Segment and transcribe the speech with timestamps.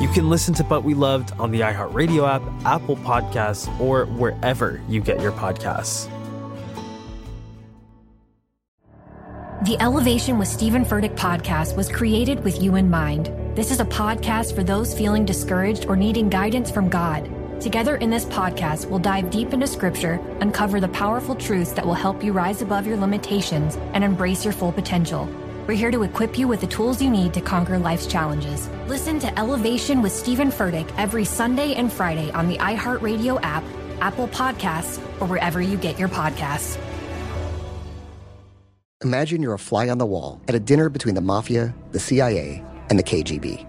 [0.00, 4.80] You can listen to But We Loved on the iHeartRadio app, Apple Podcasts, or wherever
[4.88, 6.08] you get your podcasts.
[9.66, 13.26] The Elevation with Stephen Furtick podcast was created with you in mind.
[13.54, 17.30] This is a podcast for those feeling discouraged or needing guidance from God.
[17.60, 21.92] Together in this podcast, we'll dive deep into scripture, uncover the powerful truths that will
[21.92, 25.28] help you rise above your limitations and embrace your full potential.
[25.66, 28.68] We're here to equip you with the tools you need to conquer life's challenges.
[28.88, 33.62] Listen to Elevation with Stephen Furtick every Sunday and Friday on the iHeartRadio app,
[34.00, 36.78] Apple Podcasts, or wherever you get your podcasts.
[39.02, 42.64] Imagine you're a fly on the wall at a dinner between the mafia, the CIA,
[42.88, 43.66] and the KGB.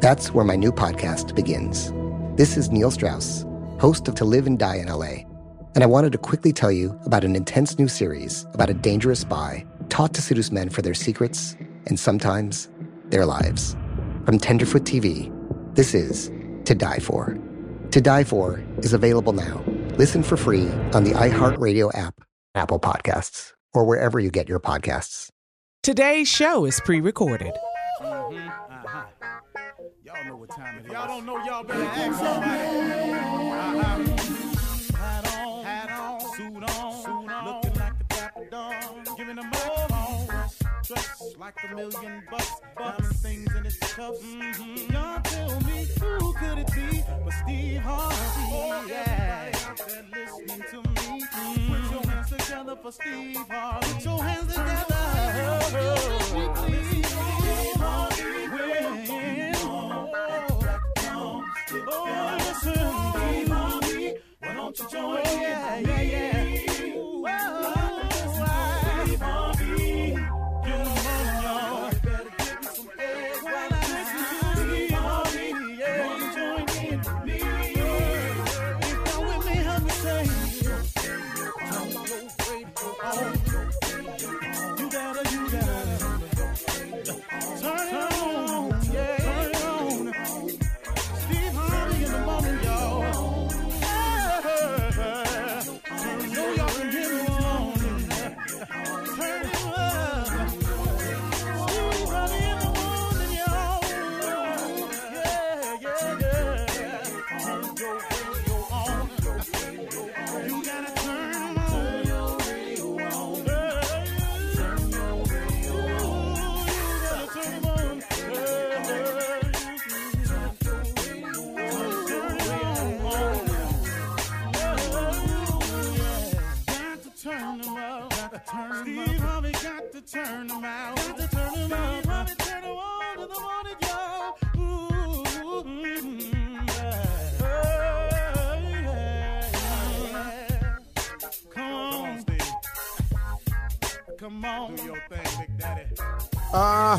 [0.00, 1.92] That's where my new podcast begins.
[2.36, 3.44] This is Neil Strauss,
[3.80, 5.24] host of To Live and Die in LA,
[5.74, 9.20] and I wanted to quickly tell you about an intense new series about a dangerous
[9.20, 11.56] spy taught to seduce men for their secrets
[11.86, 12.68] and sometimes
[13.06, 13.76] their lives.
[14.24, 15.32] From Tenderfoot TV,
[15.74, 16.30] this is
[16.64, 17.36] To Die For.
[17.90, 19.62] To Die For is available now.
[19.96, 22.20] Listen for free on the iHeartRadio app,
[22.54, 25.30] Apple Podcasts, or wherever you get your podcasts.
[25.82, 27.54] Today's show is pre recorded.
[28.02, 28.48] Mm-hmm.
[28.48, 29.04] Uh-huh.
[30.04, 30.92] Y'all know what time it is.
[30.92, 33.27] Y'all don't know, y'all better ask somebody.
[40.90, 44.22] Like a million bucks, diamond things in its cuffs.
[44.22, 44.90] Mm-hmm.
[44.90, 48.16] Y'all tell me who could it be but Steve Harvey?
[48.50, 49.50] Oh, yeah.
[49.52, 51.20] Everybody out there listening to me.
[51.20, 51.74] Mm-hmm.
[51.74, 53.92] Put your hands together for Steve Harvey.
[53.92, 55.60] Put your hands together.
[56.56, 57.04] Steve
[57.76, 58.48] Harvey.
[58.48, 59.54] When
[61.90, 62.72] Oh, listen,
[63.12, 64.14] Steve Harvey.
[64.40, 66.37] Why don't you join oh, yeah, yeah, yeah.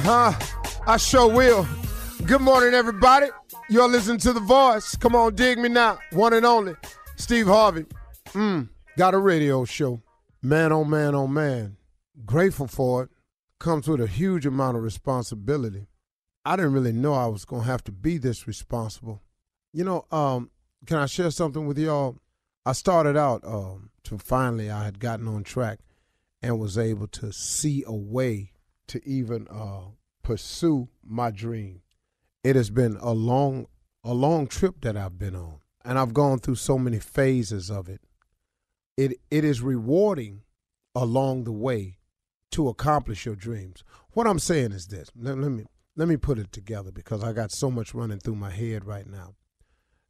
[0.10, 0.34] Huh.
[0.88, 1.68] I sure will.
[2.26, 3.28] Good morning, everybody.
[3.70, 4.96] You're listening to The Voice.
[4.96, 6.00] Come on, dig me now.
[6.14, 6.74] One and only,
[7.16, 7.86] Steve Harvey.
[8.30, 10.02] Mm, got a radio show.
[10.42, 11.78] Man, oh man, oh man.
[12.26, 13.10] Grateful for it.
[13.60, 15.86] Comes with a huge amount of responsibility.
[16.44, 19.22] I didn't really know I was going to have to be this responsible.
[19.74, 20.50] You know, um,
[20.88, 22.18] can I share something with y'all?
[22.66, 25.80] I started out um, to finally I had gotten on track
[26.42, 28.54] and was able to see a way
[28.88, 29.82] to even uh,
[30.30, 31.82] pursue my dream.
[32.44, 33.66] It has been a long,
[34.04, 37.90] a long trip that I've been on, and I've gone through so many phases of
[37.90, 38.02] it.
[38.96, 40.42] It it is rewarding
[40.94, 41.98] along the way
[42.52, 43.84] to accomplish your dreams.
[44.12, 45.10] What I'm saying is this.
[45.16, 45.66] Let, let me
[45.96, 49.08] let me put it together because I got so much running through my head right
[49.08, 49.34] now.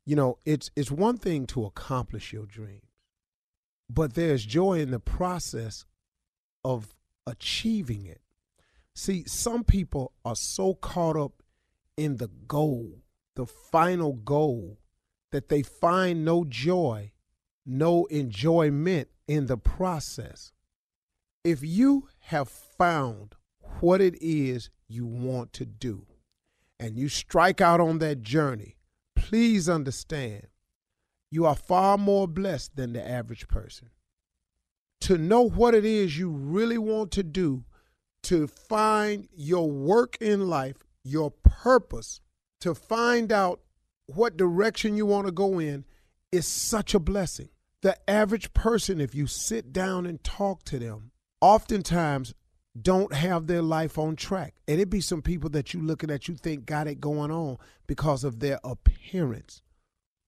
[0.06, 2.92] You know, it's it's one thing to accomplish your dreams,
[3.90, 5.86] but there's joy in the process
[6.66, 6.94] of
[7.26, 8.20] achieving it.
[8.96, 11.44] See, some people are so caught up
[11.98, 13.00] in the goal,
[13.36, 14.80] the final goal,
[15.32, 17.12] that they find no joy,
[17.66, 20.52] no enjoyment in the process.
[21.44, 23.36] If you have found
[23.80, 26.06] what it is you want to do
[26.80, 28.78] and you strike out on that journey,
[29.16, 30.48] please understand
[31.32, 33.90] you are far more blessed than the average person.
[35.02, 37.64] To know what it is you really want to do,
[38.24, 42.22] to find your work in life, your purpose,
[42.62, 43.62] to find out
[44.08, 45.86] what direction you want to go in
[46.32, 47.50] is such a blessing.
[47.82, 51.12] The average person, if you sit down and talk to them,
[51.42, 52.34] oftentimes
[52.80, 54.56] don't have their life on track.
[54.68, 57.58] And it be some people that you looking at you think got it going on
[57.88, 59.62] because of their appearance,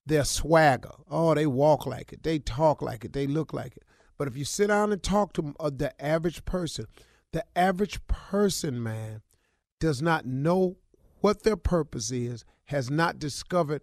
[0.06, 0.92] their swagger.
[1.10, 3.84] Oh, they walk like it, they talk like it, they look like it.
[4.18, 6.86] But if you sit down and talk to uh, the average person,
[7.32, 9.22] the average person, man,
[9.80, 10.76] does not know
[11.20, 13.82] what their purpose is, has not discovered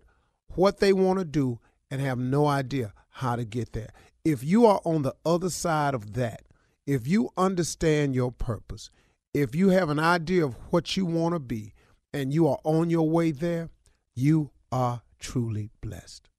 [0.56, 1.60] what they want to do,
[1.92, 3.90] and have no idea how to get there.
[4.24, 6.44] If you are on the other side of that,
[6.86, 8.90] if you understand your purpose,
[9.34, 11.74] if you have an idea of what you want to be,
[12.14, 13.70] and you are on your way there,
[14.16, 16.30] you are truly blessed.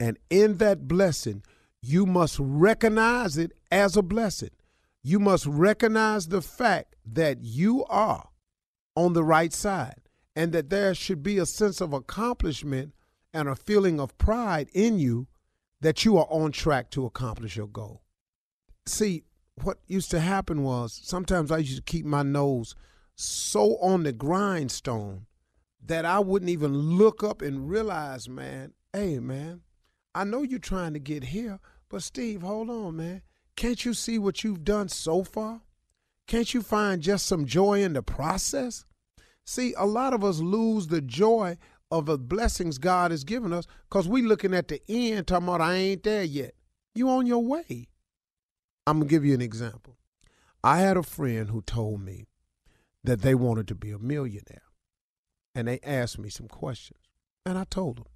[0.00, 1.42] And in that blessing,
[1.80, 4.50] you must recognize it as a blessing.
[5.06, 8.30] You must recognize the fact that you are
[8.96, 10.00] on the right side
[10.34, 12.94] and that there should be a sense of accomplishment
[13.34, 15.26] and a feeling of pride in you
[15.82, 18.00] that you are on track to accomplish your goal.
[18.86, 19.24] See,
[19.62, 22.74] what used to happen was sometimes I used to keep my nose
[23.14, 25.26] so on the grindstone
[25.84, 29.60] that I wouldn't even look up and realize, man, hey, man,
[30.14, 31.60] I know you're trying to get here,
[31.90, 33.20] but Steve, hold on, man.
[33.56, 35.62] Can't you see what you've done so far?
[36.26, 38.84] Can't you find just some joy in the process?
[39.44, 41.58] See, a lot of us lose the joy
[41.90, 45.60] of the blessings God has given us because we're looking at the end talking about
[45.60, 46.54] I ain't there yet.
[46.94, 47.88] You on your way.
[48.86, 49.98] I'm gonna give you an example.
[50.62, 52.26] I had a friend who told me
[53.04, 54.62] that they wanted to be a millionaire.
[55.54, 57.00] And they asked me some questions.
[57.46, 58.06] And I told them.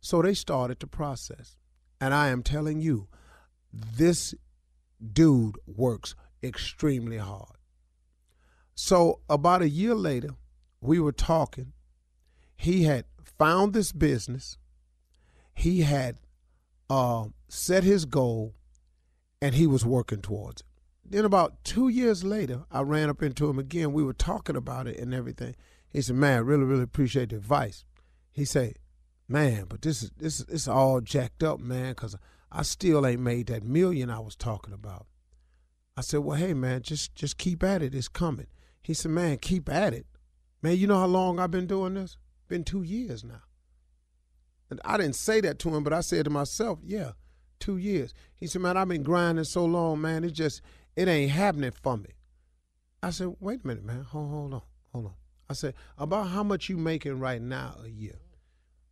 [0.00, 1.56] So they started the process.
[2.00, 3.08] And I am telling you,
[3.72, 4.34] this
[5.12, 7.56] dude works extremely hard.
[8.74, 10.30] So about a year later,
[10.80, 11.72] we were talking.
[12.56, 13.04] He had
[13.38, 14.56] found this business.
[15.54, 16.16] He had
[16.88, 18.54] uh, set his goal
[19.42, 20.66] and he was working towards it.
[21.04, 23.92] Then about two years later, I ran up into him again.
[23.92, 25.56] We were talking about it and everything.
[25.88, 27.84] He said, "Man, I really, really appreciate the advice."
[28.30, 28.74] He said,
[29.26, 32.16] "Man, but this is this is all jacked up, man, because
[32.52, 35.06] I still ain't made that million I was talking about."
[35.96, 37.94] I said, "Well, hey, man, just just keep at it.
[37.94, 38.46] It's coming."
[38.82, 40.06] He said, "Man, keep at it,
[40.62, 40.76] man.
[40.76, 42.16] You know how long I've been doing this?
[42.48, 43.42] Been two years now."
[44.70, 47.12] And I didn't say that to him, but I said to myself, "Yeah."
[47.60, 48.12] two years.
[48.36, 50.24] He said, man, I've been grinding so long, man.
[50.24, 50.60] It just,
[50.96, 52.10] it ain't happening for me.
[53.02, 54.02] I said, wait a minute, man.
[54.02, 55.14] Hold, hold on, hold on.
[55.48, 58.18] I said, about how much you making right now a year?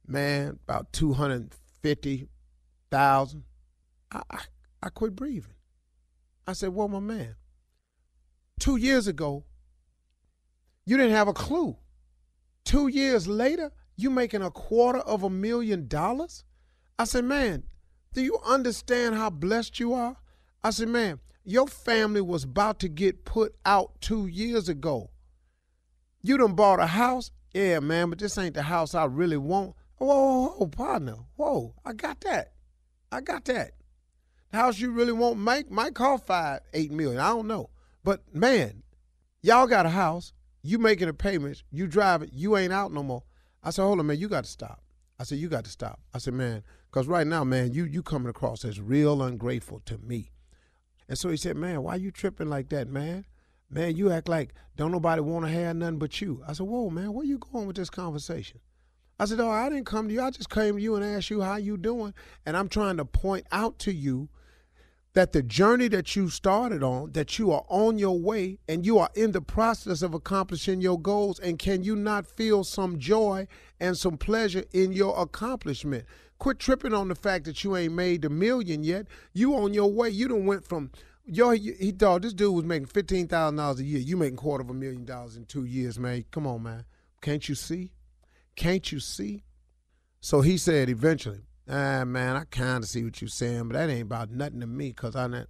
[0.07, 3.45] Man, about 250,000.
[4.13, 4.41] I, I,
[4.83, 5.55] I quit breathing.
[6.47, 7.37] I said, well, my man,
[8.59, 9.45] two years ago,
[10.87, 11.77] you didn't have a clue.
[12.65, 16.45] Two years later, you making a quarter of a million dollars?
[16.99, 17.65] I said, man,
[18.15, 20.17] do you understand how blessed you are?
[20.63, 25.11] I said, man, your family was about to get put out two years ago.
[26.23, 27.31] You done bought a house?
[27.55, 29.75] Yeah, man, but this ain't the house I really want.
[29.97, 31.17] Whoa, whoa, whoa, partner.
[31.37, 32.53] Whoa, I got that.
[33.11, 33.73] I got that.
[34.53, 37.21] House you really want might might cost five, eight million.
[37.21, 37.71] I don't know.
[38.03, 38.83] But man,
[39.43, 40.33] y'all got a house.
[40.63, 41.63] You making the payments.
[41.71, 42.31] You drive it.
[42.33, 43.23] You ain't out no more.
[43.63, 44.19] I said, hold on, man.
[44.19, 44.83] You got to stop.
[45.19, 46.01] I said, you got to stop.
[46.15, 49.99] I said, man, because right now, man, you you coming across as real ungrateful to
[49.99, 50.33] me.
[51.09, 53.27] And so he said, man, why you tripping like that, man?
[53.71, 56.43] Man, you act like don't nobody want to have nothing but you.
[56.47, 58.61] I said, whoa, man, where you going with this conversation?
[59.21, 60.23] I said, "Oh, I didn't come to you.
[60.23, 62.15] I just came to you and asked you how you doing."
[62.47, 64.29] And I'm trying to point out to you
[65.19, 69.01] that the journey that you started on, that you are on your way and you
[69.01, 71.41] are in the process of accomplishing your goals.
[71.41, 73.49] And can you not feel some joy
[73.81, 76.05] and some pleasure in your accomplishment?
[76.39, 79.09] Quit tripping on the fact that you ain't made the million yet.
[79.33, 80.09] You on your way.
[80.09, 80.93] You done went from
[81.25, 81.51] yo.
[81.51, 83.99] He thought this dude was making fifteen thousand dollars a year.
[83.99, 86.27] You making quarter of a million dollars in two years, man.
[86.31, 86.85] Come on, man.
[87.23, 87.91] Can't you see?
[88.55, 89.43] Can't you see?
[90.21, 93.91] So he said eventually, ah, man, I kind of see what you're saying, but that
[93.91, 95.47] ain't about nothing to me because I not,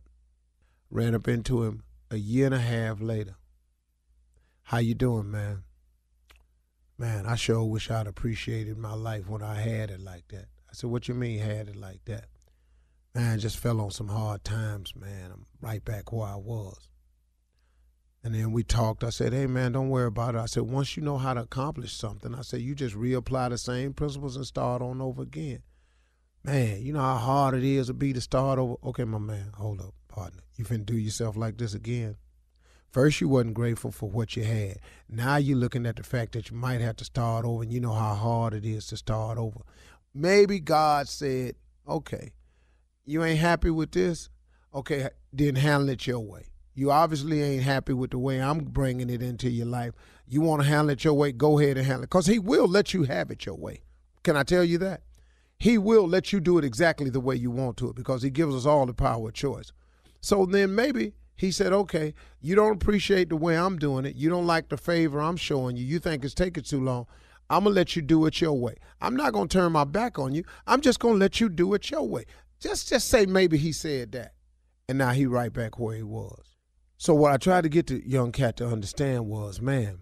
[0.90, 3.36] ran up into him a year and a half later.
[4.62, 5.62] How you doing, man?
[6.98, 10.46] Man, I sure wish I'd appreciated my life when I had it like that.
[10.68, 12.26] I said, what you mean had it like that?
[13.14, 15.30] Man, I just fell on some hard times, man.
[15.32, 16.88] I'm right back where I was.
[18.24, 19.04] And then we talked.
[19.04, 20.38] I said, hey, man, don't worry about it.
[20.38, 23.58] I said, once you know how to accomplish something, I said, you just reapply the
[23.58, 25.62] same principles and start on over again.
[26.44, 28.76] Man, you know how hard it is to be to start over.
[28.84, 30.42] Okay, my man, hold up, partner.
[30.56, 32.16] You finna do yourself like this again.
[32.90, 34.78] First, you wasn't grateful for what you had.
[35.08, 37.80] Now you're looking at the fact that you might have to start over, and you
[37.80, 39.60] know how hard it is to start over.
[40.14, 42.32] Maybe God said, okay,
[43.04, 44.30] you ain't happy with this?
[44.74, 46.46] Okay, then handle it your way.
[46.74, 49.94] You obviously ain't happy with the way I'm bringing it into your life.
[50.26, 52.10] You want to handle it your way, go ahead and handle it.
[52.10, 53.82] Because He will let you have it your way.
[54.22, 55.02] Can I tell you that?
[55.58, 58.30] He will let you do it exactly the way you want to it because He
[58.30, 59.72] gives us all the power of choice.
[60.20, 64.16] So then maybe He said, okay, you don't appreciate the way I'm doing it.
[64.16, 65.84] You don't like the favor I'm showing you.
[65.84, 67.06] You think it's taking too long.
[67.50, 68.74] I'm going to let you do it your way.
[69.00, 70.44] I'm not going to turn my back on you.
[70.66, 72.24] I'm just going to let you do it your way.
[72.60, 74.34] Just just say maybe he said that.
[74.88, 76.56] And now he right back where he was.
[76.98, 80.00] So what I tried to get the young cat to understand was, man,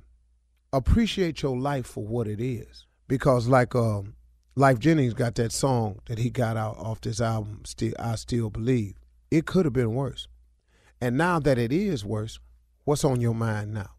[0.72, 2.86] appreciate your life for what it is.
[3.06, 4.15] Because like um
[4.58, 8.48] Lyfe Jennings got that song that he got out off this album, Still I Still
[8.48, 8.94] Believe.
[9.30, 10.28] It could have been worse.
[10.98, 12.38] And now that it is worse,
[12.84, 13.90] what's on your mind now?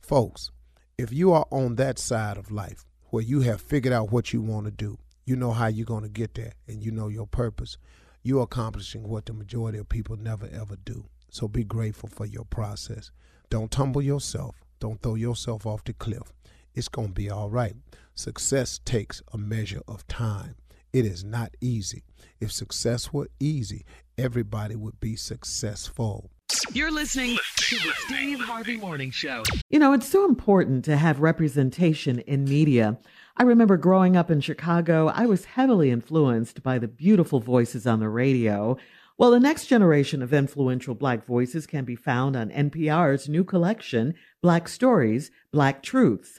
[0.00, 0.50] Folks,
[0.96, 4.40] if you are on that side of life where you have figured out what you
[4.40, 7.26] want to do, you know how you're going to get there, and you know your
[7.26, 7.76] purpose,
[8.22, 11.04] you're accomplishing what the majority of people never ever do.
[11.28, 13.10] So be grateful for your process.
[13.50, 14.56] Don't tumble yourself.
[14.80, 16.32] Don't throw yourself off the cliff.
[16.76, 17.74] It's going to be all right.
[18.14, 20.56] Success takes a measure of time.
[20.92, 22.04] It is not easy.
[22.38, 23.86] If success were easy,
[24.18, 26.30] everybody would be successful.
[26.74, 29.42] You're listening to the Steve Harvey Morning Show.
[29.70, 32.98] You know, it's so important to have representation in media.
[33.38, 38.00] I remember growing up in Chicago, I was heavily influenced by the beautiful voices on
[38.00, 38.76] the radio.
[39.16, 44.12] Well, the next generation of influential Black voices can be found on NPR's new collection,
[44.42, 46.38] Black Stories, Black Truths.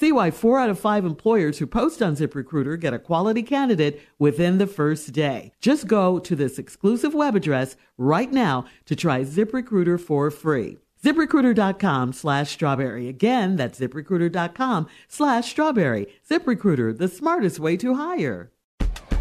[0.00, 4.00] See why four out of five employers who post on ZipRecruiter get a quality candidate
[4.18, 5.52] within the first day.
[5.60, 10.78] Just go to this exclusive web address right now to try ZipRecruiter for free.
[11.04, 13.08] ZipRecruiter.com slash strawberry.
[13.08, 16.06] Again, that's ZipRecruiter.com slash strawberry.
[16.30, 18.52] ZipRecruiter, the smartest way to hire.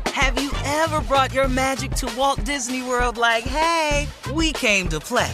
[0.06, 5.02] Have you ever brought your magic to Walt Disney World like, hey, we came to
[5.02, 5.34] play?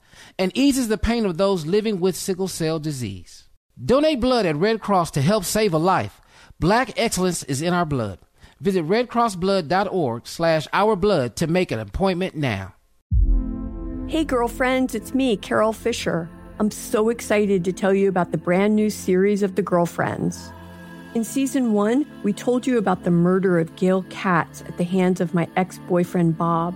[0.37, 3.49] and eases the pain of those living with sickle cell disease.
[3.83, 6.21] Donate blood at Red Cross to help save a life.
[6.59, 8.19] Black excellence is in our blood.
[8.59, 12.75] Visit redcrossblood.org slash ourblood to make an appointment now.
[14.07, 16.29] Hey, girlfriends, it's me, Carol Fisher.
[16.59, 20.51] I'm so excited to tell you about the brand new series of The Girlfriends.
[21.15, 25.21] In season one, we told you about the murder of Gail Katz at the hands
[25.21, 26.75] of my ex boyfriend Bob.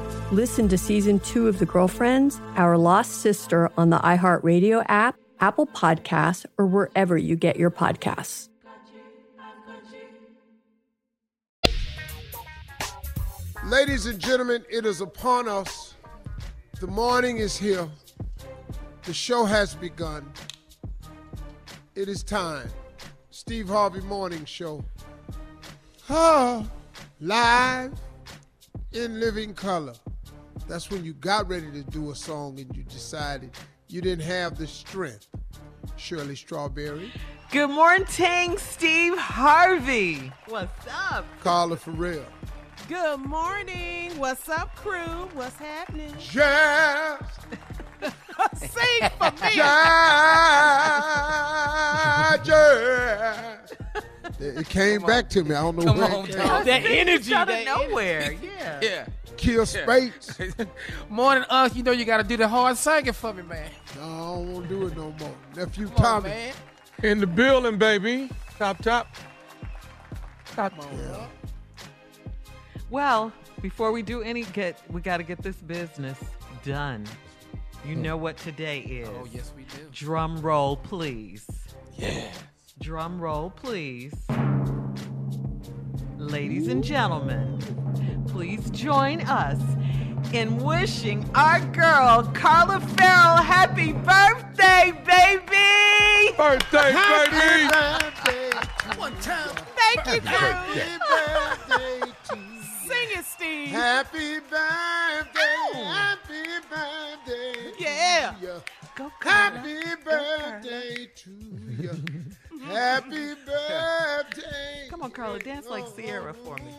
[0.31, 5.67] Listen to season two of The Girlfriends, Our Lost Sister on the iHeartRadio app, Apple
[5.67, 8.47] Podcasts, or wherever you get your podcasts.
[13.65, 15.95] Ladies and gentlemen, it is upon us.
[16.79, 17.89] The morning is here.
[19.03, 20.31] The show has begun.
[21.93, 22.69] It is time.
[23.31, 24.81] Steve Harvey Morning Show.
[26.09, 26.65] Ah,
[27.19, 27.91] live
[28.93, 29.93] in living color.
[30.71, 33.51] That's when you got ready to do a song and you decided
[33.89, 35.27] you didn't have the strength.
[35.97, 37.11] Shirley Strawberry,
[37.51, 40.31] Good morning, Steve Harvey.
[40.47, 41.25] What's up?
[41.41, 42.23] Carla Ferrell,
[42.87, 44.17] Good morning.
[44.17, 45.27] What's up, crew?
[45.33, 46.15] What's happening?
[46.17, 47.19] Jazz,
[48.55, 49.55] Sing for me.
[49.55, 49.67] Jazz,
[52.47, 53.73] Jazz.
[54.39, 55.53] It came back to me.
[55.53, 56.65] I don't know Come where on, it came dog.
[56.65, 58.31] That energy, out of that nowhere.
[58.41, 58.79] Yeah.
[58.81, 59.05] Yeah.
[59.41, 60.37] Kier Spates.
[61.09, 61.75] Morning, us.
[61.75, 63.71] You know you got to do the hard singing for me, man.
[63.95, 65.35] No, I don't want to do it no more.
[65.55, 66.29] Nephew Come on, Tommy.
[66.29, 66.53] man.
[67.01, 68.29] In the building, baby.
[68.59, 69.07] Top, top.
[70.45, 71.25] Top, Yeah.
[72.91, 76.19] Well, before we do any get, we got to get this business
[76.63, 77.07] done.
[77.83, 78.01] You hmm.
[78.03, 79.09] know what today is.
[79.09, 79.87] Oh, yes, we do.
[79.91, 81.47] Drum roll, please.
[81.97, 82.31] Yeah.
[82.79, 84.13] Drum roll, please.
[86.21, 87.57] Ladies and gentlemen,
[88.27, 89.59] please join us
[90.33, 96.37] in wishing our girl Carla Ferrell happy birthday, baby!
[96.37, 97.73] Birthday, baby!
[98.99, 99.49] One time.
[99.75, 100.53] Thank you, crew.
[101.09, 101.57] Oh.
[101.67, 102.61] Happy birthday to you.
[102.87, 103.67] Sing it, Steve.
[103.69, 105.83] Happy birthday.
[105.83, 107.71] Happy birthday.
[107.79, 108.35] Yeah.
[108.39, 108.61] To you.
[108.95, 109.57] Go, Carla.
[109.57, 111.31] Happy birthday to
[111.81, 111.91] you.
[112.65, 114.87] Happy birthday.
[114.89, 116.71] Come on, Carla, dance like Ciara for me.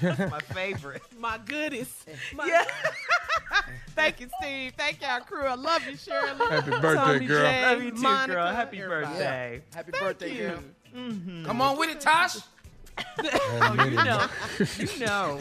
[0.00, 1.02] That's my favorite.
[1.18, 2.04] My goodness.
[2.34, 2.64] My- Yeah.
[3.94, 4.72] Thank you, Steve.
[4.76, 5.44] Thank y'all, crew.
[5.46, 6.28] I love you, Shirley.
[6.50, 7.42] Happy birthday, Tommy girl.
[7.50, 8.46] J, Love you too, Monica, girl.
[8.54, 9.06] Happy everybody.
[9.06, 9.62] birthday.
[9.74, 10.48] Happy Thank birthday, you.
[10.48, 10.58] girl.
[10.94, 11.44] Mm-hmm.
[11.46, 12.36] Come on with it, Tosh.
[13.18, 14.26] Oh, you know.
[14.78, 15.40] You know.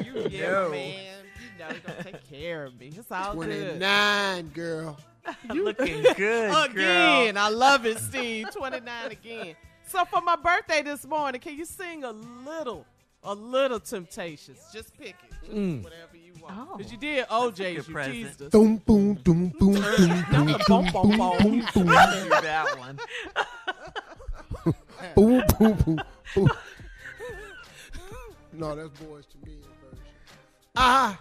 [0.00, 0.94] You know, man.
[1.38, 2.92] You know, you're gonna take care of me.
[2.96, 3.78] It's all good.
[3.78, 4.98] 29, girl.
[5.54, 7.34] Looking good, again.
[7.34, 7.42] girl.
[7.44, 8.48] I love it, Steve.
[8.52, 9.54] 29 again.
[9.86, 12.86] So for my birthday this morning, can you sing a little,
[13.24, 14.58] a little Temptations?
[14.72, 15.82] Just pick it, Just Mm.
[15.82, 16.54] whatever you want.
[16.72, 18.14] Oh, you did O'Jays, good you present.
[18.14, 18.50] teased us.
[18.50, 21.90] Boom, boom, boom, boom, boom, boom, boom, boom, boom, boom, boom.
[21.96, 22.98] I knew that one.
[25.16, 26.02] Boom, boom, boom,
[26.34, 26.50] boom.
[28.52, 30.04] No, that's Boyz II Men version.
[30.76, 31.16] I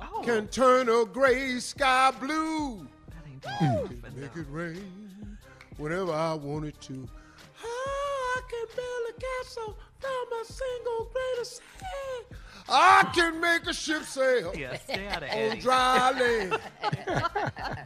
[0.00, 0.22] Oh.
[0.24, 2.86] can turn a gray sky blue.
[3.60, 5.38] That Can make it rain
[5.76, 7.08] whenever I want it to.
[7.64, 12.40] Oh, I can build a castle from a single grain of sand.
[12.70, 16.60] I can make a ship sail Yeah, stay out of on dry land.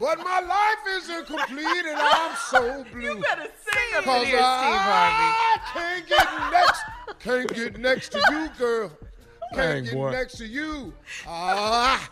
[0.00, 3.00] but my life isn't complete and I'm so blue.
[3.00, 5.28] You better sing up Cause in here, Steve Harvey.
[5.38, 6.82] I can't get next,
[7.20, 8.90] can't get next to you, girl.
[9.54, 10.10] Can't get boy.
[10.10, 10.92] next to you.
[11.28, 12.10] Ah,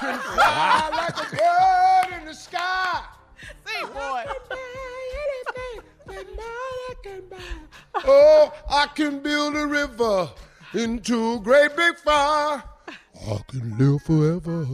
[0.00, 3.04] can fly like a bird in the sky.
[3.66, 4.24] Sing, boy.
[8.06, 10.30] Oh, I can build a river
[10.74, 12.62] into a great big fire.
[12.88, 14.66] I can live forever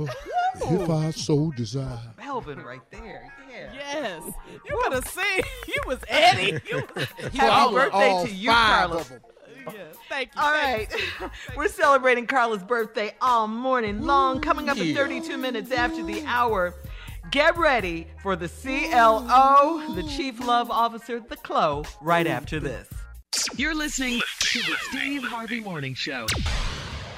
[0.57, 2.15] if I so desire.
[2.19, 3.33] Melvin right there.
[3.51, 3.73] Yeah.
[3.75, 4.23] Yes.
[4.67, 5.43] You better sing.
[5.69, 6.61] You was Eddie.
[6.71, 9.13] You was, Happy birthday to you, Carlos.
[9.67, 9.97] Of yes.
[10.09, 10.41] Thank you.
[10.41, 11.01] All thank right.
[11.21, 11.31] you.
[11.57, 16.75] We're celebrating Carla's birthday all morning long, coming up in 32 minutes after the hour.
[17.31, 22.89] Get ready for the CLO, the Chief Love Officer, the CLO, right after this.
[23.57, 26.27] You're listening to the Steve Harvey Morning Show.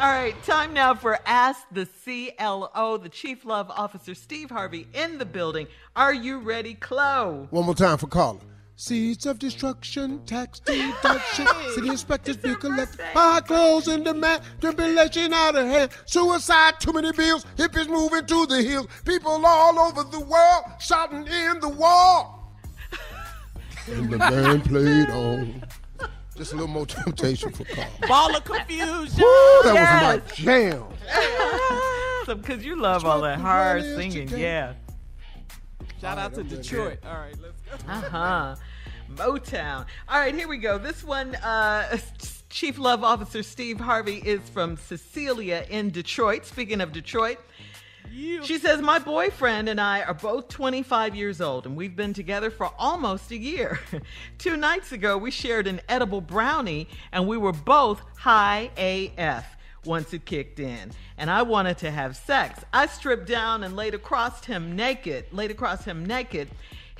[0.00, 5.18] All right, time now for Ask the CLO, the Chief Love Officer, Steve Harvey, in
[5.18, 5.68] the building.
[5.94, 7.46] Are you ready, CLO?
[7.50, 8.40] One more time for Carla.
[8.76, 15.54] Seeds of destruction, tax deduction, city inspectors be collected, buy clothes in demand, tribulation out
[15.54, 20.20] of hand, suicide, too many bills, hippies moving to the hills, people all over the
[20.20, 22.52] world shouting in the wall.
[23.88, 25.64] and the band played on.
[26.36, 27.86] Just a little more temptation for Carl.
[28.08, 29.16] Ball of confusion.
[29.18, 30.02] That Yes.
[30.02, 30.84] was my jam.
[32.40, 34.42] Because you love all that hard singing, today.
[34.42, 34.72] yeah.
[36.00, 36.98] Shout out to Detroit.
[37.04, 37.92] All right, let's go.
[37.92, 38.56] Uh huh.
[39.14, 39.86] Motown.
[40.08, 40.78] All right, here we go.
[40.78, 41.98] This one, uh,
[42.48, 46.46] Chief Love Officer Steve Harvey is from Cecilia in Detroit.
[46.46, 47.38] Speaking of Detroit,
[48.10, 52.50] she says, My boyfriend and I are both 25 years old, and we've been together
[52.50, 53.80] for almost a year.
[54.38, 59.46] Two nights ago, we shared an edible brownie, and we were both high AF
[59.84, 60.92] once it kicked in.
[61.16, 62.60] And I wanted to have sex.
[62.72, 66.48] I stripped down and laid across him naked, laid across him naked.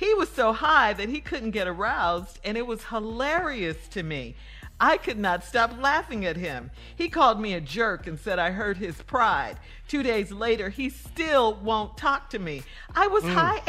[0.03, 4.35] He was so high that he couldn't get aroused, and it was hilarious to me.
[4.77, 6.71] I could not stop laughing at him.
[6.93, 9.59] He called me a jerk and said I hurt his pride.
[9.87, 12.63] Two days later, he still won't talk to me.
[12.93, 13.33] I was mm.
[13.33, 13.61] high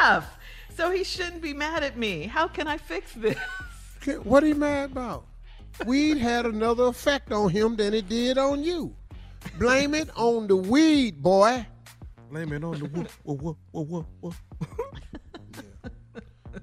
[0.00, 0.26] AF,
[0.74, 2.22] so he shouldn't be mad at me.
[2.22, 3.36] How can I fix this?
[4.22, 5.26] What are you mad about?
[5.84, 8.96] Weed had another effect on him than it did on you.
[9.58, 11.66] Blame it on the weed, boy.
[12.30, 14.34] Blame it on the whoop, whoop, whoop, whoop, whoop, whoop.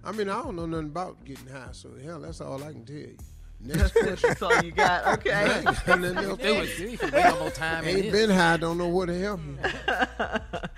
[0.04, 2.86] I mean, I don't know nothing about getting high, so hell, that's all I can
[2.86, 3.18] tell you.
[3.64, 4.30] Next question.
[4.30, 5.06] That's all you got.
[5.20, 5.58] Okay.
[5.58, 6.96] ain't got nothing else to Do it, say.
[6.96, 7.14] Steve.
[7.40, 7.86] More time.
[7.86, 8.12] Ain't this.
[8.12, 9.58] been high, don't know what to help you.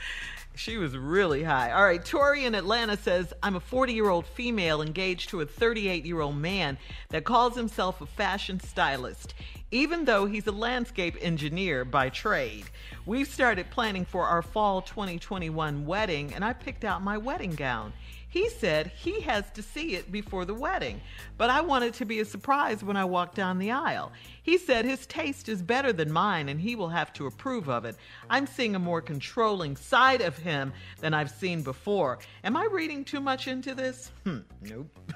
[0.55, 1.71] She was really high.
[1.71, 5.45] All right, Tori in Atlanta says, I'm a 40 year old female engaged to a
[5.47, 6.77] 38 year old man
[7.09, 9.33] that calls himself a fashion stylist,
[9.71, 12.65] even though he's a landscape engineer by trade.
[13.07, 17.91] We've started planning for our fall 2021 wedding, and I picked out my wedding gown.
[18.33, 21.01] He said he has to see it before the wedding,
[21.37, 24.11] but I want it to be a surprise when I walk down the aisle.
[24.41, 27.85] He said his taste is better than mine and he will have to approve of
[27.85, 27.95] it.
[28.31, 32.17] I'm seeing a more controlling side of him than I've seen before.
[32.43, 34.09] Am I reading too much into this?
[34.23, 34.87] Hmm, nope.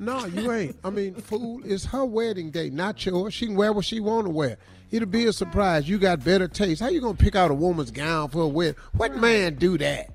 [0.00, 0.76] No, you ain't.
[0.82, 3.32] I mean, fool, it's her wedding day, not yours.
[3.32, 4.58] She can wear what she want to wear.
[4.90, 5.88] It'll be a surprise.
[5.88, 6.80] You got better taste.
[6.80, 8.74] How you gonna pick out a woman's gown for a wedding?
[8.96, 10.10] What man do that?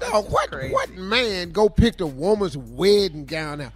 [0.00, 3.72] No, what what man go pick the woman's wedding gown out?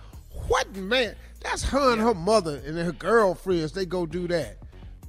[0.48, 1.14] What man?
[1.40, 3.72] That's her and her mother and her girlfriends.
[3.72, 4.56] They go do that.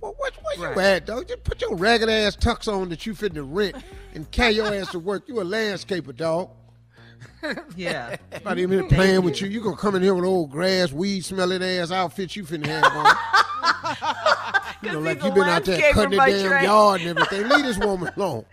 [0.02, 0.86] Well, what, where you Right.
[0.96, 1.28] at, dog?
[1.28, 3.76] Just put your ragged ass tux on that you fit to rent
[4.14, 5.24] and carry your ass to work.
[5.28, 6.50] You a landscaper, dog.
[7.76, 8.16] Yeah.
[8.46, 9.48] Not even playing with you.
[9.50, 12.84] You gonna come in here with old grass, weed smelling ass outfit you finna have
[12.94, 14.76] on.
[14.84, 16.64] you know, like you been out there cutting the damn trade.
[16.64, 17.48] yard and everything.
[17.50, 18.46] Leave this woman alone.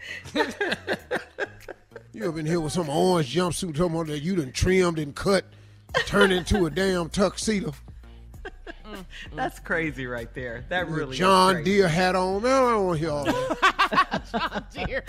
[2.16, 5.14] You up in here with some orange jumpsuit, talking about that you done trimmed and
[5.14, 5.44] cut,
[6.06, 7.74] turned into a damn tuxedo.
[8.44, 9.36] Mm-hmm.
[9.36, 10.64] That's crazy right there.
[10.68, 11.62] That really is John.
[11.64, 12.42] Deere hat on.
[12.42, 14.22] Man, I don't want to hear all that.
[14.32, 15.04] John Deere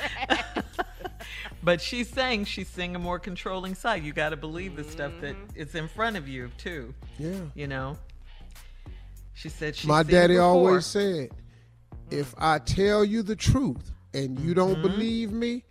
[1.63, 4.03] But she's saying she's seeing a more controlling side.
[4.03, 5.61] You got to believe the stuff that mm-hmm.
[5.61, 6.93] is in front of you too.
[7.19, 7.35] Yeah.
[7.55, 7.97] You know.
[9.33, 9.87] She said she.
[9.87, 11.31] My daddy always said, mm.
[12.09, 14.81] if I tell you the truth and you don't Mhm.
[14.81, 15.63] believe me,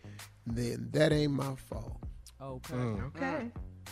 [0.46, 1.96] then that ain't my fault.
[2.40, 2.74] Okay.
[2.74, 3.06] Mm.
[3.08, 3.50] Okay.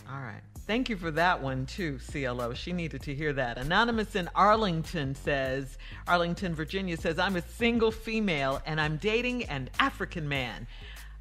[0.09, 0.43] All right.
[0.67, 2.55] Thank you for that one too, CLO.
[2.55, 3.59] She needed to hear that.
[3.59, 9.69] Anonymous in Arlington says, Arlington, Virginia says, I'm a single female and I'm dating an
[9.79, 10.67] African man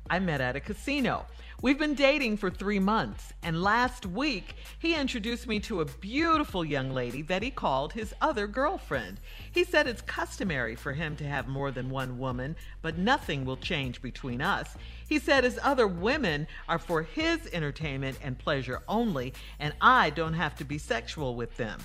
[0.09, 1.25] I met at a casino.
[1.63, 6.65] We've been dating for three months, and last week he introduced me to a beautiful
[6.65, 9.21] young lady that he called his other girlfriend.
[9.49, 13.55] He said it's customary for him to have more than one woman, but nothing will
[13.55, 14.75] change between us.
[15.07, 20.33] He said his other women are for his entertainment and pleasure only, and I don't
[20.33, 21.79] have to be sexual with them.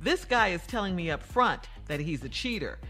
[0.00, 2.80] This guy is telling me up front that he's a cheater.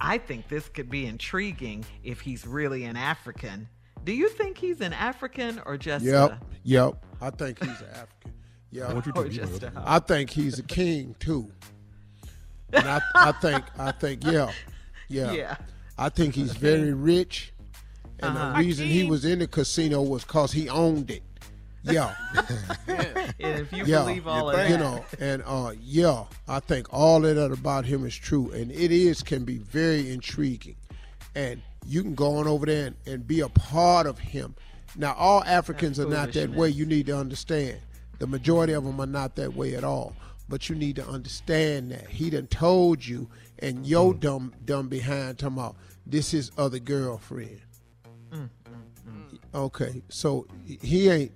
[0.00, 3.68] I think this could be intriguing if he's really an African.
[4.04, 7.04] Do you think he's an African or just Yep, a yep.
[7.20, 8.32] I think he's an African.
[8.70, 11.50] Yeah, want you to Or just a- I think he's a king too.
[12.72, 14.50] And I, I think, I think, yeah,
[15.08, 15.56] yeah, Yeah.
[15.96, 17.52] I think he's very rich,
[18.18, 18.52] and Uh-huh.
[18.52, 21.22] the reason he was in the casino was because he owned it.
[21.84, 22.14] Yeah,
[22.88, 27.24] And if you yeah, believe all of you know, and uh, yeah, I think all
[27.24, 30.76] of that about him is true, and it is can be very intriguing,
[31.36, 34.54] and you can go on over there and, and be a part of him.
[34.96, 36.68] Now, all Africans are not that way.
[36.68, 37.78] You need to understand.
[38.18, 40.14] The majority of them are not that way at all.
[40.48, 43.28] But you need to understand that he done told you,
[43.60, 44.20] and your mm.
[44.20, 47.60] dumb dumb behind talking about this is other girlfriend.
[48.30, 48.50] Mm,
[49.08, 51.32] mm, okay, so he ain't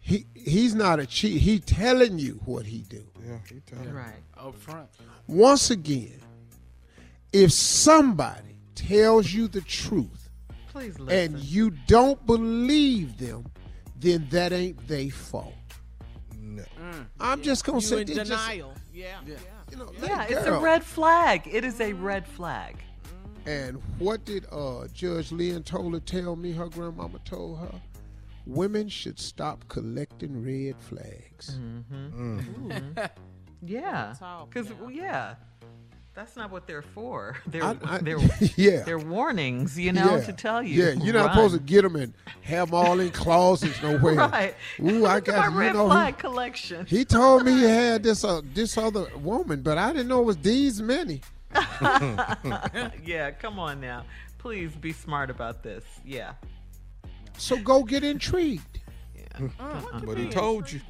[0.00, 1.40] he he's not a cheat.
[1.40, 3.04] He telling you what he do.
[3.26, 4.22] Yeah, he telling Right.
[4.36, 4.88] Up front.
[5.26, 6.20] Once again,
[7.32, 8.49] if somebody
[8.88, 10.28] tells you the truth
[10.72, 11.34] Please listen.
[11.36, 13.44] and you don't believe them,
[13.96, 15.54] then that ain't they fault.
[16.38, 16.64] No.
[17.20, 18.74] I'm just gonna say in they just- denial.
[18.92, 19.18] yeah.
[19.26, 19.36] Yeah.
[19.70, 21.48] you know, yeah, let it's a red flag.
[21.50, 22.76] It is a red flag.
[23.46, 27.80] And what did uh, Judge Lynn Toler tell me her grandmama told her?
[28.46, 31.58] Women should stop collecting red flags.
[31.58, 32.90] Mm-hmm.
[33.62, 34.14] Yeah.
[34.48, 35.34] Because, yeah.
[36.20, 37.38] That's not what they're for.
[37.46, 38.18] They're, I- I- they're,
[38.56, 38.82] yeah.
[38.82, 40.24] they're warnings, you know, Yeah.
[40.24, 40.84] to tell you.
[40.84, 41.34] Yeah, you're not run.
[41.34, 44.14] supposed to get them and have them all in closets nowhere.
[44.16, 44.54] Right.
[44.82, 45.86] Ooh, I Look at got my red know.
[45.86, 46.84] flag He, collection.
[46.84, 50.24] he told me he had this uh, this other woman, but I didn't know it
[50.26, 51.22] was these many.
[53.02, 54.04] yeah, come on now.
[54.36, 55.84] Please be smart about this.
[56.04, 56.34] Yeah.
[57.38, 58.78] So go get intrigued.
[59.16, 59.48] Yeah.
[60.04, 60.80] But he told you.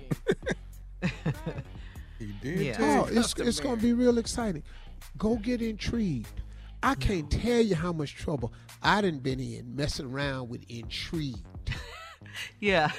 [2.18, 2.72] he did Yeah.
[2.76, 4.64] tell Oh, it's it's gonna be real exciting.
[5.18, 6.40] Go get intrigued.
[6.82, 11.36] I can't tell you how much trouble I done been in messing around with intrigue.
[12.60, 12.92] Yeah.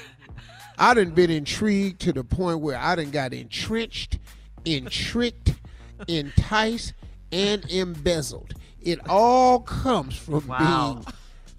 [0.78, 4.20] I done been intrigued to the point where I done got entrenched,
[4.66, 5.56] intrigued,
[6.08, 6.94] enticed,
[7.32, 8.54] and embezzled.
[8.82, 10.58] It all comes from Wow.
[10.60, 11.00] Mm-hmm.
[11.04, 11.16] being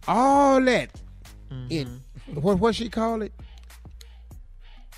[0.07, 0.91] all that
[1.71, 2.03] in
[2.35, 3.33] what what she call it?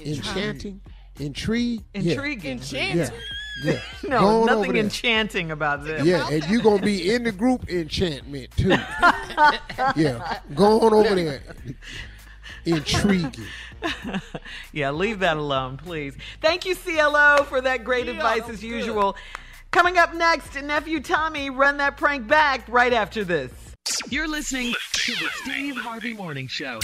[0.01, 0.81] Enchanting,
[1.21, 2.13] intrigue, Yeah.
[2.13, 2.61] Intriguing.
[2.71, 3.11] Yeah,
[3.63, 3.81] yeah.
[4.03, 6.05] No, on nothing enchanting about this.
[6.05, 8.69] Yeah, and you gonna be in the group enchantment too.
[9.97, 11.43] yeah, go on over there.
[12.65, 13.47] Intriguing.
[14.73, 16.17] yeah, leave that alone, please.
[16.41, 19.17] Thank you, CLO, for that great advice as usual.
[19.71, 23.51] Coming up next, nephew Tommy, run that prank back right after this.
[24.09, 26.79] You're listening to the Steve Harvey Morning Show.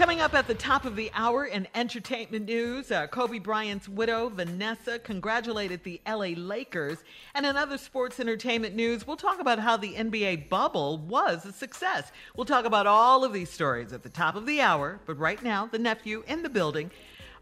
[0.00, 4.30] Coming up at the top of the hour in entertainment news, uh, Kobe Bryant's widow,
[4.30, 7.04] Vanessa, congratulated the LA Lakers.
[7.34, 11.52] And in other sports entertainment news, we'll talk about how the NBA bubble was a
[11.52, 12.12] success.
[12.34, 15.00] We'll talk about all of these stories at the top of the hour.
[15.04, 16.90] But right now, the nephew in the building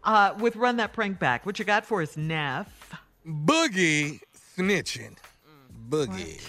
[0.03, 1.45] uh, with Run That Prank Back.
[1.45, 2.93] What you got for us, Neff?
[3.25, 4.19] Boogie
[4.57, 5.15] snitching.
[5.87, 6.41] Boogie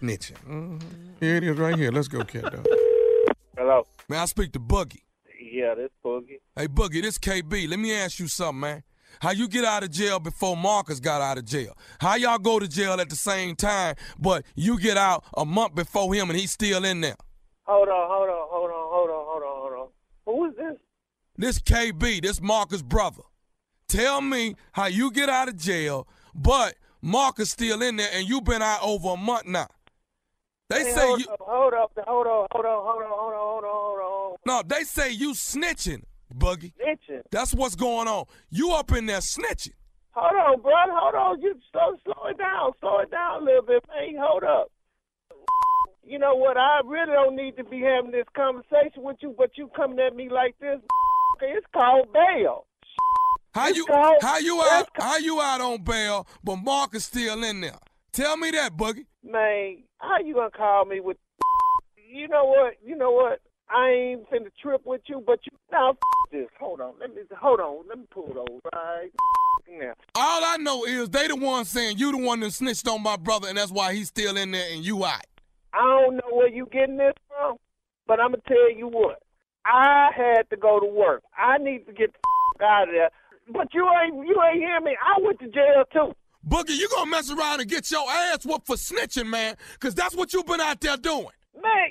[0.00, 0.38] snitching.
[0.48, 0.82] Mhm.
[1.20, 1.90] Here it is right here.
[1.90, 2.66] Let's go, cat.
[3.58, 3.86] Hello.
[4.08, 5.02] May I speak to Boogie?
[5.38, 6.40] Yeah, this Boogie.
[6.56, 7.68] Hey, Boogie, this KB.
[7.68, 8.82] Let me ask you something, man.
[9.20, 11.76] How you get out of jail before Marcus got out of jail?
[12.00, 15.74] How y'all go to jail at the same time, but you get out a month
[15.74, 17.16] before him and he's still in there?
[17.64, 19.88] Hold on, hold on, hold on, hold on, hold on, hold on.
[20.26, 20.78] Who is this?
[21.36, 23.22] This KB, this Marcus' brother.
[23.88, 28.40] Tell me how you get out of jail, but Marcus still in there and you
[28.40, 29.68] been out over a month now.
[30.68, 33.32] They Hey, say hold you up, hold up, hold on, hold on, hold on, hold
[33.32, 33.97] on, hold on, hold on.
[34.46, 36.02] No, they say you snitching,
[36.34, 36.72] Boogie.
[36.80, 37.22] Snitching.
[37.30, 38.24] That's what's going on.
[38.50, 39.72] You up in there snitching.
[40.12, 40.72] Hold on, bro.
[40.90, 41.42] Hold on.
[41.42, 42.72] You slow, slow it down.
[42.80, 44.16] Slow it down a little bit, man.
[44.20, 44.70] Hold up.
[46.04, 46.56] You know what?
[46.56, 50.16] I really don't need to be having this conversation with you, but you coming at
[50.16, 50.80] me like this.
[51.40, 52.66] It's called bail.
[53.54, 57.44] How you called- how you out how you out on bail, but Mark is still
[57.44, 57.78] in there?
[58.12, 59.06] Tell me that, Boogie.
[59.22, 61.16] Man, how you gonna call me with?
[62.10, 62.74] You know what?
[62.84, 63.40] You know what?
[63.70, 65.96] I ain't finna trip with you, but you now
[66.32, 66.48] this.
[66.58, 67.84] Hold on, let me hold on.
[67.88, 69.10] Let me pull those right
[69.70, 69.92] now.
[70.14, 73.16] All I know is they the one saying you the one that snitched on my
[73.16, 75.24] brother, and that's why he's still in there and you out.
[75.74, 77.56] I don't know where you getting this from,
[78.06, 79.22] but I'm gonna tell you what.
[79.64, 81.22] I had to go to work.
[81.36, 83.10] I need to get the f- out of there.
[83.52, 84.96] But you ain't you ain't hear me.
[85.02, 86.14] I went to jail too.
[86.48, 90.16] Boogie, you gonna mess around and get your ass whooped for snitching, man, because that's
[90.16, 91.28] what you been out there doing.
[91.54, 91.90] Man,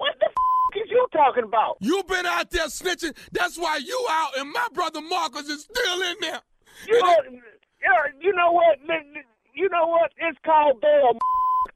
[0.00, 1.76] what the f- is you talking about?
[1.80, 3.14] You been out there snitching.
[3.32, 6.40] That's why you out, and my brother Marcus is still in there.
[6.88, 7.16] You know,
[8.20, 8.78] you know what?
[9.54, 10.10] You know what?
[10.16, 11.18] It's called bail.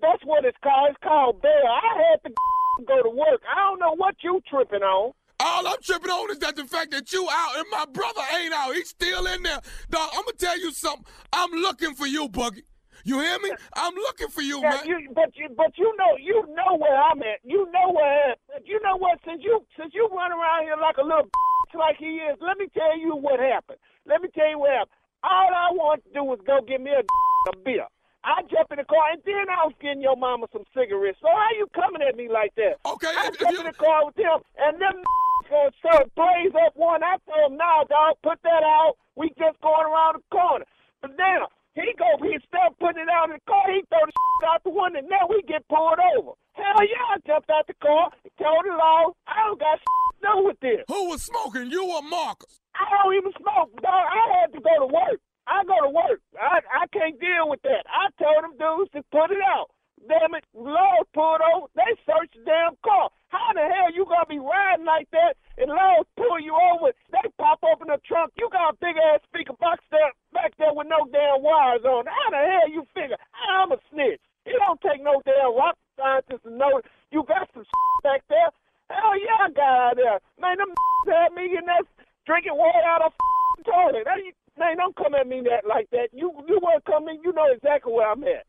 [0.01, 0.91] That's what it's called.
[0.91, 1.67] It's called bail.
[1.69, 2.35] I had to
[2.87, 3.43] go to work.
[3.51, 5.13] I don't know what you tripping on.
[5.41, 8.55] All I'm tripping on is that the fact that you out and my brother ain't
[8.55, 8.75] out.
[8.75, 9.61] He's still in there.
[9.91, 11.05] Dog, I'm gonna tell you something.
[11.33, 12.63] I'm looking for you, Boogie.
[13.05, 13.53] You hear me?
[13.77, 14.87] I'm looking for you, Yeah, man.
[14.87, 17.45] you, but you, but you know, you know where I'm at.
[17.45, 18.35] You know where.
[18.65, 19.21] You know what?
[19.29, 21.29] Since you, since you run around here like a little
[21.77, 23.79] like he is, let me tell you what happened.
[24.09, 24.97] Let me tell you what happened.
[25.23, 27.01] All I want to do was go get me a,
[27.53, 27.85] a beer.
[28.25, 31.21] I jump in the car and then I was getting your mama some cigarettes.
[31.21, 32.81] So how you coming at me like that?
[32.89, 34.97] Okay, I jump in the car with them and them
[35.53, 37.05] gonna start blaze up one.
[37.05, 38.97] I told him, nah, dog, put that out.
[39.13, 40.65] We just going around the corner.
[41.05, 43.67] But now he go, he start putting it out in the car.
[43.71, 44.99] He throw the shit out the window.
[45.03, 46.39] And now we get pulled over.
[46.55, 49.11] Hell yeah, I jumped out the car, told the law.
[49.27, 49.87] I don't got to
[50.23, 50.87] do with this.
[50.87, 51.71] Who was smoking?
[51.71, 52.63] You or Marcus?
[52.79, 54.07] I don't even smoke, dog.
[54.07, 55.19] I had to go to work.
[55.47, 56.21] I go to work.
[56.41, 57.85] I I can't deal with that.
[57.91, 59.69] I told them dudes to put it out.
[60.09, 61.67] Damn it, laws pulled over.
[61.77, 63.11] They searched the damn car.
[63.35, 66.95] How the hell you gonna be riding like that and laws pull you over?
[67.11, 68.31] They pop open the trunk.
[68.39, 72.07] You got a big ass speaker box there back there with no damn wires on.
[72.07, 74.23] How the hell you figure I'm a snitch?
[74.47, 76.79] It don't take no damn rock scientist to know
[77.11, 77.67] you got some
[78.07, 78.55] back there.
[78.87, 80.23] Hell yeah, I got out there.
[80.39, 80.71] Man, them
[81.11, 81.83] had me in there
[82.31, 83.13] drinking water out of
[83.67, 84.07] toilet.
[84.07, 86.09] Hey, Man, don't come at me that like that.
[86.13, 88.47] You you want to come in, you know exactly where I'm at.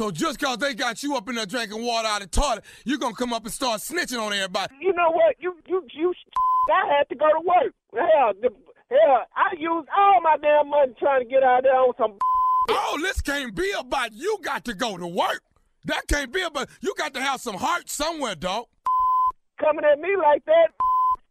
[0.00, 2.64] So just cause they got you up in there drinking water out of the toilet,
[2.86, 4.72] you gonna come up and start snitching on everybody.
[4.80, 5.36] You know what?
[5.38, 6.14] You you you.
[6.72, 7.74] I had to go to work.
[7.92, 8.48] Hell, the,
[8.88, 12.14] hell, I used all my damn money trying to get out there on some.
[12.70, 15.42] Oh, this can't be about you got to go to work.
[15.84, 18.68] That can't be about you got to have some heart somewhere, dog.
[19.60, 20.68] Coming at me like that.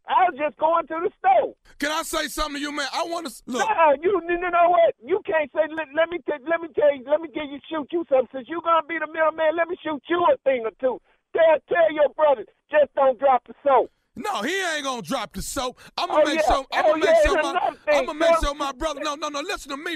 [0.10, 1.54] I was just going to the store.
[1.78, 2.88] Can I say something to you, man?
[2.92, 3.62] I want to look.
[3.62, 4.96] Nah, you you know what?
[5.06, 5.70] You can't say.
[5.70, 7.06] Let, let me t- let me tell you.
[7.06, 8.28] Let me get you shoot you something.
[8.34, 11.00] Since you gonna be the middleman, let me shoot you a thing or two.
[11.32, 13.92] Tell tell your brother just don't drop the soap.
[14.16, 15.78] No, he ain't gonna drop the soap.
[15.98, 16.48] I'm gonna Oh, make yeah.
[16.48, 16.66] sure.
[16.74, 17.72] I'm Oh, gonna make yeah, sure my.
[17.94, 19.00] I'm gonna make sure my brother.
[19.04, 19.40] No, no, no.
[19.42, 19.96] Listen to me.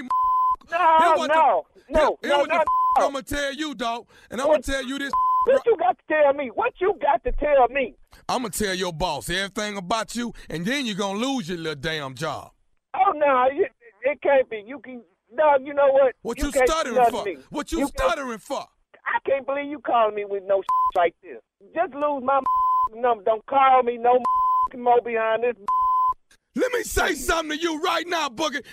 [0.70, 2.64] No, no, the, no, here- no, here what no, the
[3.02, 5.12] I'm gonna tell you, dog, and I'm gonna tell you this.
[5.44, 6.50] What you got to tell me?
[6.54, 7.94] What you got to tell me?
[8.28, 11.80] I'm gonna tell your boss everything about you, and then you're gonna lose your little
[11.80, 12.50] damn job.
[12.94, 13.70] Oh no, it,
[14.02, 14.62] it can't be.
[14.66, 15.02] You can.
[15.32, 16.14] No, you know what?
[16.22, 17.24] What you, can't stuttering for?
[17.24, 17.36] Me.
[17.50, 18.64] What you, can't- stuttering for?
[19.06, 20.62] I can't believe you calling me with no
[20.96, 21.40] like this.
[21.74, 22.40] Just lose my
[22.94, 23.24] number.
[23.24, 24.18] Don't call me no
[24.78, 25.56] more behind this.
[26.56, 27.14] Let me say mm-hmm.
[27.14, 28.64] something to you right now, Boogie.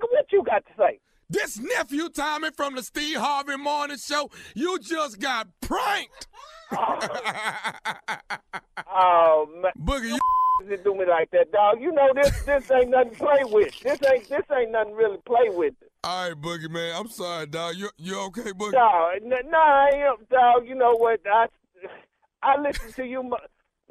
[0.00, 0.98] What you got to say?
[1.32, 6.28] This nephew Tommy from the Steve Harvey Morning Show, you just got pranked.
[8.94, 11.80] Oh man, Boogie, you didn't do me like that, dog.
[11.80, 12.42] You know this.
[12.44, 13.80] This ain't nothing to play with.
[13.80, 14.28] This ain't.
[14.28, 15.74] This ain't nothing really play with.
[16.04, 16.94] All right, Boogie, man.
[16.96, 17.76] I'm sorry, dog.
[17.76, 18.72] You you okay, Boogie?
[18.72, 20.66] No, n- no, I ain't, dog.
[20.66, 21.20] You know what?
[21.26, 21.46] I
[22.42, 23.22] I listen to you,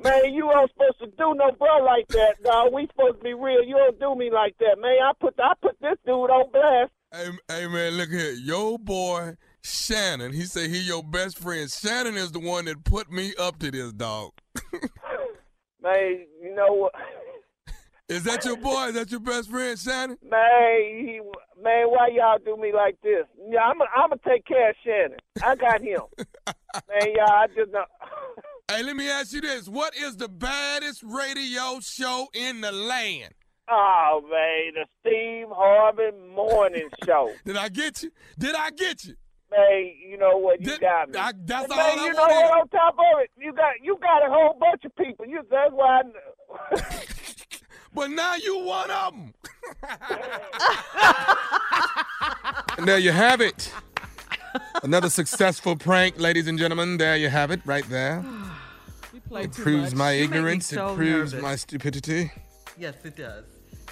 [0.04, 0.34] man.
[0.34, 2.74] You ain't supposed to do no bro like that, dog.
[2.74, 3.64] We supposed to be real.
[3.64, 4.98] You don't do me like that, man.
[5.04, 6.92] I put I put this dude on blast.
[7.14, 8.32] Hey, hey, man, look here.
[8.32, 11.70] Your boy Shannon, he said he your best friend.
[11.70, 14.32] Shannon is the one that put me up to this, dog.
[15.84, 16.94] Man, you know what?
[18.10, 18.88] Is that your boy?
[18.88, 20.18] Is that your best friend, Shannon?
[20.22, 21.22] Man, he,
[21.62, 23.24] man, why y'all do me like this?
[23.50, 25.18] Yeah, I'm I'm gonna take care of Shannon.
[25.42, 26.02] I got him.
[26.18, 27.86] man, y'all, I just know.
[28.70, 29.68] Hey, let me ask you this.
[29.68, 33.34] What is the baddest radio show in the land?
[33.74, 37.32] Oh man, the Steve Harvey Morning Show.
[37.46, 38.12] Did I get you?
[38.38, 39.16] Did I get you?
[39.50, 40.62] Man, you know what?
[40.62, 41.18] You got me.
[41.20, 42.62] I, that's man, all I you know wanna what?
[42.62, 45.26] On top of it, you got you got a whole bunch of people.
[45.26, 46.02] You that's why.
[46.02, 46.82] I know.
[47.94, 49.34] But now you one of them.
[52.78, 53.70] and there you have it.
[54.84, 56.96] Another successful prank, ladies and gentlemen.
[56.98, 58.24] There you have it, right there.
[59.28, 59.98] play It too proves much.
[59.98, 60.68] my You ignorance.
[60.68, 61.44] so it proves nervous.
[61.44, 62.32] my stupidity.
[62.78, 63.44] Yes, it does.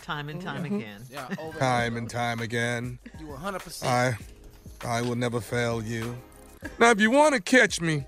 [0.09, 0.77] Time and time Mhm.
[0.77, 1.05] again.
[1.11, 2.97] Yeah, over Time and time again.
[3.19, 3.85] You 100%.
[3.85, 4.17] I,
[4.83, 6.17] I will never fail you.
[6.79, 8.07] Now, if you want to catch me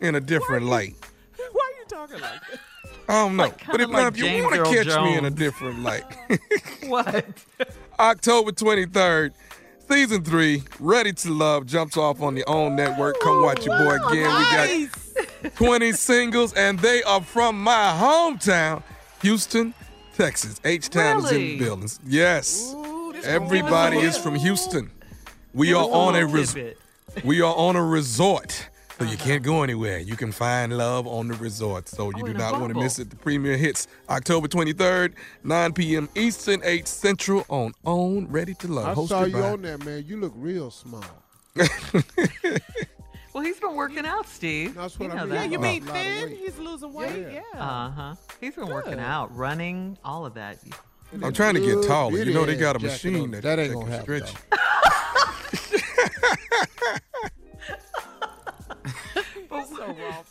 [0.00, 0.96] in a different light,
[1.36, 2.60] Why are you talking like that?
[3.08, 3.44] I don't know.
[3.44, 5.18] Like, but kinda if, now, like if you James want to Earl catch me in
[5.24, 5.34] a Jones.
[5.38, 6.04] different light,
[6.88, 7.24] what?
[8.00, 9.30] October 23rd,
[9.88, 13.20] season three, Ready to Love jumps off on the OWN network.
[13.20, 14.26] Come watch your boy again.
[14.82, 14.88] We
[15.44, 18.82] got 20 singles, and they are from my hometown,
[19.22, 19.74] Houston,
[20.16, 20.60] Texas.
[20.64, 22.00] H Town is in the buildings.
[22.06, 22.74] Yes.
[23.24, 24.90] Everybody is from Houston.
[25.54, 26.74] We are on a little res-
[27.24, 28.68] we are on a resort.
[28.98, 29.98] So you can't go anywhere.
[29.98, 31.86] You can find love on the resort.
[31.86, 33.10] So you Oh, do not want to miss it.
[33.10, 35.12] The premiere hits October 23rd,
[35.44, 36.08] 9 p.m.
[36.14, 38.86] Eastern, 8 Central on OWN Ready to Love.
[38.86, 40.04] I hosted saw you by on there, man.
[40.06, 41.04] You look real small.
[43.36, 44.76] Well, he's been working out, Steve.
[44.76, 45.28] That's you what I mean.
[45.28, 45.34] that.
[45.44, 46.36] Yeah, you mean Lot thin?
[46.38, 47.26] He's losing weight.
[47.34, 47.42] Yeah.
[47.52, 48.14] Uh huh.
[48.40, 50.56] He's been working out, running, all of that.
[51.22, 52.16] I'm trying to get taller.
[52.16, 54.34] You know they got a machine that, That ain't that gonna can happen, stretch.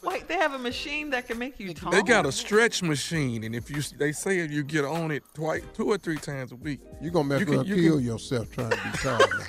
[0.03, 1.73] Wait, they have a machine that can make you you.
[1.73, 1.95] taller.
[1.95, 5.23] They got a stretch machine, and if you they say if you get on it
[5.33, 7.95] twice, two or three times a week, you're gonna mess You can- around you kill
[7.97, 9.19] can- yourself trying to be tall.
[9.19, 9.47] man.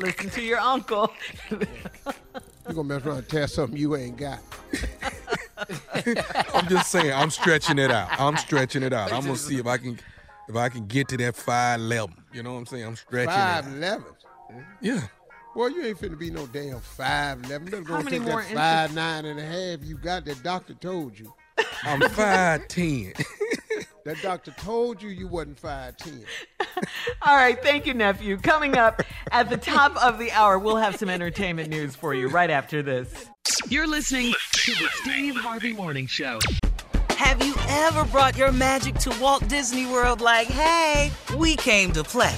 [0.00, 1.12] Listen to your uncle.
[2.72, 4.38] You gonna mess around and test something you ain't got.
[6.54, 8.08] I'm just saying, I'm stretching it out.
[8.18, 9.12] I'm stretching it out.
[9.12, 10.00] I'm gonna see if I can,
[10.48, 12.14] if I can get to that five eleven.
[12.32, 12.84] You know what I'm saying?
[12.86, 13.68] I'm stretching Five it.
[13.68, 13.74] Out.
[13.76, 14.06] eleven.
[14.80, 15.02] Yeah.
[15.54, 17.68] Boy, you ain't finna be no damn five eleven.
[17.70, 18.58] Let's How go many take more that inches?
[18.58, 20.24] five nine and a half you got.
[20.24, 21.30] That doctor told you.
[21.82, 23.12] I'm five ten.
[24.04, 26.24] That doctor told you you wasn't five ten.
[27.22, 28.36] All right, thank you, nephew.
[28.36, 29.00] Coming up
[29.30, 32.82] at the top of the hour, we'll have some entertainment news for you right after
[32.82, 33.26] this.
[33.68, 36.40] You're listening to the Steve Harvey Morning Show.
[37.10, 42.02] Have you ever brought your magic to Walt Disney World like, hey, we came to
[42.02, 42.34] play?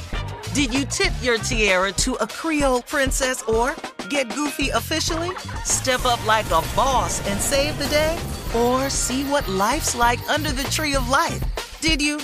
[0.53, 3.75] Did you tip your tiara to a Creole princess or
[4.11, 5.31] get goofy officially?
[5.65, 8.19] Step up like a boss and save the day?
[8.55, 11.43] Or see what life's like under the tree of life?
[11.85, 12.17] Did you?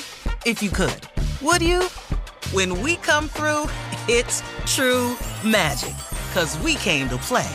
[0.46, 1.02] If you could.
[1.42, 1.82] Would you?
[2.54, 3.64] When we come through,
[4.08, 5.94] it's true magic.
[6.32, 7.46] Cause we came to play.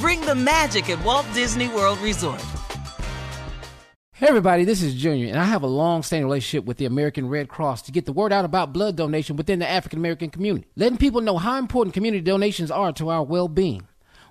[0.00, 2.42] Bring the magic at Walt Disney World Resort.
[4.14, 7.50] Hey everybody, this is Junior, and I have a long-standing relationship with the American Red
[7.50, 10.96] Cross to get the word out about blood donation within the African American community, letting
[10.96, 13.86] people know how important community donations are to our well-being.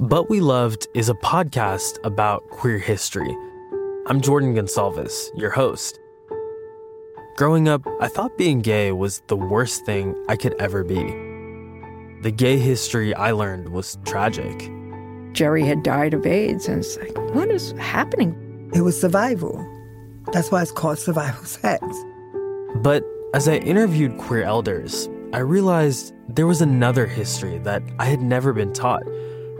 [0.00, 3.34] But We Loved is a podcast about queer history.
[4.06, 5.98] I'm Jordan Gonsalves, your host.
[7.38, 11.02] Growing up, I thought being gay was the worst thing I could ever be.
[12.20, 14.70] The gay history I learned was tragic.
[15.32, 18.70] Jerry had died of AIDS, and it's like, what is happening?
[18.74, 19.66] It was survival.
[20.30, 21.82] That's why it's called survival sex.
[22.82, 28.20] But as I interviewed queer elders, I realized there was another history that I had
[28.20, 29.02] never been taught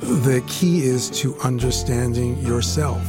[0.00, 3.02] The key is to understanding yourself,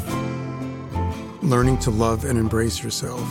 [1.44, 3.22] learning to love and embrace yourself.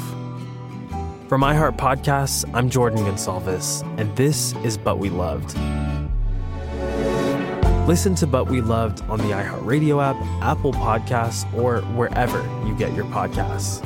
[1.29, 5.59] From iHeart Podcasts, I'm Jordan Gonsalves, and this is But We Loved.
[7.89, 12.95] Listen to But We Loved on the iHeartRadio app, Apple Podcasts, or wherever you get
[12.95, 13.85] your podcasts.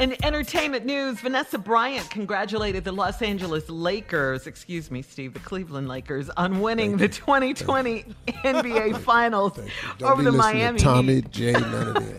[0.00, 5.88] In entertainment news, Vanessa Bryant congratulated the Los Angeles Lakers, excuse me, Steve, the Cleveland
[5.88, 9.60] Lakers, on winning the 2020 NBA Finals
[10.02, 11.30] over the Miami to Tommy Heat.
[11.30, 11.52] J.
[11.52, 12.18] None of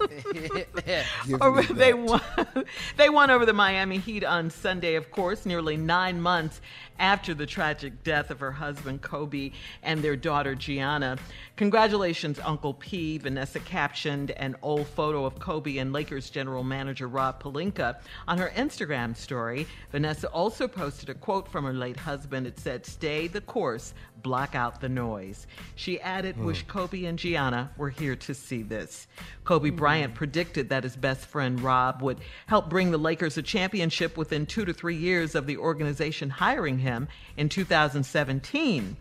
[0.86, 1.06] that.
[1.42, 2.22] Over- they won.
[2.98, 6.62] They won over the Miami Heat on Sunday, of course, nearly nine months
[7.02, 11.18] after the tragic death of her husband Kobe and their daughter Gianna.
[11.58, 13.18] Congratulations, Uncle P.
[13.18, 17.98] Vanessa captioned an old photo of Kobe and Lakers general manager Rob Pelinka
[18.28, 19.68] on her Instagram story.
[19.92, 22.46] Vanessa also posted a quote from her late husband.
[22.46, 26.46] It said, "Stay the course, block out the noise." She added, hmm.
[26.46, 29.08] "Wish Kobe and Gianna were here to see this."
[29.44, 29.76] Kobe hmm.
[29.76, 34.46] Bryant predicted that his best friend Rob would help bring the Lakers a championship within
[34.46, 37.08] two to three years of the organization hiring him
[37.38, 38.98] in 2017.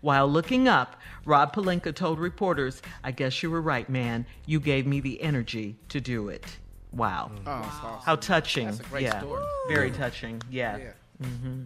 [0.00, 4.26] While looking up, Rob Pelinka told reporters, I guess you were right, man.
[4.46, 6.44] You gave me the energy to do it.
[6.92, 7.30] Wow.
[7.34, 7.38] Mm.
[7.40, 8.00] Oh, that's awesome.
[8.04, 8.66] How touching.
[8.66, 9.20] That's a great yeah.
[9.20, 9.44] story.
[9.68, 9.96] Very mm.
[9.96, 10.42] touching.
[10.50, 10.76] Yeah.
[10.76, 10.92] Yeah.
[11.26, 11.64] hmm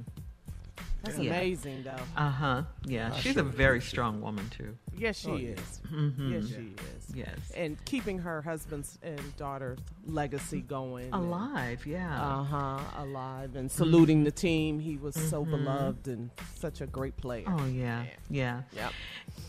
[1.02, 1.96] That's amazing, though.
[2.16, 2.62] Uh huh.
[2.84, 3.10] Yeah.
[3.14, 4.76] I She's sure a very strong woman, too.
[4.96, 5.48] Yes, she Oh, yeah.
[5.50, 5.80] is.
[5.90, 6.30] Mhm.
[6.32, 7.16] Yes, she is.
[7.16, 7.38] Yes.
[7.56, 11.06] And keeping her husband's and daughter's legacy going.
[11.06, 12.20] and- Alive, yeah.
[12.22, 12.80] Uh huh.
[13.02, 14.78] Alive and saluting the team.
[14.80, 15.50] He was so Mhm.
[15.50, 17.44] beloved and such a great player.
[17.48, 18.62] Oh yeah, yeah.
[18.76, 18.92] Yep.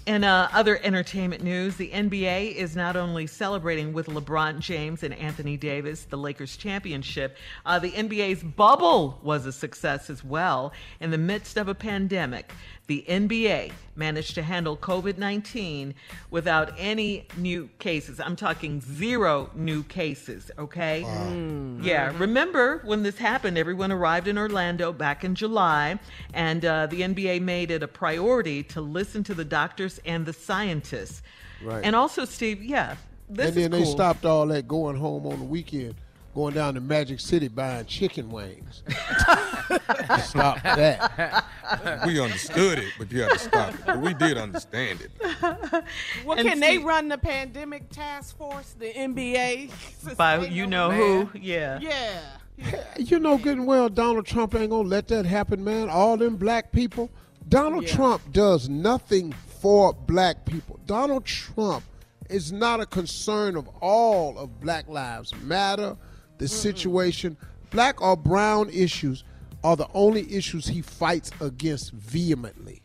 [0.08, 5.14] In uh, other entertainment news, the NBA is not only celebrating with LeBron James and
[5.14, 10.74] Anthony Davis the Lakers championship, uh, the NBA's bubble was a success as well.
[11.00, 12.52] In the midst of a pandemic,
[12.92, 15.96] the NBA managed to handle COVID 19
[16.30, 18.20] without any new cases.
[18.20, 21.00] I'm talking zero new cases, okay?
[21.82, 26.00] Yeah, remember when this happened, everyone arrived in Orlando back in July,
[26.34, 30.34] and uh, the NBA made it a priority to listen to the doctors and the
[30.34, 31.22] scientists.
[31.64, 31.80] Right.
[31.82, 32.98] And also, Steve, yeah,
[33.30, 35.96] this and then is they stopped all that going home on the weekend,
[36.34, 38.84] going down to Magic City buying chicken wings.
[40.24, 41.46] Stop that.
[42.06, 43.80] we understood it, but you have to stop it.
[43.86, 45.12] But we did understand it.
[46.26, 50.16] Well, And can they run the pandemic task force, the NBA?
[50.18, 51.26] By you know man?
[51.28, 51.80] who, yeah.
[51.82, 52.84] Yeah.
[52.98, 55.90] You know good and well Donald Trump ain't gonna let that happen, man.
[55.90, 57.10] All them black people.
[57.50, 57.96] Donald Yeah.
[57.96, 60.80] Trump does nothing for black people.
[60.86, 61.84] Donald Trump
[62.30, 65.98] is not a concern of all of Black Lives Matter,
[66.42, 67.38] the situation.
[67.70, 69.24] Black or brown issues
[69.64, 72.82] are the only issues he fights against vehemently.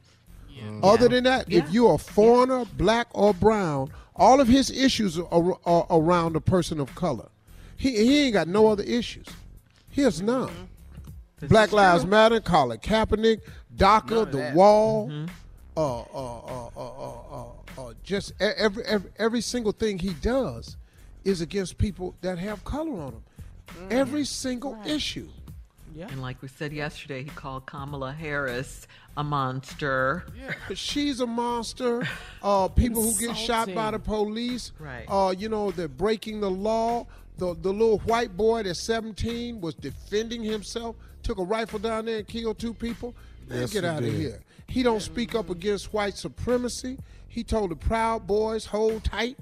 [0.83, 5.59] Other than that, if you're a foreigner, black or brown, all of his issues are,
[5.65, 7.29] are around a person of color.
[7.77, 9.27] He, he ain't got no other issues.
[9.91, 10.69] He has none.
[11.39, 12.11] This Black Lives true.
[12.11, 13.41] Matter, Colin Kaepernick,
[13.75, 14.55] DACA, the that.
[14.55, 15.29] wall, Mhm.
[15.77, 17.21] uh, uh, uh, uh, uh,
[17.79, 20.77] uh, uh, just e- every, every every single thing he does
[21.25, 23.23] is against people that have color on them.
[23.67, 23.93] Mm.
[23.93, 25.29] Every single issue.
[25.99, 28.87] And like we said yesterday, he called Kamala Harris
[29.17, 30.25] a monster.
[30.75, 32.07] She's a monster.
[32.43, 34.73] Uh, people who get shot by the police.
[34.79, 35.07] Right.
[35.09, 37.07] Uh, you know, they're breaking the law.
[37.39, 40.97] The the little white boy that's 17 was defending himself.
[41.23, 43.15] Took a rifle down there and killed two people.
[43.49, 44.41] Man, Yes, get he out of here.
[44.69, 46.99] He don't speak up against white supremacy.
[47.29, 49.39] He told the Proud Boys, hold tight.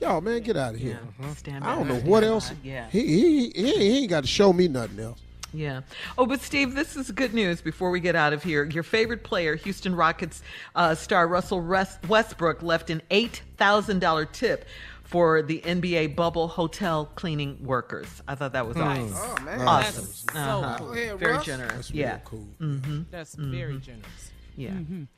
[0.00, 0.98] Yo, man, get out of here.
[1.36, 2.52] Stand I don't know what else.
[2.62, 2.88] Yeah.
[2.90, 5.20] He, he, he, he ain't got to show me nothing else.
[5.52, 5.80] Yeah.
[6.16, 8.64] Oh, but Steve, this is good news before we get out of here.
[8.64, 10.42] Your favorite player, Houston Rockets
[10.74, 14.64] uh, star Russell Westbrook, left an $8,000 tip
[15.02, 18.06] for the NBA bubble hotel cleaning workers.
[18.28, 19.12] I thought that was Nice.
[19.12, 19.36] awesome.
[19.40, 19.60] Oh, man.
[19.68, 20.04] Awesome.
[20.04, 20.78] That's so Uh-huh.
[20.78, 20.86] cool.
[20.94, 21.44] Go Very Russ.
[21.44, 21.72] generous.
[21.74, 22.10] That's yeah.
[22.12, 22.46] real cool.
[22.60, 23.00] Mm-hmm.
[23.10, 24.30] That's very generous.
[24.56, 24.70] Yeah.
[24.70, 25.08] Mhm.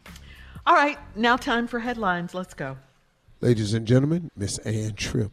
[0.67, 0.99] All right.
[1.15, 2.33] Now, time for headlines.
[2.33, 2.79] Let's go.
[3.43, 5.33] Ladies and gentlemen, Miss Ann Tripp.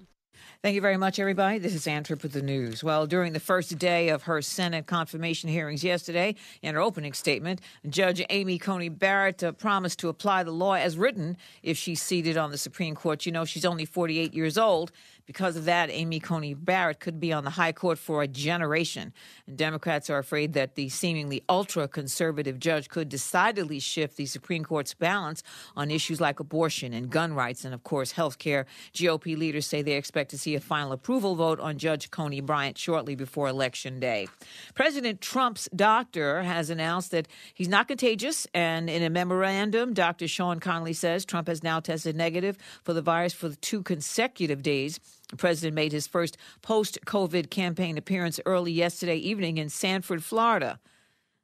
[0.63, 1.59] Thank you very much, everybody.
[1.59, 2.83] This is Ann Tripp with the news.
[2.83, 6.33] Well, during the first day of her Senate confirmation hearings yesterday,
[6.63, 10.97] in her opening statement, Judge Amy Coney Barrett uh, promised to apply the law as
[10.97, 13.27] written if she's seated on the Supreme Court.
[13.27, 14.91] You know, she's only 48 years old.
[15.29, 19.13] Because of that, Amy Coney Barrett could be on the high court for a generation.
[19.45, 24.63] And Democrats are afraid that the seemingly ultra conservative judge could decidedly shift the Supreme
[24.63, 25.43] Court's balance
[25.75, 28.65] on issues like abortion and gun rights and, of course, health care.
[28.91, 32.75] GOP leaders say they expect to see a final approval vote on Judge Coney Bryant
[32.75, 34.27] shortly before Election Day.
[34.73, 40.27] President Trump's doctor has announced that he's not contagious, and in a memorandum, Dr.
[40.27, 44.99] Sean Conley says Trump has now tested negative for the virus for two consecutive days.
[45.29, 50.79] The president made his first post COVID campaign appearance early yesterday evening in Sanford, Florida.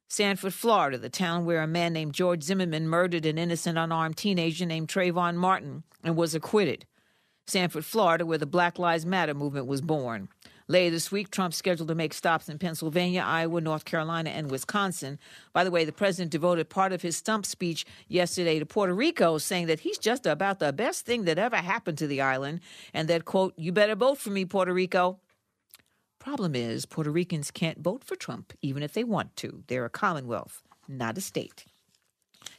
[0.08, 4.66] Sanford, Florida, the town where a man named George Zimmerman murdered an innocent unarmed teenager
[4.66, 6.86] named Trayvon Martin and was acquitted.
[7.48, 10.30] Sanford, Florida, where the Black Lives Matter movement was born.
[10.68, 15.20] Later this week, Trump's scheduled to make stops in Pennsylvania, Iowa, North Carolina, and Wisconsin.
[15.54, 19.38] By the way, the president devoted part of his stump speech yesterday to Puerto Rico,
[19.38, 22.62] saying that he's just about the best thing that ever happened to the island,
[22.96, 25.20] and that, quote, you better vote for me, Puerto Rico.
[26.18, 29.64] Problem is, Puerto Ricans can't vote for Trump, even if they want to.
[29.68, 31.66] They're a commonwealth, not a state.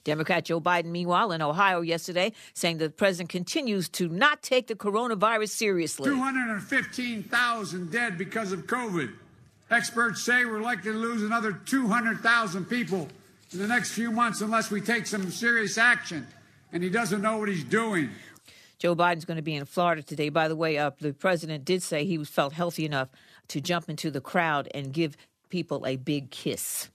[0.07, 4.77] Democrat Joe Biden, meanwhile, in Ohio yesterday, saying the president continues to not take the
[4.77, 6.09] coronavirus seriously.
[6.09, 9.13] 215,000 dead because of COVID.
[9.69, 13.09] Experts say we're likely to lose another 200,000 people
[13.53, 16.25] in the next few months unless we take some serious action.
[16.73, 18.11] And he doesn't know what he's doing.
[18.79, 20.29] Joe Biden's going to be in Florida today.
[20.29, 23.09] By the way, uh, the president did say he felt healthy enough
[23.49, 25.17] to jump into the crowd and give
[25.49, 26.91] people a big kiss.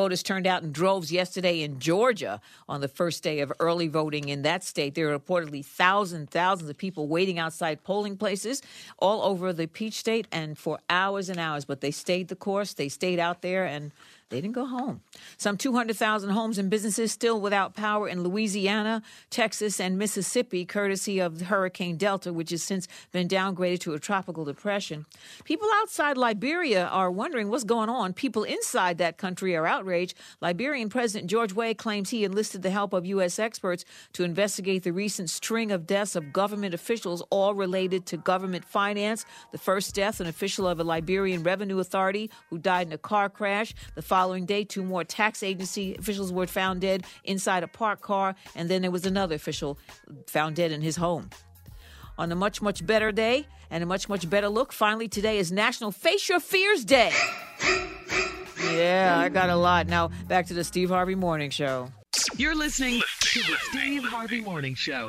[0.00, 4.30] Voters turned out in droves yesterday in Georgia on the first day of early voting
[4.30, 4.94] in that state.
[4.94, 8.62] There were reportedly thousands, thousands of people waiting outside polling places
[8.98, 11.66] all over the Peach State and for hours and hours.
[11.66, 12.72] But they stayed the course.
[12.72, 13.92] They stayed out there and
[14.30, 15.02] they didn't go home.
[15.36, 21.42] Some 200,000 homes and businesses still without power in Louisiana, Texas, and Mississippi, courtesy of
[21.42, 25.04] Hurricane Delta, which has since been downgraded to a tropical depression.
[25.44, 28.12] People outside Liberia are wondering what's going on.
[28.12, 30.14] People inside that country are outraged.
[30.40, 33.38] Liberian President George Weah claims he enlisted the help of U.S.
[33.38, 38.64] experts to investigate the recent string of deaths of government officials, all related to government
[38.64, 39.24] finance.
[39.50, 43.28] The first death, an official of a Liberian revenue authority who died in a car
[43.28, 43.74] crash.
[43.96, 48.34] The following day, two more tax agency officials were found dead inside a parked car,
[48.54, 49.78] and then there was another official
[50.26, 51.30] found dead in his home.
[52.18, 55.50] On a much, much better day and a much, much better look, finally today is
[55.50, 57.12] National Face Your Fears Day.
[58.70, 59.86] Yeah, I got a lot.
[59.86, 61.88] Now, back to the Steve Harvey Morning Show.
[62.36, 65.06] You're listening to the Steve Harvey Morning Show.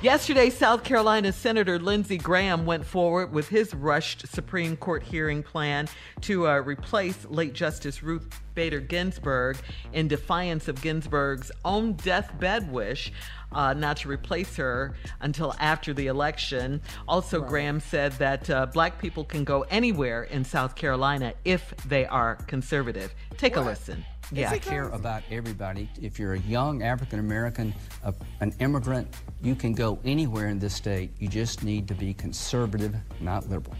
[0.00, 5.88] Yesterday, South Carolina Senator Lindsey Graham went forward with his rushed Supreme Court hearing plan
[6.20, 9.56] to uh, replace late Justice Ruth Bader Ginsburg
[9.92, 13.12] in defiance of Ginsburg's own deathbed wish
[13.52, 16.80] uh, not to replace her until after the election.
[17.06, 22.06] Also, Graham said that uh, black people can go anywhere in South Carolina if they
[22.06, 23.14] are conservative.
[23.36, 24.04] Take a listen.
[24.30, 24.50] Yeah.
[24.50, 25.88] I care about everybody.
[26.02, 27.74] If you're a young African American,
[28.04, 29.08] a- an immigrant,
[29.42, 31.12] you can go anywhere in this state.
[31.18, 33.74] You just need to be conservative, not liberal.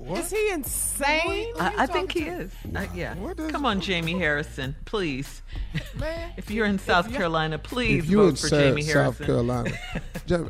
[0.00, 1.52] Is he insane?
[1.58, 2.52] I, I think he is.
[2.74, 3.14] Uh, yeah.
[3.50, 5.42] Come on, Jamie Harrison, please.
[6.36, 9.26] if you're in South Carolina, please if you vote in for Sa- Jamie South Harrison.
[9.26, 9.70] Carolina,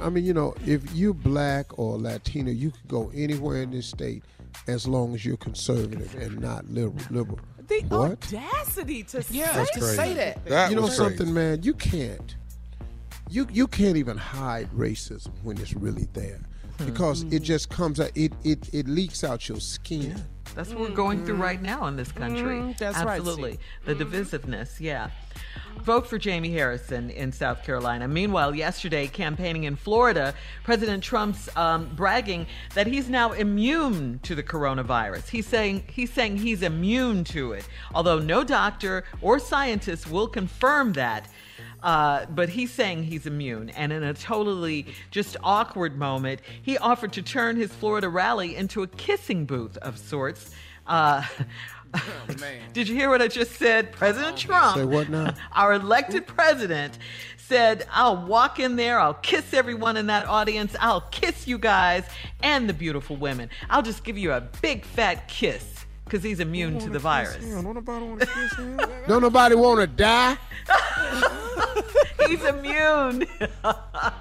[0.05, 3.87] I mean, you know, if you black or Latino, you can go anywhere in this
[3.87, 4.23] state.
[4.67, 7.05] as long as you're conservative and not liberal.
[7.11, 7.39] liberal.
[7.69, 8.13] The what?
[8.13, 10.45] audacity to Yeah, say, to say that.
[10.47, 11.63] That you know was something, man?
[11.63, 12.35] You can't.
[13.31, 16.41] You you can't even hide racism when it's really there,
[16.85, 18.11] because it just comes out.
[18.15, 20.23] It it it leaks out your skin.
[20.55, 22.57] That's what we're going through right now in this country.
[22.57, 23.59] Mm, that's right, Absolutely.
[23.85, 23.99] Steve.
[23.99, 25.11] The divisiveness, yeah.
[25.83, 28.09] Vote for Jamie Harrison in South Carolina.
[28.09, 34.43] Meanwhile, yesterday, campaigning in Florida, President Trump's um, bragging that he's now immune to the
[34.43, 35.29] coronavirus.
[35.29, 40.95] He's saying he's saying he's immune to it, although no doctor or scientist will confirm
[40.95, 41.29] that.
[41.83, 43.71] Uh, but he's saying he's immune.
[43.71, 48.83] And in a totally just awkward moment, he offered to turn his Florida rally into
[48.83, 50.51] a kissing booth of sorts.
[50.87, 51.25] Uh,
[52.73, 53.93] Did you hear what I just said?
[53.93, 55.35] President Trump, Say what now?
[55.53, 56.99] our elected president,
[57.39, 62.05] said, I'll walk in there, I'll kiss everyone in that audience, I'll kiss you guys
[62.43, 63.49] and the beautiful women.
[63.71, 65.78] I'll just give you a big fat kiss
[66.09, 67.37] because he's immune to the virus.
[67.45, 68.81] Don't nobody want to kiss him.
[69.07, 70.37] Don't nobody want to die.
[72.29, 73.27] He's immune.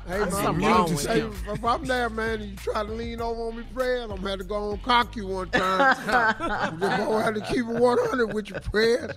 [0.07, 2.91] Hey, man, Something I'm, wrong with hey, if I'm there, man, and you try to
[2.91, 5.97] lean over on me, prayers, I'm gonna have to go on cock you one time.
[6.07, 9.11] I'm just gonna have to keep it 100 with your prayers.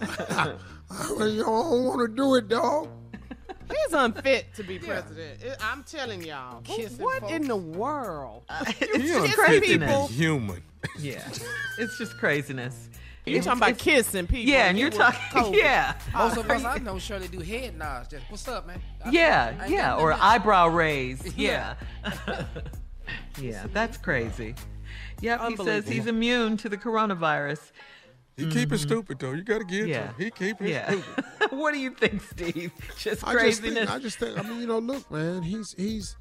[0.00, 2.88] you don't want to do it, dog.
[3.68, 5.42] He's unfit to be president.
[5.42, 6.62] It- I'm telling y'all.
[6.62, 7.32] Kissing what folks.
[7.34, 8.44] in the world?
[8.48, 10.62] Uh, it's He just unfit to human.
[10.98, 11.26] Yeah,
[11.78, 12.88] it's just craziness.
[13.26, 14.52] You It's- talking about kissing people?
[14.52, 15.20] Yeah, and you you're talking.
[15.32, 15.56] COVID.
[15.56, 18.08] Yeah, Most of us I know surely do head nods.
[18.08, 18.80] Just what's up, man?
[19.04, 20.22] I- yeah, I ain't yeah, or nothing.
[20.24, 21.34] eyebrow raise.
[21.36, 21.74] Yeah,
[22.28, 22.44] Yeah.
[23.40, 24.54] yeah, that's crazy.
[25.20, 27.72] Yep, he says he's immune to the coronavirus.
[28.36, 28.76] He keep it mm-hmm.
[28.76, 29.32] stupid though.
[29.32, 30.06] You got to get it to Yeah.
[30.08, 30.14] him.
[30.18, 30.90] He keep it Yeah.
[30.90, 31.24] stupid.
[31.58, 32.72] what do you think, Steve?
[32.98, 33.74] Just I just craziness.
[33.74, 36.16] think, I just think, I mean, you know, look, man, he's he's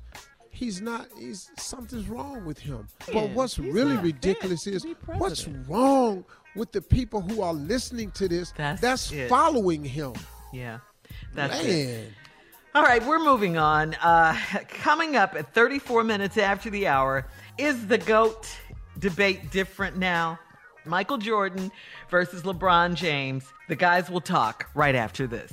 [0.54, 1.08] he's not.
[1.20, 2.88] He's something's wrong with him.
[3.08, 4.86] Yeah, but what's he's really ridiculous is
[5.18, 6.24] what's wrong
[6.56, 8.54] with the people who are listening to this.
[8.56, 9.28] That's it.
[9.30, 10.14] following him.
[10.54, 10.80] yeah,
[11.34, 11.68] that's it.
[11.68, 12.08] man.
[12.76, 13.96] All right, we're moving on.
[13.96, 14.36] Uh,
[14.68, 17.28] coming up at 34 minutes after the hour,
[17.60, 18.50] is the GOAT
[18.98, 20.40] debate different now?
[20.86, 21.72] Michael Jordan
[22.10, 23.46] versus LeBron James.
[23.70, 25.52] The guys will talk right after this.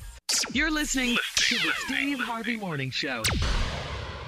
[0.52, 3.22] You're listening to the Steve Harvey Morning Show.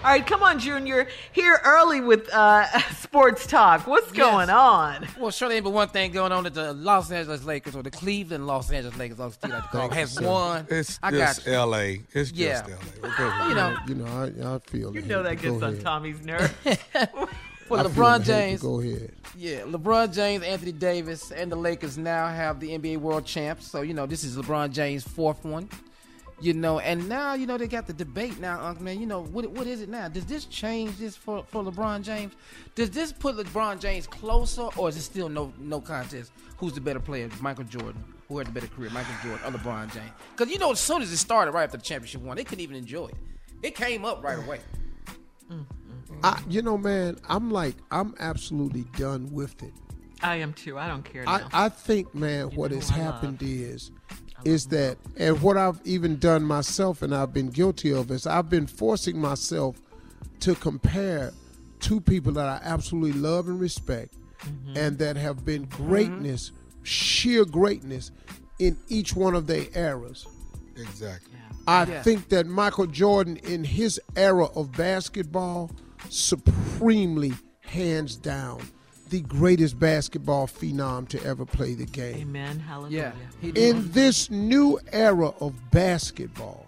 [0.04, 1.06] All right, come on, Junior.
[1.32, 3.86] Here early with uh, sports talk.
[3.86, 5.06] What's going on?
[5.16, 7.90] Well, surely ain't but one thing going on that the Los Angeles Lakers or the
[7.92, 10.26] Cleveland Los Angeles Lakers, I'll still like to call, has sir.
[10.26, 10.66] won.
[10.68, 11.52] It's I just got.
[11.54, 12.00] L.A.
[12.12, 12.62] It's Yeah.
[12.66, 13.06] just L.A.
[13.12, 13.48] Okay.
[13.48, 14.06] You know, You know,
[14.50, 15.06] I, I feel You it.
[15.06, 15.84] know that Go gets on ahead.
[15.84, 16.52] Tommy's nerve.
[17.68, 18.60] well, I LeBron James.
[18.60, 19.12] Go ahead.
[19.36, 23.68] Yeah, LeBron James, Anthony Davis, and the Lakers now have the NBA World Champs.
[23.70, 25.68] So you know this is LeBron James' fourth one.
[26.42, 28.98] You know, and now you know they got the debate now, Uncle Man.
[28.98, 29.48] You know what?
[29.52, 30.08] What is it now?
[30.08, 32.34] Does this change this for for LeBron James?
[32.74, 36.32] Does this put LeBron James closer, or is it still no no contest?
[36.56, 38.02] Who's the better player, Michael Jordan?
[38.26, 40.10] Who had the better career, Michael Jordan or LeBron James?
[40.36, 42.62] Because you know, as soon as it started, right after the championship won, they couldn't
[42.62, 43.16] even enjoy it.
[43.62, 44.60] It came up right away.
[46.24, 49.72] I, you know, man, I'm like, I'm absolutely done with it.
[50.22, 50.78] I am too.
[50.78, 51.48] I don't care I, now.
[51.52, 53.90] I think, man, what has who I happened is,
[54.44, 58.48] is that, and what I've even done myself, and I've been guilty of, is I've
[58.50, 59.76] been forcing myself
[60.40, 61.32] to compare
[61.80, 64.76] two people that I absolutely love and respect, Mm-hmm.
[64.76, 66.50] and that have been greatness,
[66.82, 68.10] sheer greatness,
[68.58, 70.26] in each one of their eras.
[70.76, 71.38] Exactly.
[71.68, 72.02] I Yeah.
[72.02, 75.70] think that Michael Jordan, in his era of basketball,
[76.08, 78.60] supremely, hands down,
[79.12, 82.16] the greatest basketball phenom to ever play the game.
[82.16, 82.58] Amen.
[82.58, 83.12] Hallelujah.
[83.42, 83.52] Yeah.
[83.54, 86.66] In this new era of basketball,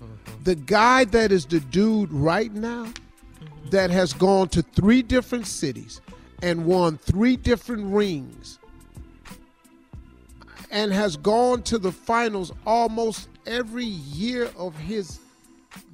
[0.00, 0.42] mm-hmm.
[0.44, 3.70] the guy that is the dude right now mm-hmm.
[3.70, 6.00] that has gone to three different cities
[6.42, 8.60] and won three different rings
[10.70, 15.18] and has gone to the finals almost every year of his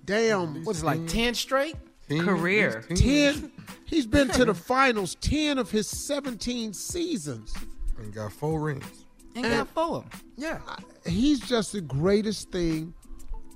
[0.05, 1.76] damn What is it, like ten straight?
[2.19, 2.85] Career.
[2.95, 3.53] 10
[3.85, 7.55] he's been to the finals 10 of his 17 seasons
[7.99, 9.05] And got four rings.
[9.37, 10.05] And got four.
[10.37, 10.59] Yeah.
[11.07, 12.95] he's just the greatest thing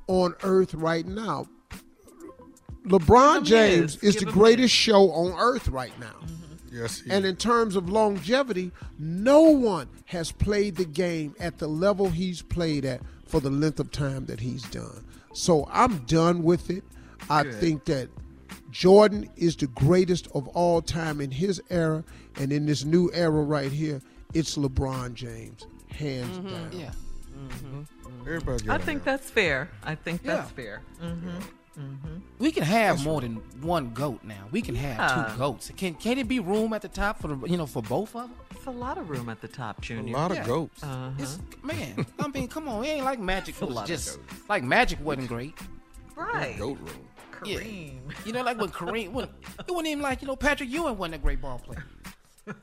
[0.07, 1.49] on earth right now
[2.87, 4.17] lebron james his.
[4.17, 6.41] is the greatest show on earth right now mm-hmm.
[6.71, 7.03] Yes.
[7.03, 12.11] He and in terms of longevity no one has played the game at the level
[12.11, 16.71] he's played at for the length of time that he's done so i'm done with
[16.71, 16.83] it
[17.31, 18.09] i think that
[18.75, 22.03] Jordan is the greatest of all time in his era,
[22.41, 24.03] and in this new era right here,
[24.35, 26.71] it's LeBron James, hands down.
[26.73, 26.91] Yeah.
[28.27, 28.69] Everybody.
[28.69, 29.05] I think it.
[29.05, 29.71] that's fair.
[29.85, 30.57] I think that's Yeah.
[30.57, 30.83] fair.
[31.01, 31.31] hmm
[31.79, 32.19] Mm-hmm.
[32.39, 34.45] We can have more than one goat now.
[34.53, 35.73] We can have two goats.
[35.77, 38.23] Can can it be room at the top for the you know for both of
[38.29, 38.35] them?
[38.53, 40.15] It's a lot of room at the top, Junior.
[40.15, 40.47] A lot of Yeah.
[40.47, 40.85] goats.
[40.85, 41.11] Uh-huh.
[41.19, 44.17] It's, man, I mean, come on, it ain't like Magic a was lot of just
[44.19, 44.49] goats.
[44.49, 45.55] like Magic wasn't great.
[46.15, 46.57] Right.
[46.57, 47.09] Goat room.
[47.45, 47.59] Yeah.
[48.25, 51.17] You know, like when Kareem, when, it wasn't even like you know Patrick Ewing wasn't
[51.17, 51.85] a great ball player.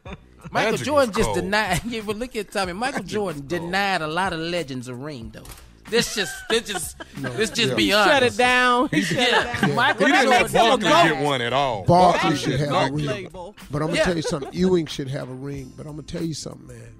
[0.52, 1.36] Michael Magic Jordan just cold.
[1.38, 1.82] denied.
[1.86, 2.74] Yeah, but look at Tommy.
[2.74, 5.44] Michael Jordan denied a lot of legends a ring though.
[5.90, 7.76] This just, this just, this just Yeah.
[7.76, 8.10] be honest.
[8.12, 8.88] Shut it down.
[8.90, 9.62] He shut it Yeah.
[9.62, 9.76] down.
[9.76, 11.84] Michael He didn't Jordan let Barkley get one at all.
[11.84, 13.30] Barkley Barkley should have a get ring.
[13.32, 13.54] one.
[13.70, 14.04] But I'm gonna Yeah.
[14.06, 14.54] tell you something.
[14.54, 15.74] Ewing should have a ring.
[15.76, 16.94] But I'm gonna tell you something, man.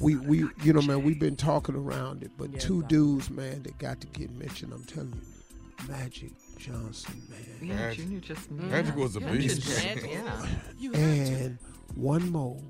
[0.00, 3.78] We we you know man we've been talking around it, but two dudes man that
[3.78, 4.72] got to get mentioned.
[4.74, 7.98] I'm telling you, Magic Johnson, man, Yeah, Magic.
[8.04, 9.62] Junior just Magic was a beast.
[9.62, 10.46] just- Yeah.
[10.78, 11.34] You have to.
[11.34, 11.58] and
[11.94, 12.60] one more,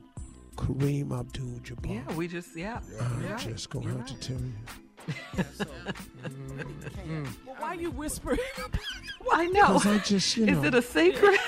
[0.57, 1.95] Kareem Abdul-Jabbar.
[2.09, 2.81] Yeah, we just yeah.
[3.01, 4.53] I'm You're just gonna You're have to tell you.
[6.25, 7.25] Mm-hmm.
[7.47, 8.39] Well, why you whispering?
[9.33, 9.81] I know.
[9.85, 11.39] I just, you Is it a secret?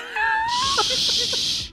[0.53, 1.71] Shh.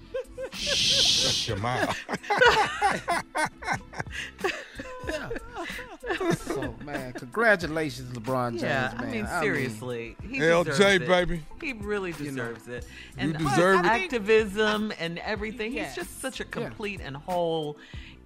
[0.52, 1.96] Shut your mouth.
[6.36, 8.62] So man, congratulations, LeBron James.
[8.62, 9.10] yeah, I man.
[9.10, 11.06] mean seriously, he LJ, it.
[11.06, 11.42] baby.
[11.60, 12.86] He really deserves it.
[13.20, 13.86] You deserve it.
[13.86, 15.72] activism and everything.
[15.72, 15.94] Yes.
[15.94, 17.76] He's just such a complete and whole,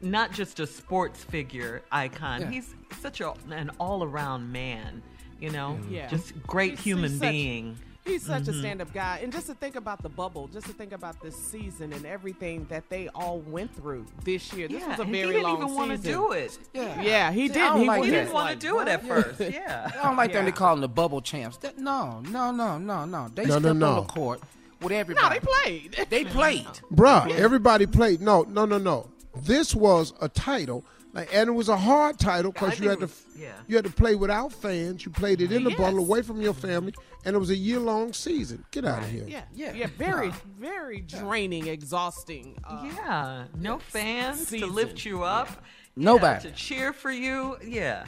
[0.02, 2.42] not just a sports figure icon.
[2.42, 2.50] Yeah.
[2.50, 5.02] He's such a, an all-around man.
[5.40, 6.06] You know, Yeah.
[6.08, 7.78] just great He's- human he's such- being.
[8.10, 8.48] He's such Mhm.
[8.48, 11.36] a stand-up guy, and just to think about the bubble, just to think about this
[11.36, 14.66] season and everything that they all went through this year.
[14.68, 16.58] This Yeah, was a and very he didn't long even want to do it.
[16.74, 17.78] Yeah, Yeah, he See, didn't.
[17.80, 19.40] He, like He didn't want to do it at first.
[19.40, 19.90] Yeah.
[19.94, 20.50] I don't like them Yeah.
[20.50, 21.56] to call them the bubble champs.
[21.58, 23.28] That, no, no, no, no, no.
[23.34, 23.88] They No, no, no.
[23.88, 24.40] on the court
[24.80, 25.26] with everybody.
[25.26, 26.06] No, they played.
[26.10, 26.66] They played.
[26.92, 28.20] Bruh, everybody played.
[28.20, 29.06] No, no, no, no.
[29.36, 33.06] This was a title, like, and it was a hard title because you had to
[33.06, 33.52] was- yeah.
[33.66, 35.04] you had to play without fans.
[35.04, 35.78] You played it in the Yes.
[35.78, 36.94] bubble, away from your family,
[37.24, 38.64] and it was a year long season.
[38.70, 39.24] Get out of here.
[39.26, 39.72] Yeah, Yeah.
[39.72, 42.58] yeah, very, very draining, exhausting.
[42.64, 45.48] Uh, Yeah, no fans to lift you up.
[45.48, 45.56] Yeah,
[46.04, 46.48] Nobody.
[46.48, 47.56] to cheer for you.
[47.64, 48.04] Yeah.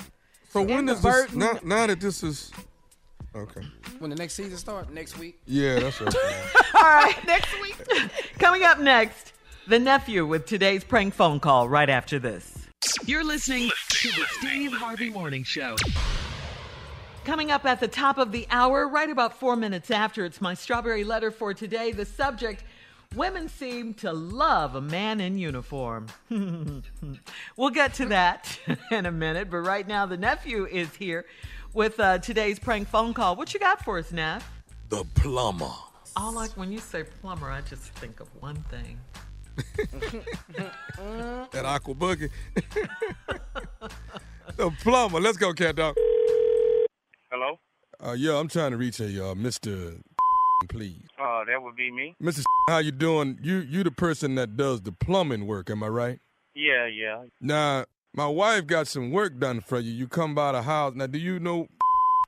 [0.50, 1.12] So when the does this?
[1.12, 2.52] Burton- Now, now that this is
[3.34, 3.62] okay.
[3.98, 5.40] When the next season starts next week.
[5.46, 6.14] Yeah, that's right.
[6.74, 7.76] All right, next week.
[8.38, 9.32] Coming up next,
[9.66, 12.61] the nephew with today's prank phone call right after this.
[13.06, 15.76] You're listening to the Steve Harvey Morning Show.
[17.24, 20.54] Coming up at the top of the hour, right about four minutes after, it's my
[20.54, 21.92] strawberry letter for today.
[21.92, 22.64] The subject
[23.14, 26.06] Women seem to love a man in uniform.
[27.56, 28.58] we'll get to that
[28.90, 31.26] in a minute, but right now the nephew is here
[31.74, 33.36] with uh, today's prank phone call.
[33.36, 34.50] What you got for us, Neff?
[34.88, 35.70] the plumber.
[36.16, 38.98] All like when you say plumber, I just think of one thing.
[41.52, 42.30] That aqua boogie.
[44.56, 45.20] the plumber.
[45.20, 45.94] Let's go, cat dog.
[47.30, 47.58] Hello?
[48.04, 50.00] Uh, yeah, I'm trying to reach a uh, Mr.
[50.68, 52.14] Please, Uh, that would be me.
[52.22, 52.44] Mr.
[52.68, 53.38] How you doing?
[53.42, 55.70] You you the person that does the plumbing work?
[55.70, 56.20] Am I right?
[56.54, 57.24] Yeah, yeah.
[57.40, 57.84] Now,
[58.14, 59.90] my wife got some work done for you.
[59.90, 60.94] You come by the house.
[60.94, 61.66] Now, do you know?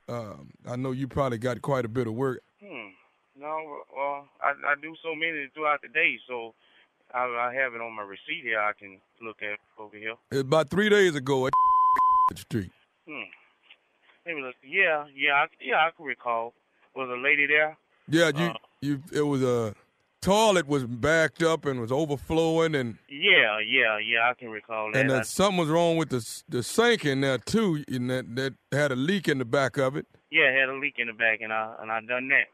[0.09, 2.41] Um, I know you probably got quite a bit of work.
[2.61, 2.89] Hmm.
[3.37, 6.53] No, well, I, I do so many throughout the day, so
[7.15, 8.59] I, I have it on my receipt here.
[8.59, 10.15] I can look at over here.
[10.39, 11.53] About three days ago at
[12.35, 12.71] Street.
[13.07, 13.21] Hmm.
[14.25, 14.55] Maybe look.
[14.63, 15.75] Yeah, yeah, I, yeah.
[15.77, 16.53] I can recall.
[16.95, 17.77] Was a lady there?
[18.07, 18.53] Yeah, you Uh.
[18.81, 19.01] you.
[19.13, 19.75] It was a
[20.21, 24.29] toilet was backed up and was overflowing, and Yeah, yeah, yeah.
[24.29, 24.99] I can recall that.
[25.01, 28.35] and I- uh, something was wrong with the the sink in there too, and that
[28.35, 30.05] that had a leak in the back of it.
[30.31, 32.47] yeah, it had a leak in the back, and I and I done that.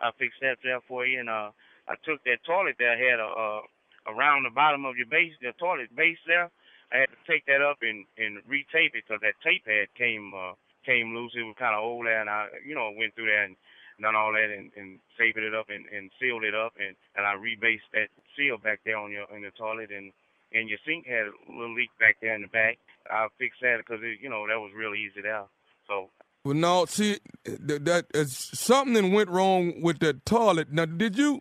[0.00, 1.50] I fixed that there for you, and uh,
[1.88, 3.60] I took that toilet that had a uh,
[4.06, 6.50] around the bottom of your base, the toilet base there.
[6.92, 10.32] I had to take that up and and retape it because that tape had came
[10.36, 10.52] uh,
[10.84, 11.32] came loose.
[11.34, 13.56] It was kind of old there, and I you know went through there and
[14.00, 17.24] done all that and, and taped it up and, and sealed it up, and and
[17.26, 20.12] I rebased that seal back there on your in the toilet, and
[20.52, 22.78] and your sink had a little leak back there in the back.
[23.10, 25.44] I fixed that because you know that was real easy there.
[25.88, 26.10] So
[26.44, 30.72] Well, no, see that, that is something went wrong with that toilet.
[30.72, 31.40] Now, did you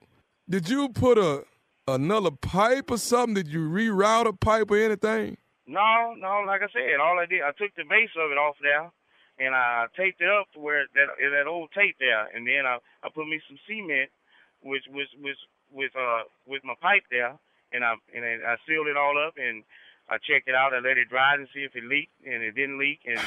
[0.49, 1.43] did you put a
[1.87, 3.35] another pipe or something?
[3.35, 5.37] Did you reroute a pipe or anything?
[5.67, 8.55] No, no, like I said, all I did, I took the base of it off
[8.61, 8.91] there,
[9.39, 12.77] and I taped it up to where that that old tape there, and then I
[13.03, 14.09] I put me some cement,
[14.61, 15.37] which was was
[15.71, 17.37] with uh with my pipe there,
[17.71, 19.63] and I and I sealed it all up, and
[20.09, 22.51] I checked it out, I let it dry and see if it leaked, and it
[22.51, 23.19] didn't leak, and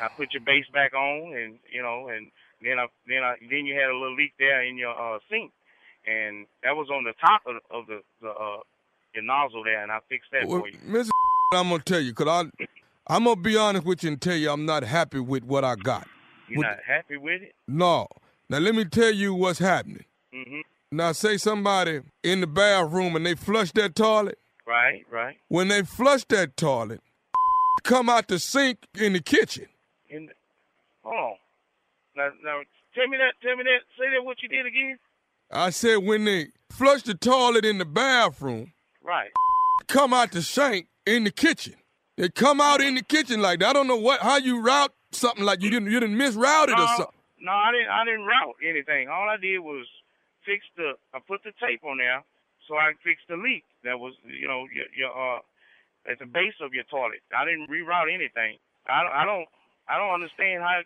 [0.00, 2.32] I put your base back on, and you know, and
[2.62, 5.52] then I then I then you had a little leak there in your uh sink,
[6.06, 8.58] and that was on the top of, of the the uh
[9.14, 10.78] your nozzle there, and I fixed that Well, for you.
[10.86, 11.10] Mrs.
[11.54, 12.66] I'm gonna tell you, cause I
[13.06, 15.74] I'm gonna be honest with you and tell you I'm not happy with what I
[15.76, 16.08] got.
[16.48, 17.54] You're What- not happy with it?
[17.68, 18.06] No.
[18.48, 20.04] Now let me tell you what's happening.
[20.32, 24.38] hmm Now say somebody in the bathroom and they flush that toilet.
[24.66, 25.36] Right, right.
[25.48, 27.00] When they flush that toilet,
[27.82, 29.66] come out the sink in the kitchen.
[30.08, 30.32] In the,
[31.02, 31.34] hold on.
[32.16, 32.60] Now, now,
[32.94, 33.34] tell me that.
[33.42, 33.80] Tell me that.
[33.98, 34.24] Say that.
[34.24, 34.98] What you did again?
[35.52, 38.72] I said when they flush the toilet in the bathroom,
[39.02, 39.30] Right.
[39.88, 41.74] come out the sink in the kitchen.
[42.16, 43.70] They come out in the kitchen like that.
[43.70, 46.78] I don't know what how you route something like you didn't you didn't misroute it
[46.78, 47.06] or something.
[47.40, 47.88] no, I didn't.
[47.88, 49.08] I didn't route anything.
[49.08, 49.86] All I did was
[50.44, 50.92] fix the.
[51.14, 52.22] I put the tape on there
[52.68, 55.40] so I fixed fix the leak that was, you know, your, your uh,
[56.10, 57.22] at the base of your toilet.
[57.36, 58.58] I didn't reroute anything.
[58.88, 59.12] I don't.
[59.12, 59.48] I don't.
[59.88, 60.80] I don't understand how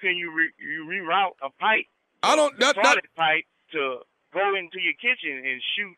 [0.00, 1.86] can you re, you reroute a pipe.
[2.22, 2.58] I don't.
[2.58, 3.98] That, that toilet pipe to
[4.32, 5.96] go into your kitchen and shoot.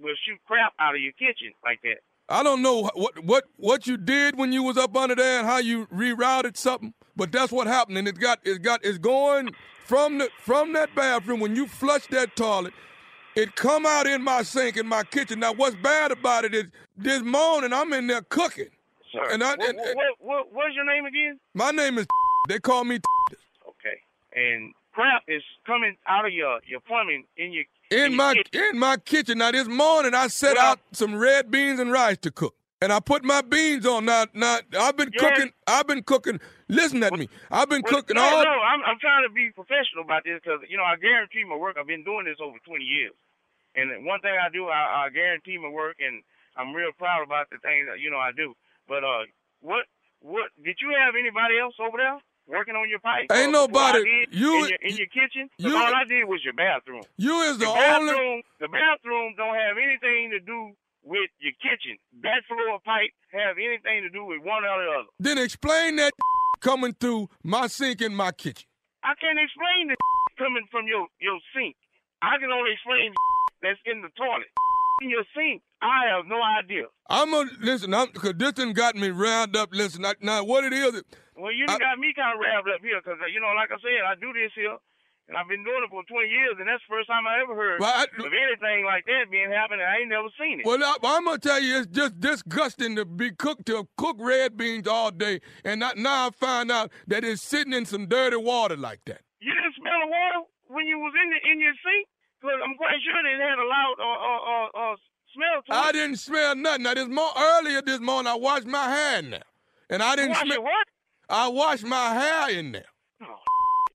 [0.00, 1.98] Will shoot crap out of your kitchen like that.
[2.28, 5.46] I don't know what what what you did when you was up under there and
[5.46, 7.98] how you rerouted something, but that's what happened.
[7.98, 9.54] And it got it got it's going
[9.84, 12.72] from the from that bathroom when you flush that toilet.
[13.36, 15.38] It come out in my sink in my kitchen.
[15.38, 16.64] Now what's bad about it is
[16.96, 18.70] this morning I'm in there cooking.
[19.12, 21.38] Sir, And I, what, and, and what, what, what's your name again?
[21.54, 22.06] my name is.
[22.48, 22.98] They call me
[23.68, 24.00] Okay.
[24.34, 28.96] And crap is coming out of your your plumbing in your in my in my
[28.96, 29.38] kitchen.
[29.38, 32.54] Now this morning I set out some red beans and rice to cook.
[32.80, 34.06] And I put my beans on.
[34.06, 35.52] Now, now I've been cooking.
[35.68, 36.40] I've been cooking.
[36.68, 37.28] Listen at me.
[37.48, 38.42] I've been Well, cooking no, all.
[38.42, 41.54] No, I'm, I'm trying to be professional about this because you know I guarantee my
[41.54, 41.76] work.
[41.78, 43.14] I've been doing this over 20 years,
[43.76, 46.24] and one thing I do, I, I guarantee my work, and
[46.56, 48.54] I'm real proud about the things that you know I do.
[48.88, 49.30] But uh,
[49.60, 49.86] what
[50.18, 52.18] what did you have anybody else over there
[52.52, 53.32] working on your pipe?
[53.32, 55.48] Ain't nobody- you- in your, in your kitchen.
[55.56, 57.02] 'Cause you- all I did was your bathroom.
[57.16, 58.12] You is the, the only.
[58.12, 58.42] bathroom.
[58.60, 60.72] The bathroom don't have anything to do
[61.02, 61.96] with your kitchen.
[62.22, 65.08] That floor pipe have anything to do with one or the other.
[65.18, 66.12] Then explain that
[66.60, 68.68] coming through my sink in my kitchen.
[69.02, 69.96] I can't explain the
[70.38, 71.74] coming from your your sink.
[72.20, 73.12] I can only explain
[73.62, 74.46] that's in the toilet.
[75.00, 76.84] In your sink, I have no idea.
[77.08, 77.92] I'm gonna listen.
[77.94, 79.70] I'm because this done got me round up.
[79.72, 81.02] Listen, I, now what it is?
[81.42, 83.78] Well, you done got me kind of wrapped up here because, you know, like I
[83.82, 84.78] said, I do this here,
[85.26, 87.58] and I've been doing it for 20 years, and that's the first time I ever
[87.58, 89.82] heard Well, I- of anything like that being happening.
[89.82, 90.64] I ain't never seen it.
[90.64, 94.54] Well, I, I'm gonna tell you, it's just disgusting to be cooked to cook red
[94.54, 98.38] beans all day, and not, now I find out that it's sitting in some dirty
[98.38, 99.26] water like that.
[99.42, 102.06] You didn't smell the water when you was in the, in your sink?
[102.38, 104.96] Because I'm quite sure it had a loud uh, uh, uh, uh,
[105.34, 105.74] smell to it.
[105.74, 106.84] I didn't smell nothing.
[106.84, 109.42] Now this more earlier this morning, I washed my in
[109.90, 110.62] and I didn't smell.
[110.62, 110.86] what?
[111.32, 112.92] I washed my hair in there.
[113.22, 113.40] Oh.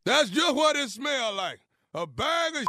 [0.05, 1.59] That's just what it smelled like.
[1.93, 2.65] A bag of.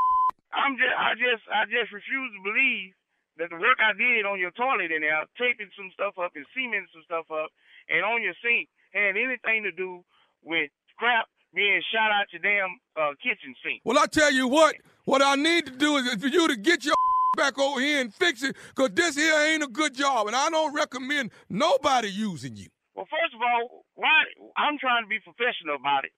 [0.53, 2.93] I'm just, I just, I just refuse to believe
[3.39, 6.45] that the work I did on your toilet in there, taping some stuff up and
[6.53, 7.49] cementing some stuff up,
[7.89, 10.05] and on your sink had anything to do
[10.45, 13.81] with crap being shot out your damn uh, kitchen sink.
[13.85, 16.85] Well, I tell you what, what I need to do is for you to get
[16.85, 16.95] your
[17.39, 20.51] back over here and fix it, because this here ain't a good job, and I
[20.51, 22.69] don't recommend nobody using you.
[22.99, 24.27] Well, first of all, why?
[24.59, 26.11] I'm trying to be professional about it,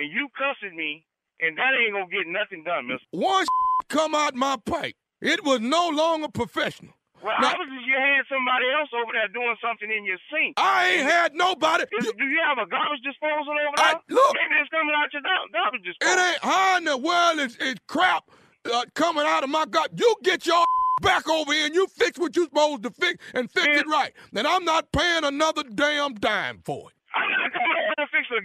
[0.00, 1.04] and you cussing me,
[1.44, 3.04] and that ain't gonna get nothing done, Mister.
[3.12, 3.48] Once
[3.92, 6.96] come out my pipe, it was no longer professional.
[7.22, 10.54] Well, Now- obviously you had somebody else over there doing something in your sink.
[10.56, 11.84] I ain't had nobody.
[12.00, 14.16] Do, do you have a garbage disposal over I- there?
[14.16, 14.32] look.
[14.32, 16.16] Maybe it's coming out your gar- garbage disposal.
[16.16, 18.24] It ain't how in the world is, is crap
[18.72, 19.90] uh, coming out of my gut.
[20.00, 20.64] You get your
[21.02, 24.14] back over here and you fix what you're supposed to fix and fix it right.
[24.32, 26.96] Then I'm not paying another damn dime for it.
[27.12, 28.40] I'm not coming to fix the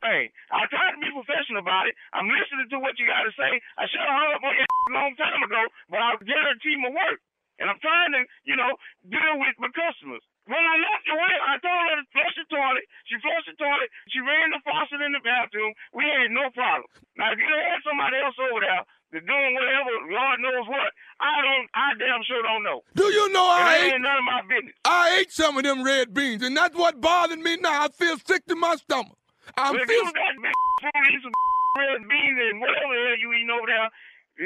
[0.00, 0.30] thing.
[0.54, 1.94] I tried to be professional about it.
[2.14, 3.60] I'm listening to what you got to say.
[3.76, 6.94] I should have hung up on you a long time ago, but I guarantee my
[6.94, 7.20] work.
[7.58, 8.70] And I'm trying to, you know,
[9.10, 10.22] deal with my customers.
[10.46, 12.86] When I left away, I told her to flush the toilet.
[13.10, 13.90] She flushed the toilet.
[14.14, 15.74] She ran the faucet in the bathroom.
[15.90, 16.86] We had no problem.
[17.18, 21.40] Now, if you had somebody else over there that's doing whatever, Lord knows what, I
[21.40, 22.82] don't, I damn sure don't know.
[22.94, 24.74] Do you know I that ate, ain't none of my business.
[24.84, 27.84] I ate some of them red beans, and that's what bothered me now.
[27.84, 29.16] I feel sick to my stomach.
[29.56, 31.32] I'm Well, feel big food, eat some
[31.78, 33.88] red beans and whatever the hell you eating over there,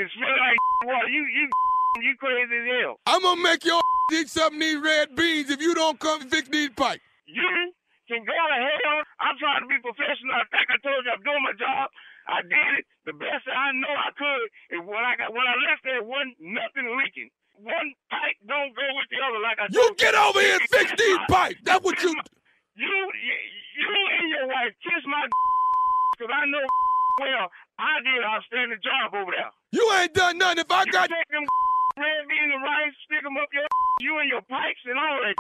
[0.03, 1.09] it smell like water.
[1.09, 1.51] You, you,
[2.03, 2.97] you crazy as hell.
[3.07, 3.83] I'm gonna make your
[4.15, 7.03] eat some of these red beans if you don't come fix these pipes.
[7.27, 7.43] You
[8.09, 8.99] can go to hell.
[9.21, 10.37] I'm trying to be professional.
[10.37, 11.89] I think I told you I'm doing my job.
[12.29, 14.47] I did it the best I know I could.
[14.71, 17.31] And when I got when I left there, wasn't nothing leaking.
[17.59, 20.91] One pipe don't go with the other like I You get over here and fix
[20.97, 21.61] these pipes.
[21.63, 22.15] That's what you.
[22.75, 25.21] You, you, and your wife kiss my
[26.17, 26.65] because I know
[27.21, 27.47] well
[27.77, 29.53] I did an outstanding job over there.
[29.73, 30.65] You ain't done nothing.
[30.65, 31.45] If I You got take them
[31.99, 33.67] red beans and rice, stick them up your
[34.01, 35.37] you and your pipes and all that.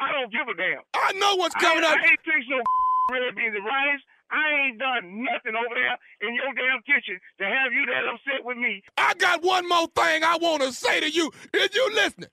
[0.00, 0.80] I don't give a damn.
[0.96, 1.98] I know what's coming I, out.
[2.00, 2.64] I ain't fix no
[3.12, 4.00] red beans and rice.
[4.30, 8.44] I ain't done nothing over there in your damn kitchen to have you that upset
[8.44, 8.82] with me.
[8.96, 11.30] I got one more thing I want to say to you.
[11.52, 12.30] Is you listening?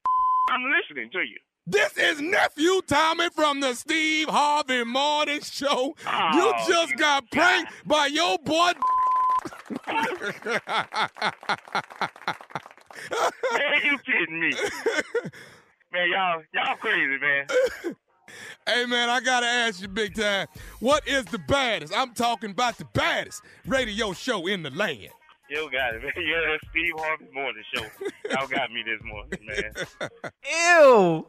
[0.49, 1.37] I'm listening to you.
[1.65, 5.95] This is nephew Tommy from the Steve Harvey Morning Show.
[6.07, 8.71] Oh, you just got pranked by your boy.
[9.85, 10.05] man,
[13.83, 14.51] you kidding me?
[15.91, 17.95] man, y'all, y'all crazy, man.
[18.65, 20.47] Hey man, I gotta ask you big time.
[20.79, 21.93] What is the baddest?
[21.95, 25.09] I'm talking about the baddest radio show in the land.
[25.49, 26.11] You got it, man.
[26.17, 27.85] Yeah, that's Steve Harvey Morning Show.
[28.31, 29.73] Y'all got me this morning, man.
[30.43, 31.25] Ew.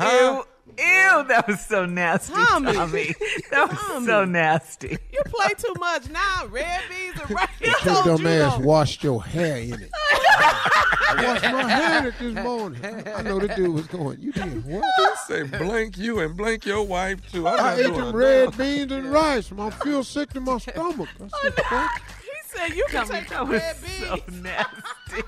[0.00, 0.44] Ew.
[0.78, 1.24] Ew.
[1.28, 2.72] That was so nasty, Tommy.
[2.72, 3.14] Tommy.
[3.50, 4.06] That was Tommy.
[4.06, 4.98] so nasty.
[5.12, 6.46] You play too much now.
[6.46, 7.48] Red beans and rice.
[7.60, 9.90] Your told dumb you ass washed your hair in it.
[9.94, 12.84] I washed my hair in this morning.
[13.14, 14.84] I know the dude was going, you did what?
[15.26, 17.46] Say blank you and blank your wife too.
[17.46, 18.14] I'm I not ate doing them that.
[18.16, 19.52] red beans and rice.
[19.56, 21.08] I feel sick to my stomach.
[21.20, 22.19] I said, oh, "Fuck." He
[22.54, 23.98] said you can Tommy, take that the was red beans.
[23.98, 25.22] so nasty.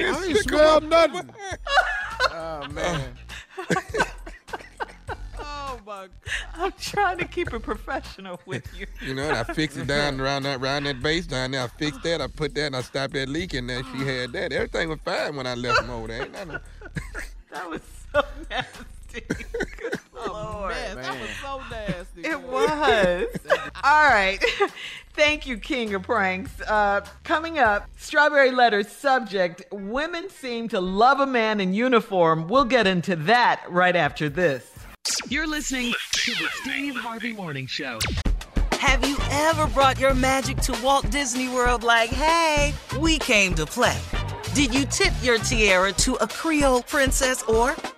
[0.00, 1.30] I ain't smelled nothing.
[2.32, 3.14] Oh man.
[5.40, 6.10] Oh my god.
[6.54, 8.86] I'm trying to keep it professional with you.
[9.06, 11.62] You know, and I fixed it down around that around that base down there.
[11.62, 12.20] I fixed that.
[12.20, 13.82] I put that and I stopped that leak in there.
[13.92, 14.52] She had that.
[14.52, 16.22] Everything was fine when I left them over there.
[16.22, 16.58] Ain't nothing.
[17.50, 17.80] That was
[18.12, 19.22] so nasty.
[19.26, 20.74] Good oh, Lord.
[20.74, 22.20] Man, that was so nasty.
[22.20, 22.46] It man.
[22.46, 23.26] was.
[23.82, 24.38] All right.
[25.18, 26.60] Thank you, King of Pranks.
[26.60, 32.46] Uh, coming up, Strawberry Letter subject Women seem to love a man in uniform.
[32.46, 34.70] We'll get into that right after this.
[35.28, 37.98] You're listening to the Steve Harvey Morning Show.
[38.74, 43.66] Have you ever brought your magic to Walt Disney World like, hey, we came to
[43.66, 43.98] play?
[44.54, 47.74] Did you tip your tiara to a Creole princess or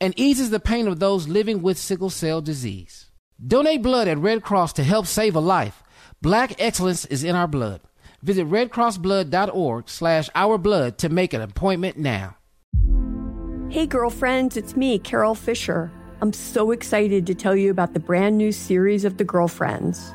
[0.00, 3.10] and eases the pain of those living with sickle cell disease.
[3.44, 5.82] Donate blood at Red Cross to help save a life.
[6.22, 7.80] Black excellence is in our blood.
[8.22, 12.36] Visit redcrossblood.org slash our blood to make an appointment now.
[13.68, 15.90] Hey, girlfriends, it's me, Carole Fisher.
[16.22, 20.14] I'm so excited to tell you about the brand new series of The Girlfriends.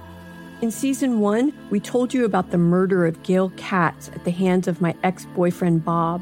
[0.62, 4.68] In season one, we told you about the murder of Gail Katz at the hands
[4.68, 6.22] of my ex boyfriend, Bob.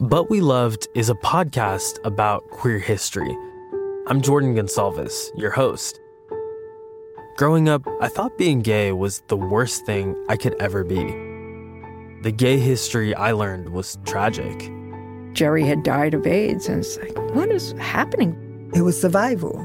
[0.00, 3.36] But We Loved is a podcast about queer history.
[4.06, 6.00] I'm Jordan Gonsalves, your host.
[7.36, 11.04] Growing up, I thought being gay was the worst thing I could ever be.
[12.22, 14.72] The gay history I learned was tragic.
[15.34, 18.70] Jerry had died of AIDS, and it's like, what is happening?
[18.74, 19.62] It was survival.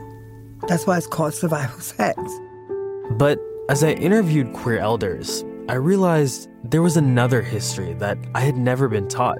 [0.68, 2.20] That's why it's called survival sex.
[3.12, 3.40] But
[3.70, 8.90] as I interviewed queer elders, I realized there was another history that I had never
[8.90, 9.40] been taught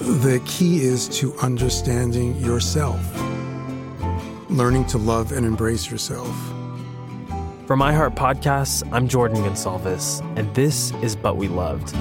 [0.00, 2.98] The key is to understanding yourself,
[4.48, 6.34] learning to love and embrace yourself.
[7.66, 11.94] From iHeart Podcasts, I'm Jordan Gonsalves, and this is But We Loved.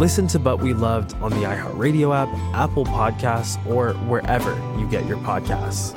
[0.00, 5.04] Listen to But We Loved on the iHeartRadio app, Apple Podcasts, or wherever you get
[5.06, 5.92] your podcasts.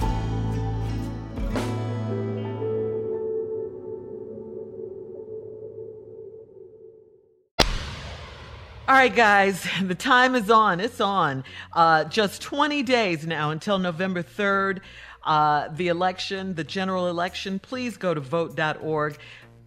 [8.88, 10.80] All right, guys, the time is on.
[10.80, 11.44] It's on.
[11.74, 14.80] Uh, just 20 days now until November 3rd,
[15.26, 17.60] uh, the election, the general election.
[17.60, 19.18] Please go to vote.org.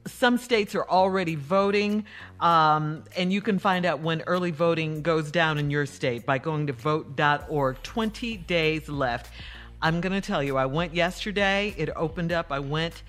[0.06, 2.06] Some states are already voting,
[2.40, 6.38] um, and you can find out when early voting goes down in your state by
[6.38, 7.82] going to vote.org.
[7.82, 9.30] 20 days left.
[9.82, 13.02] I'm going to tell you, I went yesterday, it opened up, I went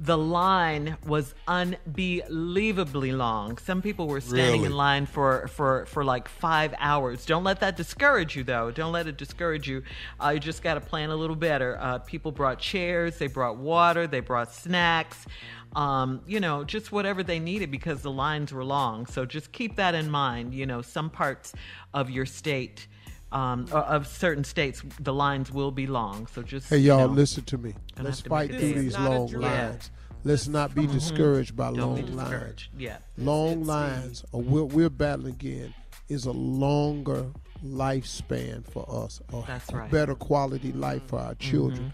[0.00, 3.58] the line was unbelievably long.
[3.58, 4.66] Some people were standing Really?
[4.66, 7.26] in line for, for, for like five hours.
[7.26, 8.70] Don't let that discourage you, though.
[8.70, 9.82] Don't let it discourage you.
[10.22, 11.76] Uh, you just got to plan a little better.
[11.80, 15.26] Uh, people brought chairs, they brought water, they brought snacks,
[15.74, 19.04] um, you know, just whatever they needed because the lines were long.
[19.06, 20.54] So just keep that in mind.
[20.54, 21.52] You know, some parts
[21.92, 22.86] of your state.
[23.30, 26.26] Um, of certain states, the lines will be long.
[26.28, 27.74] So just Hey, y'all, you know, listen to me.
[27.94, 29.90] gonna Let's to fight through these long lines.
[30.24, 30.92] Let's not be Mhm.
[30.92, 32.68] discouraged by Don't be long lines.
[32.78, 32.98] Yeah.
[33.18, 35.74] Long lines, or we're, we're battling again,
[36.08, 37.26] is a longer
[37.64, 41.92] lifespan for us, a, That's a better quality life for our children.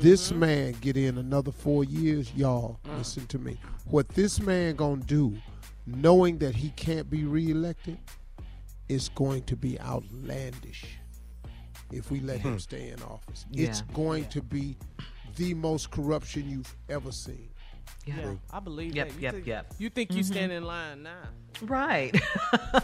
[0.00, 2.80] This man get in another four years, y'all.
[2.96, 3.58] Listen to me.
[3.86, 5.36] What this man gonna do,
[5.86, 7.98] knowing that he can't be reelected,
[8.88, 10.84] is going to be outlandish.
[11.92, 12.58] If we let him Hmm.
[12.58, 13.68] stay in office, Yeah.
[13.68, 14.76] it's going to be
[15.36, 17.48] the most corruption you've ever seen.
[18.06, 18.34] Yeah.
[18.52, 19.14] I believe Yep, that.
[19.14, 19.74] You yep, think, yep.
[19.78, 20.26] You think you Mhm.
[20.26, 21.22] stand in line now?
[21.62, 22.14] Right.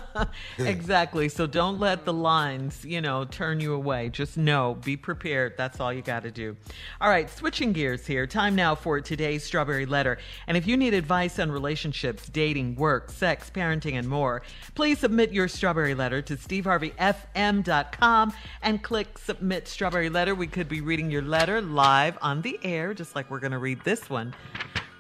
[0.59, 1.29] exactly.
[1.29, 4.09] So don't let the lines, you know, turn you away.
[4.11, 5.55] Just know, be prepared.
[5.57, 6.57] That's all you got to do.
[7.01, 8.27] All right, switching gears here.
[8.29, 10.19] Time now for today's Strawberry Letter.
[10.47, 14.43] And if you need advice on relationships, dating, work, sex, parenting, and more,
[14.77, 18.33] please submit your Strawberry Letter to steveharveyfm.com
[18.63, 20.35] and click Submit Strawberry Letter.
[20.35, 23.59] We could be reading your letter live on the air, just like we're going to
[23.59, 24.33] read this one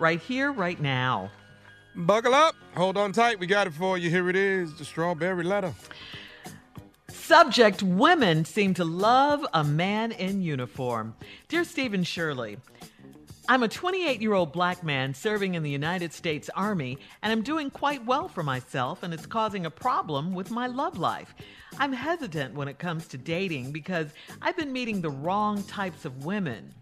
[0.00, 1.30] right here, right now.
[1.94, 2.54] Buckle up.
[2.76, 3.38] Hold on tight.
[3.38, 4.10] We got it for you.
[4.10, 5.74] Here it is the strawberry letter.
[7.08, 11.14] Subject Women seem to love a man in uniform.
[11.48, 12.56] Dear Stephen Shirley,
[13.48, 17.42] I'm a 28 year old black man serving in the United States Army, and I'm
[17.42, 21.34] doing quite well for myself, and it's causing a problem with my love life.
[21.78, 26.24] I'm hesitant when it comes to dating because I've been meeting the wrong types of
[26.24, 26.72] women.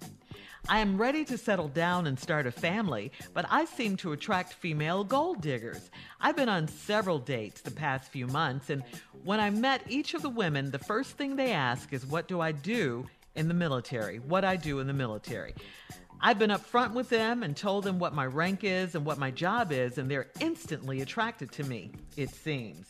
[0.71, 4.53] I am ready to settle down and start a family, but I seem to attract
[4.53, 5.91] female gold diggers.
[6.21, 8.83] I've been on several dates the past few months, and
[9.25, 12.43] when I met each of the women, the first thing they ask is, What do
[12.43, 14.19] I do in the military?
[14.19, 15.55] What I do in the military.
[16.21, 19.31] I've been upfront with them and told them what my rank is and what my
[19.31, 22.89] job is, and they're instantly attracted to me, it seems.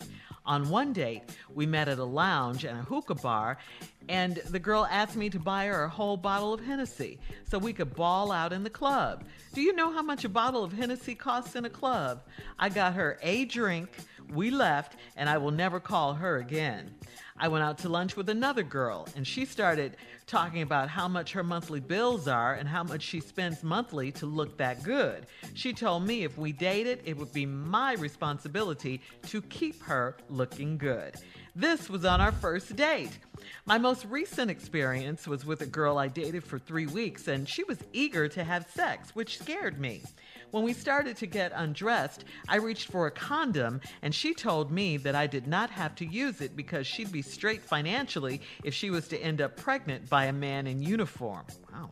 [0.49, 3.59] On one date, we met at a lounge and a hookah bar,
[4.09, 7.75] and the girl asked me to buy her a whole bottle of Hennessy so we
[7.75, 9.25] could ball out in the club.
[9.53, 12.23] Do you know how much a bottle of Hennessy costs in a club?
[12.59, 13.91] I got her a drink,
[14.33, 16.95] we left, and I will never call her again.
[17.41, 19.97] I went out to lunch with another girl, and she started
[20.27, 24.27] talking about how much her monthly bills are and how much she spends monthly to
[24.27, 25.27] look that good.
[25.55, 30.79] She told me if we dated, it would be my responsibility to keep her looking
[30.79, 31.15] good.
[31.55, 33.19] This was on our first date.
[33.67, 37.65] My most recent experience was with a girl I dated for three weeks, and she
[37.65, 40.03] was eager to have sex, which scared me.
[40.51, 44.97] When we started to get undressed, I reached for a condom, and she told me
[44.99, 48.91] that I did not have to use it because she'd be straight financially if she
[48.91, 51.45] was to end up pregnant by a man in uniform.
[51.73, 51.91] Wow.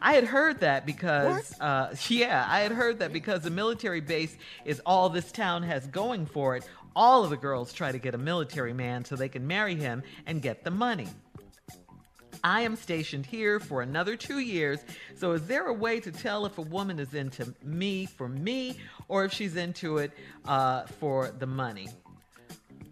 [0.00, 4.36] I had heard that because, uh, yeah, I had heard that because the military base
[4.64, 8.14] is all this town has going for it, all of the girls try to get
[8.14, 11.08] a military man so they can marry him and get the money.
[12.44, 14.80] I am stationed here for another two years.
[15.14, 18.78] So, is there a way to tell if a woman is into me for me
[19.08, 20.12] or if she's into it
[20.46, 21.88] uh, for the money?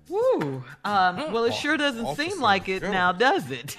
[0.09, 0.63] Woo.
[0.85, 3.77] Um, well, it sure doesn't seem like it now, does it?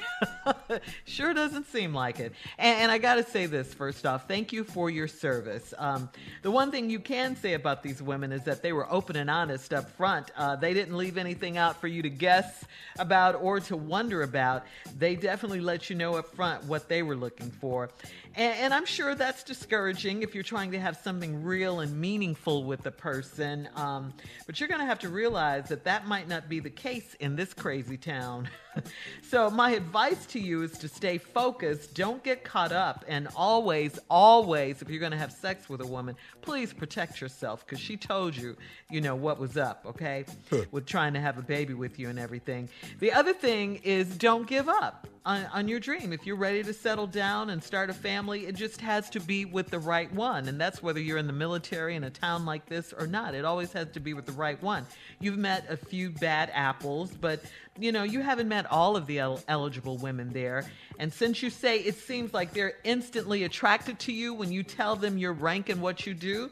[1.06, 2.34] sure doesn't seem like it.
[2.58, 5.74] And, and I got to say this first off thank you for your service.
[5.78, 6.10] Um,
[6.42, 9.30] the one thing you can say about these women is that they were open and
[9.30, 10.32] honest up front.
[10.36, 12.66] Uh, they didn't leave anything out for you to guess
[13.00, 14.66] about or to wonder about.
[14.98, 17.90] They definitely let you know up front what they were looking for.
[18.38, 22.66] And, and I'm sure that's discouraging if you're trying to have something real and meaningful
[22.66, 23.68] with the person.
[23.76, 24.14] Um,
[24.46, 27.36] but you're going to have to realize that that might not be the case in
[27.36, 28.48] this crazy town.
[29.30, 34.00] so, my advice to you is to stay focused, don't get caught up, and always,
[34.10, 37.98] always, if you're going to have sex with a woman, please protect yourself because she
[37.98, 38.56] told you,
[38.90, 40.26] you know, what was up, okay?
[40.72, 42.70] with trying to have a baby with you and everything.
[43.00, 46.14] The other thing is don't give up on, on your dream.
[46.14, 49.46] If you're ready to settle down and start a family, it just has to be
[49.46, 50.48] with the right one.
[50.48, 53.36] And that's whether you're in the military in a town like this or not.
[53.36, 54.86] It always has to be with the right one.
[55.20, 57.42] You've met a few bad apples, but
[57.80, 60.66] you know, you haven't met all of the el- eligible women there.
[61.00, 64.96] And since you say it seems like they're instantly attracted to you when you tell
[64.96, 66.50] them your rank and what you do,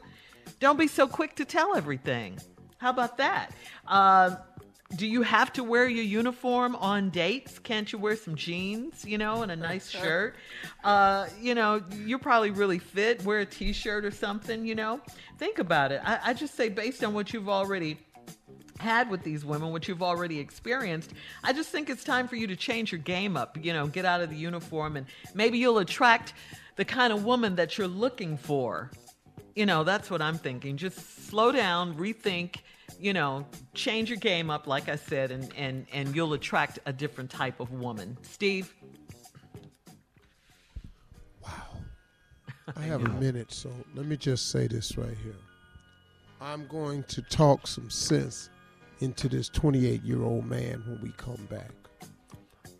[0.60, 2.38] don't be so quick to tell everything.
[2.78, 3.52] How about that?
[3.86, 4.36] Uh,
[4.94, 7.58] do you have to wear your uniform on dates?
[7.58, 10.36] Can't you wear some jeans, you know, and a nice shirt?
[10.84, 13.24] Uh, you know, you're probably really fit.
[13.24, 15.00] Wear a t-shirt or something, you know.
[15.38, 16.00] Think about it.
[16.04, 17.98] I, I just say based on what you've already
[18.78, 21.12] had with these women, what you've already experienced,
[21.42, 23.56] I just think it's time for you to change your game up.
[23.62, 26.34] You know, get out of the uniform and maybe you'll attract
[26.76, 28.90] the kind of woman that you're looking for.
[29.54, 30.76] You know, that's what I'm thinking.
[30.76, 32.56] Just slow down, rethink,
[33.00, 36.92] you know, change your game up, like I said, and, and, and you'll attract a
[36.92, 38.18] different type of woman.
[38.22, 38.74] Steve?
[41.42, 41.50] Wow.
[42.76, 45.36] I have a minute, so let me just say this right here.
[46.38, 48.50] I'm going to talk some sense
[49.00, 51.70] into this 28 year old man when we come back.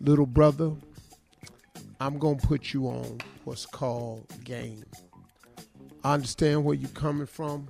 [0.01, 0.73] Little brother,
[2.01, 4.85] I'm going to put you on what's called game.
[6.05, 7.69] I understand where you're coming from.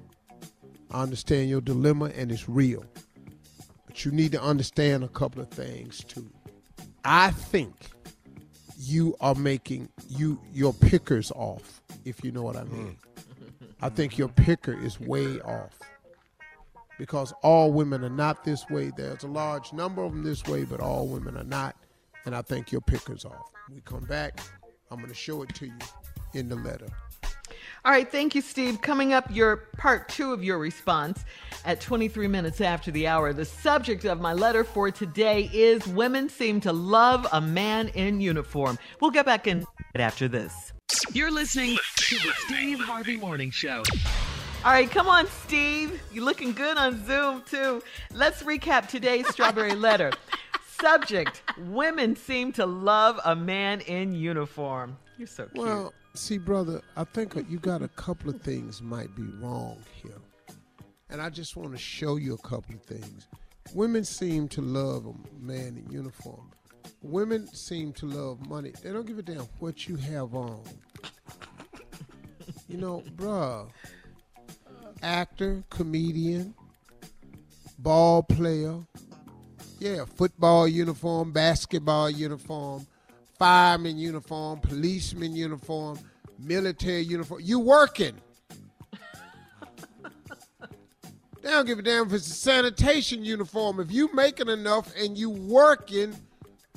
[0.91, 2.85] I understand your dilemma, and it's real.
[3.87, 6.29] But you need to understand a couple of things too.
[7.05, 7.75] I think
[8.79, 12.97] you are making you your pickers off, if you know what I mean.
[12.97, 13.67] Hmm.
[13.81, 15.79] I think your picker is way off
[16.99, 18.91] because all women are not this way.
[18.97, 21.77] There's a large number of them this way, but all women are not.
[22.25, 23.53] And I think your picker's off.
[23.69, 24.41] When we come back,
[24.91, 25.79] I'm going to show it to you
[26.35, 26.89] in the letter.
[27.85, 28.81] All right, thank you, Steve.
[28.81, 31.25] Coming up, your part two of your response
[31.65, 33.33] at 23 minutes after the hour.
[33.33, 38.21] The subject of my letter for today is Women Seem to Love a Man in
[38.21, 38.77] Uniform.
[39.01, 39.65] We'll get back in
[39.95, 40.73] after this.
[41.13, 43.85] You're listening to the Steve Harvey Morning Show.
[44.67, 46.03] All right, come on, Steve.
[46.13, 47.85] You're looking good on Zoom, too.
[48.13, 50.11] Let's recap today's strawberry letter.
[50.81, 54.99] Subject Women seem to love a man in uniform.
[55.19, 55.65] You're so cute.
[55.65, 60.19] Well, see, brother, I think you got a couple of things might be wrong here.
[61.11, 63.29] And I just want to show you a couple of things.
[63.73, 66.51] Women seem to love a man in uniform.
[67.03, 68.73] Women seem to love money.
[68.83, 70.65] They don't give a damn what you have on.
[72.69, 73.71] You know, bruh,
[75.03, 76.55] actor, comedian,
[77.79, 78.79] ball player,
[79.79, 82.87] yeah, football uniform, basketball uniform,
[83.39, 85.99] fireman uniform, policeman uniform,
[86.39, 87.41] military uniform.
[87.45, 88.15] You working.
[91.43, 93.81] they don't give a damn if it's a sanitation uniform.
[93.81, 96.17] If you making enough and you working,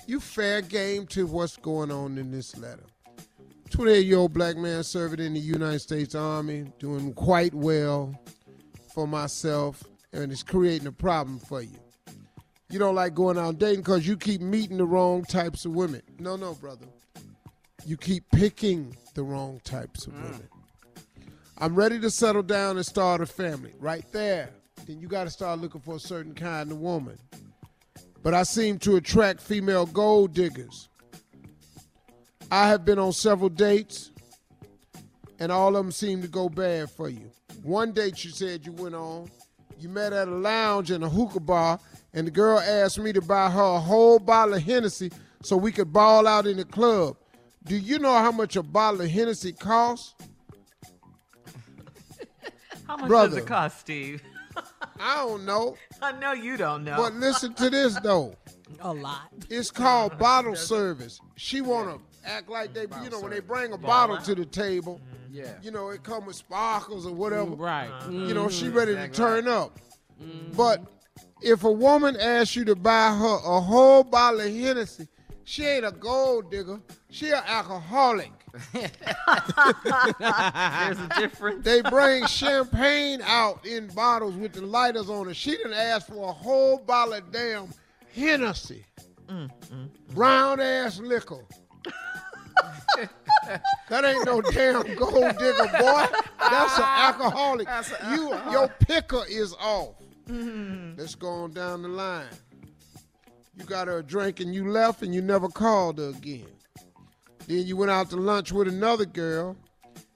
[0.05, 2.83] you fair game to what's going on in this letter.
[3.69, 8.13] 28 year old black man serving in the United States Army, doing quite well
[8.93, 11.77] for myself, and it's creating a problem for you.
[12.69, 16.01] You don't like going out dating because you keep meeting the wrong types of women.
[16.19, 16.85] No, no, brother.
[17.85, 20.23] You keep picking the wrong types of mm.
[20.23, 20.47] women.
[21.57, 23.73] I'm ready to settle down and start a family.
[23.79, 24.51] Right there.
[24.85, 27.17] Then you got to start looking for a certain kind of woman.
[28.21, 30.89] But I seem to attract female gold diggers.
[32.51, 34.11] I have been on several dates,
[35.39, 37.29] and all of them seem to go bad for you.
[37.63, 39.29] One date you said you went on,
[39.77, 41.79] you met at a lounge in a hookah bar,
[42.13, 45.11] and the girl asked me to buy her a whole bottle of Hennessy
[45.43, 47.17] so we could ball out in the club.
[47.63, 50.15] Do you know how much a bottle of Hennessy costs?
[52.87, 53.35] How much Brother.
[53.35, 54.23] does it cost, Steve?
[54.99, 55.75] I don't know.
[56.01, 56.97] I know you don't know.
[56.97, 58.35] But listen to this though.
[58.81, 59.31] A lot.
[59.49, 61.19] It's called bottle service.
[61.35, 61.97] She wanna
[62.29, 64.99] act like they, you know, when they bring a bottle to the table.
[64.99, 65.15] Mm-hmm.
[65.31, 65.53] Yeah.
[65.61, 67.51] You know, it come with sparkles or whatever.
[67.51, 67.91] Mm, right.
[68.05, 68.33] You mm-hmm.
[68.33, 69.79] know, she ready to turn up.
[70.21, 70.55] Mm-hmm.
[70.55, 70.83] But
[71.41, 75.07] if a woman asks you to buy her a whole bottle of Hennessy,
[75.43, 76.79] she ain't a gold digger.
[77.09, 78.31] She an alcoholic.
[78.73, 78.89] There's
[80.99, 81.63] a difference.
[81.63, 85.35] They bring champagne out in bottles with the lighters on it.
[85.35, 87.67] She didn't ask for a whole bottle of damn
[88.13, 88.85] Hennessy.
[89.27, 89.89] Mm, mm, mm.
[90.13, 91.45] Brown ass liquor.
[93.89, 96.05] That ain't no damn gold digger, boy.
[96.39, 97.67] That's an alcoholic.
[97.67, 98.51] That's an you, alcoholic.
[98.53, 99.95] your picker is off.
[100.27, 100.99] Mm-hmm.
[100.99, 102.27] Let's go on down the line.
[103.55, 106.47] You got her a drink and you left and you never called her again.
[107.47, 109.57] Then you went out to lunch with another girl.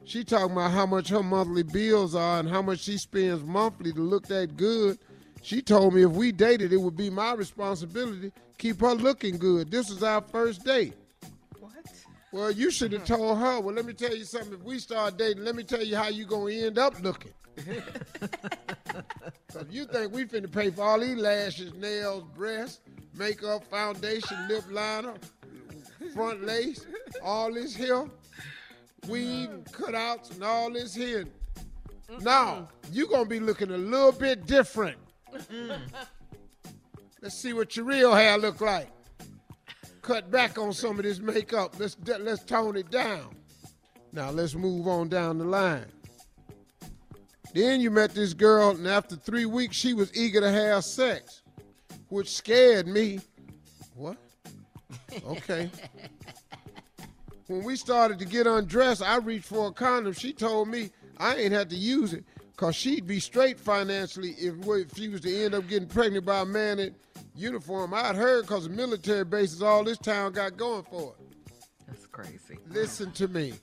[0.05, 3.91] She talking about how much her monthly bills are and how much she spends monthly
[3.93, 4.99] to look that good.
[5.41, 8.31] She told me if we dated, it would be my responsibility
[8.63, 9.69] keep her looking good.
[9.69, 10.93] This is our first date.
[12.33, 13.59] Well, you should have told her.
[13.59, 14.53] Well, let me tell you something.
[14.53, 17.31] If we start dating, let me tell you how you gonna end up looking.
[19.53, 22.79] 'Cause you think we finna pay for all these lashes, nails, breasts,
[23.15, 25.13] makeup, foundation, lip liner,
[26.15, 26.87] front lace,
[27.23, 28.09] all this here,
[29.07, 31.25] weave, and cutouts, and all this here.
[32.21, 34.97] Now you gonna be looking a little bit different.
[37.21, 38.89] Let's see what your real hair look like.
[40.03, 41.75] Cut back on some of this makeup.
[41.79, 43.33] Let's let's tone it down.
[44.11, 45.85] Now let's move on down the line.
[47.53, 51.41] Then you met this girl, and after three weeks, she was eager to have sex,
[52.09, 53.19] which scared me.
[53.95, 54.17] What?
[55.25, 55.69] Okay.
[57.47, 60.13] when we started to get undressed, I reached for a condom.
[60.13, 64.55] She told me I ain't had to use it because she'd be straight financially if,
[64.67, 66.95] if she was to end up getting pregnant by a man in
[67.35, 67.93] uniform.
[67.93, 71.55] I'd heard because of military bases all this town got going for it.
[71.87, 72.57] That's crazy.
[72.69, 73.53] Listen to me.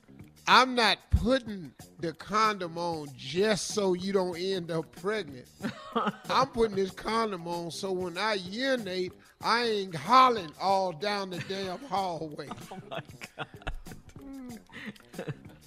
[0.47, 5.47] I'm not putting the condom on just so you don't end up pregnant.
[6.31, 11.39] I'm putting this condom on so when I urinate, I ain't hollering all down the
[11.49, 12.49] damn hallway.
[12.73, 13.01] Oh my
[13.37, 13.47] God.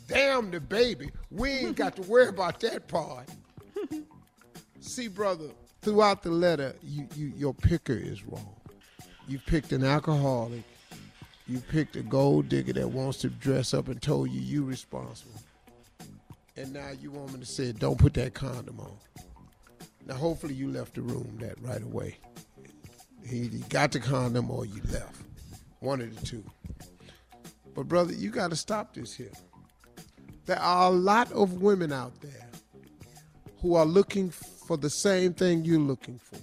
[0.08, 1.10] Damn the baby.
[1.32, 3.28] We ain't got to worry about that part.
[4.80, 5.50] See, brother,
[5.84, 8.56] throughout the letter, you, you your picker is wrong.
[9.28, 10.64] You picked an alcoholic.
[11.48, 15.42] You picked a gold digger that wants to dress up and told you you responsible.
[16.56, 18.92] And now you want me to say, don't put that condom on.
[20.06, 22.18] Now, hopefully, you left the room that right away.
[23.26, 25.22] He got the condom or you left.
[25.80, 26.44] One of the two.
[27.74, 29.32] But, brother, you got to stop this here.
[30.46, 32.50] There are a lot of women out there
[33.62, 34.30] who are looking
[34.66, 36.40] for the same thing you're looking for.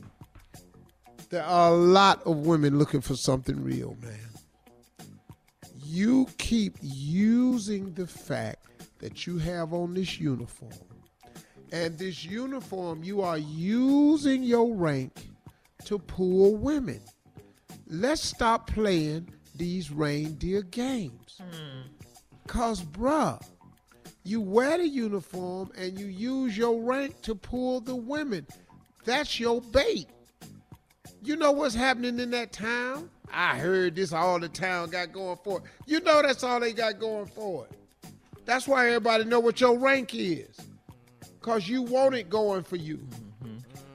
[1.31, 4.19] There are a lot of women looking for something real, man.
[5.85, 8.67] You keep using the fact
[8.99, 10.73] that you have on this uniform.
[11.73, 15.29] And this uniform, you are using your rank
[15.85, 17.01] to pull women.
[17.87, 21.41] Let's stop playing these reindeer games.
[21.41, 21.83] Hmm.
[22.47, 23.41] Cause, bruh,
[24.25, 28.47] you wear the uniform and you use your rank to pull the women.
[29.05, 30.09] That's your bait.
[31.23, 33.11] You know what's happening in that town?
[33.33, 35.65] I heard this all the town got going for it.
[35.87, 38.13] You know that's all they got going for it.
[38.45, 40.59] That's why everybody know what your rank is.
[41.41, 43.01] Cause you want it going for you.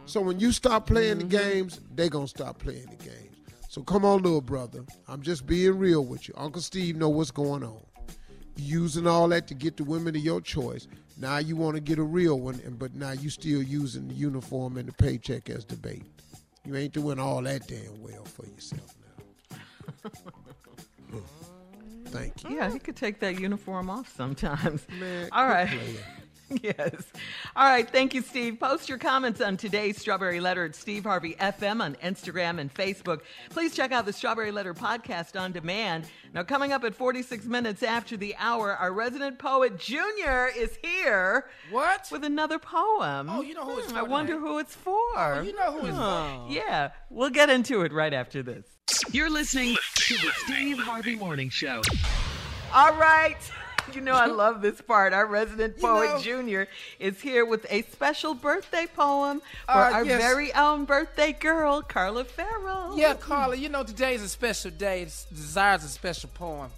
[0.08, 1.52] So when you stop playing the mm-hmm.
[1.52, 3.38] games, they gonna stop playing the games.
[3.70, 4.86] So come on, little brother.
[5.08, 6.34] I'm just being real with you.
[6.38, 7.82] Uncle Steve know what's going on
[8.56, 10.88] using all that to get the women of your choice.
[11.18, 14.14] Now you want to get a real one, and but now you still using the
[14.14, 16.04] uniform and the paycheck as the bait.
[16.66, 18.94] You ain't doing all that damn well for yourself
[19.52, 19.60] now.
[22.08, 22.56] Thank you.
[22.56, 24.86] Yeah, he could take that uniform off sometimes.
[25.00, 25.70] Man, all right
[26.48, 26.62] playing.
[26.78, 27.04] yes.
[27.56, 27.90] All right.
[27.90, 28.60] Thank you, Steve.
[28.60, 33.22] Post your comments on today's Strawberry Letter at Steve Harvey FM on Instagram and Facebook.
[33.50, 36.06] Please check out the Strawberry Letter podcast on demand.
[36.34, 41.46] Now, coming up at 46 minutes after the hour, our resident poet Junior is here.
[41.72, 42.08] What?
[42.12, 43.30] With another poem.
[43.30, 44.48] Oh, you know who it's Hmm, I for wonder tonight.
[44.48, 44.94] who it's for.
[45.16, 46.46] Oh, you know who it's Oh.
[46.48, 46.54] for.
[46.54, 46.90] Yeah.
[47.10, 48.66] We'll get into it right after this.
[49.12, 51.82] You're listening to the Steve Harvey Morning Show.
[52.74, 53.38] All right.
[53.94, 55.14] You know, I love this part.
[55.14, 56.68] Our resident poet know- Junior
[57.00, 60.20] is here with a special birthday poem for Uh, our yes.
[60.22, 62.98] very own birthday girl, Carla Ferrell.
[62.98, 65.04] Yeah, Carla, you know today's a special day.
[65.04, 66.72] It's Desire's a special poem.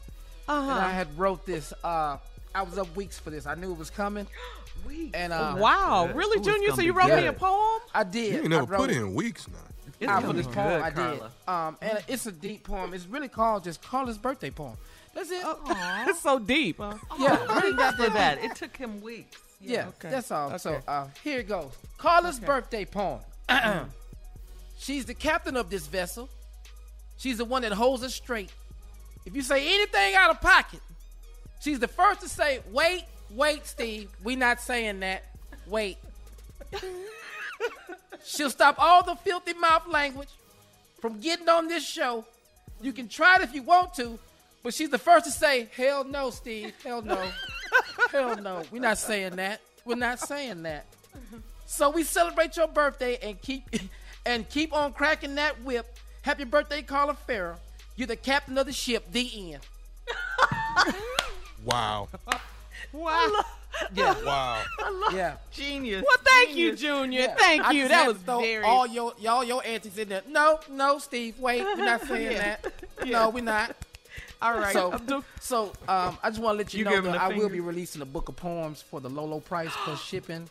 [0.47, 0.69] Uh-huh.
[0.71, 1.73] And I had wrote this.
[1.83, 2.17] Uh,
[2.53, 3.45] I was up weeks for this.
[3.45, 4.27] I knew it was coming.
[4.85, 5.15] Weeks.
[5.15, 6.71] And uh, wow, really, Junior?
[6.71, 7.81] So you wrote me a poem?
[7.95, 8.31] I did.
[8.33, 9.55] You ain't never put in weeks now.
[9.99, 10.55] It's I gonna put this poem.
[10.55, 11.19] good, I did.
[11.47, 11.67] Carla.
[11.67, 12.93] Um, and it's a deep poem.
[12.93, 14.77] It's really called just Carla's birthday poem.
[15.17, 15.43] That's it.
[16.09, 16.77] It's so deep.
[16.77, 16.93] Huh?
[17.17, 18.37] yeah, really Thanks got for that.
[18.43, 19.35] It took him weeks.
[19.59, 20.11] Yeah, okay.
[20.11, 20.59] that's all.
[20.59, 21.71] So uh, here it goes.
[21.97, 23.21] Carla's birthday poem.
[24.77, 26.29] She's the captain of this vessel.
[27.17, 28.51] She's the one that holds us straight.
[29.25, 30.81] If you say anything out of pocket,
[31.59, 35.23] she's the first to say, "Wait, wait, Steve, we not saying that.
[35.65, 35.97] Wait."
[38.23, 40.29] She'll stop all the filthy mouth language
[41.01, 42.23] from getting on this show.
[42.81, 44.19] You can try it if you want to,
[44.63, 46.73] but she's the first to say, "Hell no, Steve.
[46.83, 47.21] Hell no."
[48.11, 49.61] Hell no, we're not saying that.
[49.85, 50.85] We're not saying that.
[51.65, 53.63] So we celebrate your birthday and keep
[54.25, 55.85] and keep on cracking that whip.
[56.21, 57.57] Happy birthday, Carla Ferrell.
[57.95, 59.11] You're the captain of the ship.
[59.11, 59.61] The end.
[61.65, 62.07] Wow.
[62.93, 63.29] Wow.
[63.93, 64.15] Yeah.
[64.23, 64.63] Wow.
[65.13, 65.35] Yeah.
[65.51, 66.03] Genius.
[66.07, 67.21] Well, thank you, Junior.
[67.21, 67.35] Yeah.
[67.35, 67.81] Thank I you.
[67.81, 68.63] just That was to throw very.
[68.63, 70.21] all your y'all your antics in there.
[70.29, 71.37] No, no, Steve.
[71.39, 72.55] Wait, we're not saying Yeah.
[72.61, 73.05] that.
[73.05, 73.75] No, we're not.
[74.41, 74.73] All right.
[74.73, 77.29] So, I'm so um, I just want to let you, You know give that I
[77.29, 80.49] will be releasing a book of poems for the low, low price plus shipping.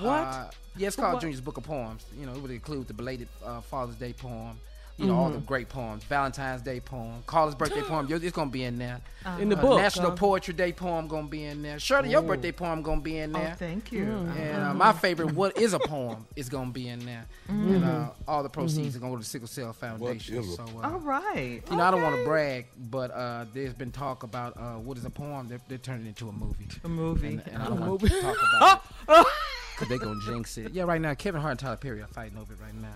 [0.00, 0.10] what?
[0.10, 1.20] Uh, yeah, it's called What?
[1.20, 2.06] Junior's Book of Poems.
[2.18, 4.58] You know, it would include the belated uh, Father's Day poem.
[4.98, 6.02] You know, all the great poems.
[6.02, 7.22] Valentine's Day poem.
[7.24, 8.08] Carla's birthday poem.
[8.10, 9.00] It's gonna be in there.
[9.38, 10.16] In the Uh, book, National huh?
[10.16, 11.78] Poetry Day poem gonna be in there.
[11.78, 13.54] Shirley, your birthday poem gonna be in Oh, there.
[13.54, 14.02] thank you.
[14.04, 17.26] And uh, my favorite, what is a poem, is gonna be in there.
[17.46, 20.38] And uh, all the proceeds are gonna go to the Sickle Cell Foundation.
[20.38, 21.62] is So, uh, All right.
[21.70, 24.98] you know, I don't want to brag, but uh, there's been talk about uh, what
[24.98, 25.46] is a poem.
[25.46, 26.66] They're, they're turning it into a movie.
[26.82, 27.28] A movie.
[27.28, 28.84] And, and I don't want to talk about
[29.20, 29.26] it.
[29.78, 30.72] Because they're going to jinx it.
[30.72, 32.94] Yeah, right now, Kevin Hart and Tyler Perry are fighting over it right now.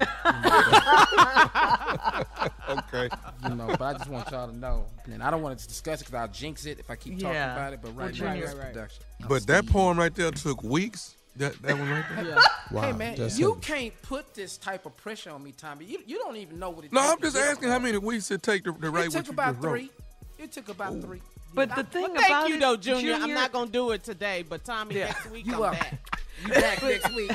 [2.69, 3.09] Okay.
[3.49, 4.87] You know, but I just want y'all to know.
[5.05, 7.35] And I don't want to discuss it because I'll jinx it if I keep talking
[7.35, 7.53] Yeah.
[7.53, 7.81] about it.
[7.83, 8.73] But Well, right now, Junior- Right, right.
[8.73, 9.05] production.
[9.29, 11.17] But that poem right there took weeks.
[11.37, 12.39] That that one right there.
[12.71, 15.85] Wow, hey, man, that's you a- can't put this type of pressure on me, Tommy.
[15.87, 18.43] You, you don't even know what it No, I'm just asking how many weeks it
[18.43, 19.73] take to, to write It what took you about just wrote.
[19.73, 19.91] three.
[20.39, 21.23] It took about three.
[21.55, 23.15] But the thing Well, about thank you, it, though, Junior.
[23.15, 25.07] I'm not gonna do it today, but Tommy, Yeah.
[25.07, 25.73] next week You I'm are.
[25.73, 26.19] back.
[26.45, 27.31] You back next week.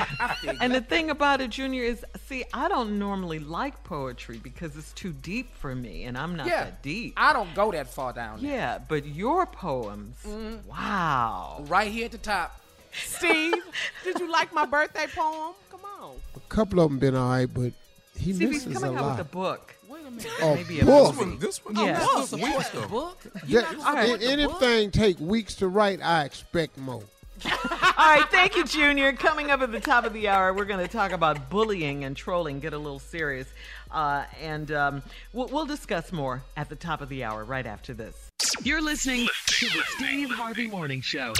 [0.60, 4.92] And the thing about it, Junior, is see, I don't normally like poetry because it's
[4.92, 7.14] too deep for me, and I'm not yeah, that deep.
[7.16, 8.42] I don't go that far down.
[8.42, 8.50] there.
[8.50, 10.68] yeah, but your poems, Mm-hmm.
[10.68, 11.64] wow.
[11.68, 12.60] Right here at the top.
[12.92, 13.54] Steve,
[14.04, 15.54] did you like my birthday poem?
[15.70, 16.16] Come on.
[16.36, 17.72] A couple of them been all right, but
[18.16, 19.18] he See, he's misses a coming out lot.
[19.18, 19.74] with a book.
[19.88, 20.26] Wait a minute.
[20.40, 21.14] Oh, maybe a book.
[21.14, 21.98] This one, this one, Yeah.
[21.98, 22.88] this Oh, took support weeks the though.
[22.88, 23.20] book?
[23.22, 24.08] That- You not All right.
[24.10, 27.02] if anything take weeks to write, I expect more.
[27.44, 29.12] All right, thank you, Junior.
[29.12, 32.16] Coming up at the top of the hour, we're going to talk about bullying and
[32.16, 33.48] trolling, get a little serious.
[33.90, 35.02] Uh, and um,
[35.32, 38.28] we'll, we'll discuss more at the top of the hour right after this.
[38.62, 41.34] You're listening to the Steve Harvey Morning Show.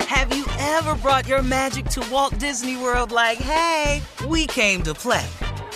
[0.00, 4.94] Have you ever brought your magic to Walt Disney World like, hey, we came to
[4.94, 5.26] play?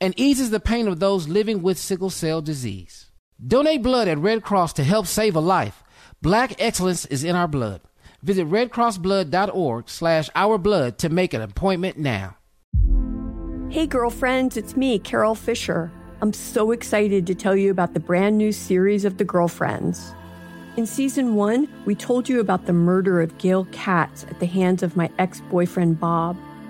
[0.00, 3.10] and eases the pain of those living with sickle cell disease.
[3.44, 5.82] Donate blood at Red Cross to help save a life.
[6.22, 7.80] Black excellence is in our blood.
[8.22, 12.36] Visit redcrossblood.org slash ourblood to make an appointment now.
[13.68, 15.90] Hey, girlfriends, it's me, Carole Fisher.
[16.22, 20.14] I'm so excited to tell you about the brand new series of The Girlfriends.
[20.76, 24.82] In season one, we told you about the murder of Gail Katz at the hands
[24.82, 26.36] of my ex boyfriend Bob.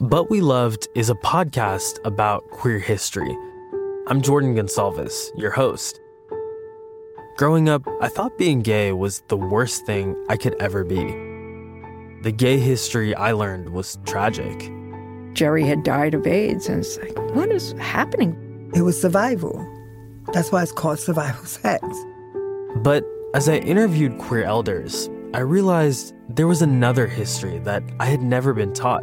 [0.00, 3.36] But We Loved is a podcast about queer history.
[4.06, 6.00] I'm Jordan Gonsalves, your host.
[7.36, 11.02] Growing up, I thought being gay was the worst thing I could ever be.
[12.22, 14.70] The gay history I learned was tragic.
[15.32, 18.70] Jerry had died of AIDS, and it's like, what is happening?
[18.76, 19.66] It was survival.
[20.32, 21.84] That's why it's called survival sex.
[22.76, 23.04] But
[23.34, 28.54] as I interviewed queer elders, I realized there was another history that I had never
[28.54, 29.02] been taught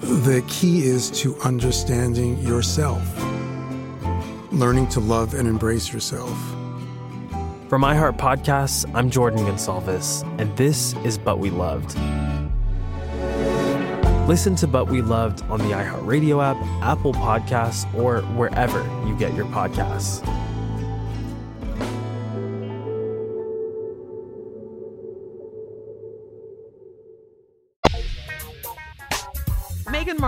[0.00, 3.02] The key is to understanding yourself,
[4.50, 6.38] learning to love and embrace yourself.
[7.68, 11.98] From iHeart Podcasts, I'm Jordan Gonsalves, and this is But We Loved.
[14.26, 19.34] Listen to But We Loved on the iHeartRadio app, Apple Podcasts, or wherever you get
[19.34, 20.26] your podcasts.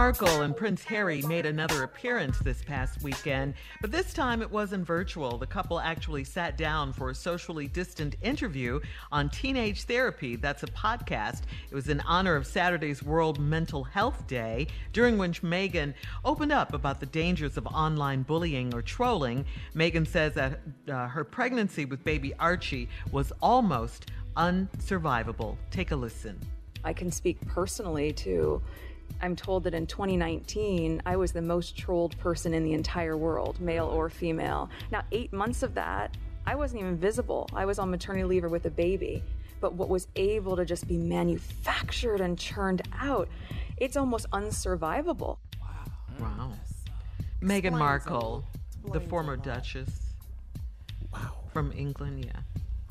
[0.03, 4.85] Markle and Prince Harry made another appearance this past weekend, but this time it wasn't
[4.85, 5.39] virtual.
[5.39, 8.81] The couple actually sat down for a socially distant interview
[9.13, 10.35] on Teenage Therapy.
[10.35, 11.43] That's a podcast.
[11.71, 16.75] It was in honor of Saturday's World Mental Health Day, during which Meghan opened up
[16.75, 19.45] about the dangers of online bullying or trolling.
[19.73, 25.57] Meghan says that uh, her pregnancy with baby Archie was almost unsurvivable.
[25.71, 26.41] Take a listen.
[26.83, 28.61] I can speak personally to
[29.21, 33.61] I'm told that in 2019, I was the most trolled person in the entire world,
[33.61, 34.71] male or female.
[34.91, 36.17] Now, eight months of that,
[36.47, 37.49] I wasn't even visible.
[37.53, 39.23] I was on maternity leave or with a baby.
[39.61, 43.29] But what was able to just be manufactured and churned out,
[43.77, 45.39] it's almost unsurvivable.
[46.19, 46.53] Wow.
[47.41, 48.45] Meghan Markle,
[48.93, 50.15] the former Duchess.
[51.13, 51.35] Wow.
[51.53, 52.41] From England, yeah.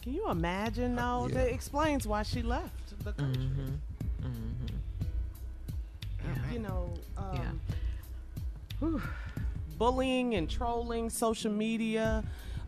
[0.01, 1.27] Can you imagine though?
[1.29, 1.35] Yeah.
[1.35, 3.43] That explains why she left the country.
[3.43, 4.27] Mm-hmm.
[4.27, 4.75] Mm-hmm.
[6.51, 7.59] You know, um,
[8.79, 9.01] whew,
[9.77, 12.23] bullying and trolling, social media,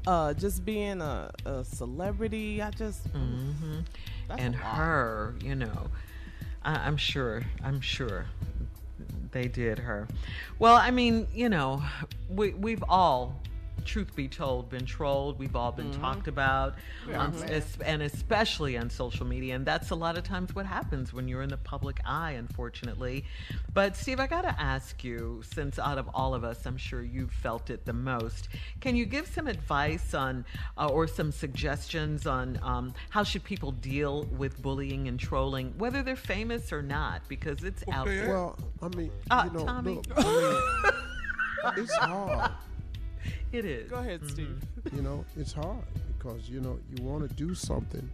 [0.07, 2.61] uh, just being a, a celebrity.
[2.61, 3.79] I just hmm
[4.37, 5.87] and her, you know,
[6.63, 8.25] I, I'm sure, I'm sure
[9.31, 10.07] they did her.
[10.59, 11.83] Well, I mean, you know,
[12.29, 13.42] we we've all.
[13.85, 15.37] Truth be told, been trolled.
[15.39, 16.75] We've all been talked about,
[17.07, 17.19] Yeah.
[17.19, 17.49] on- Mhm.
[17.49, 19.55] es- and especially on social media.
[19.55, 23.25] And that's a lot of times what happens when you're in the public eye, unfortunately.
[23.73, 27.01] But Steve, I got to ask you, since out of all of us, I'm sure
[27.03, 28.49] you've felt it the most.
[28.81, 30.45] Can you give some advice on,
[30.77, 36.01] uh, or some suggestions on um, how should people deal with bullying and trolling, whether
[36.03, 38.29] they're famous or not, because it's out there.
[38.29, 39.95] Well, I mean, Uh, you know, Tommy.
[39.95, 40.93] look, I mean,
[41.83, 42.51] it's hard.
[43.53, 43.89] It is.
[43.89, 44.61] Go ahead, Steve.
[44.93, 45.85] You know, it's hard
[46.17, 48.07] because you know you want to do something,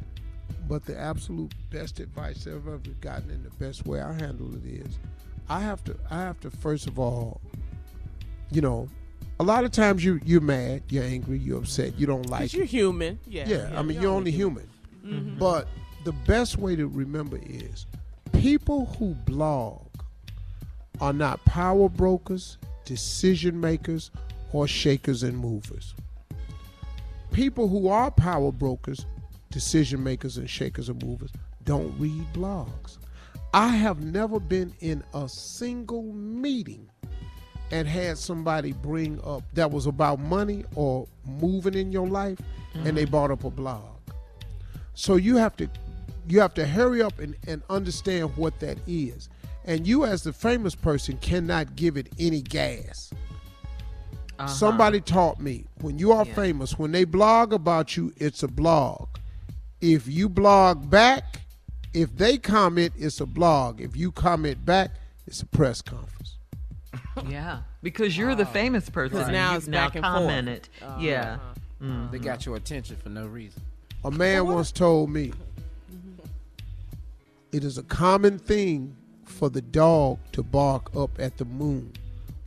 [0.67, 4.65] but the absolute best advice I've ever gotten, and the best way I handle it
[4.65, 4.99] is,
[5.49, 7.41] I have to, I have to first of all,
[8.51, 8.87] you know,
[9.39, 12.41] a lot of times you you're mad, you're angry, you're upset, you don't like.
[12.41, 12.69] Because you're it.
[12.69, 13.19] human.
[13.27, 13.45] Yeah.
[13.47, 14.69] Yeah, I mean, you're only human.
[15.03, 15.39] Mhm.
[15.39, 15.67] But
[16.05, 17.87] the best way to remember is
[18.33, 19.81] people who blog
[21.01, 24.11] are not power brokers, decision makers,
[24.53, 25.93] or shakers and movers.
[27.31, 29.05] People who are power brokers,
[29.51, 31.31] decision makers, and shakers and movers
[31.63, 32.97] don't read blogs.
[33.53, 36.89] I have never been in a single meeting
[37.71, 42.39] and had somebody bring up that was about money or moving in your life
[42.73, 43.11] and they mm-hmm.
[43.11, 43.99] brought up a blog.
[44.93, 45.69] So you have to
[46.27, 49.29] you have to hurry up and, and understand what that is.
[49.65, 53.11] And you as the famous person cannot give it any gas.
[54.39, 54.47] Uh-huh.
[54.47, 56.33] Somebody taught me when you are Yeah.
[56.33, 59.07] famous, when they blog about you, it's a blog.
[59.81, 61.41] If you blog back,
[61.93, 63.81] if they comment, it's a blog.
[63.81, 64.91] If you comment back,
[65.27, 66.37] it's a press conference.
[67.27, 69.17] Yeah, because you're the famous person.
[69.17, 70.15] Because now you've it's now back and forth.
[70.15, 70.69] commented.
[70.81, 70.97] Uh-huh.
[71.01, 71.37] Yeah.
[72.11, 73.61] They got your attention for no reason.
[74.05, 75.33] A man once told me
[77.51, 78.95] it is a common thing
[79.25, 81.91] for the dog to bark up at the moon.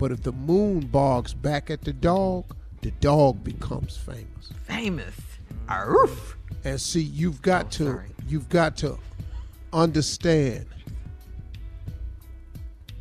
[0.03, 4.51] But if the moon barks back at the dog, the dog becomes famous.
[4.65, 5.15] famous.
[5.69, 6.37] Arf.
[6.65, 8.09] And see, you've got Oh, to sorry.
[8.27, 8.99] you've got to
[9.73, 10.67] understand.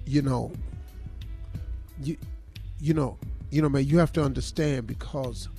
[0.06, 0.52] You know,
[2.04, 2.18] you
[2.80, 3.18] you know,
[3.50, 5.50] you know, man, you have to understand because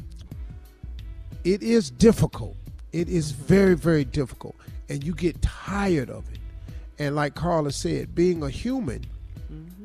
[1.42, 2.54] it is difficult.
[2.92, 4.54] It is very, very difficult,
[4.88, 6.38] and you get tired of it.
[7.00, 9.04] And like Carla said, being a human,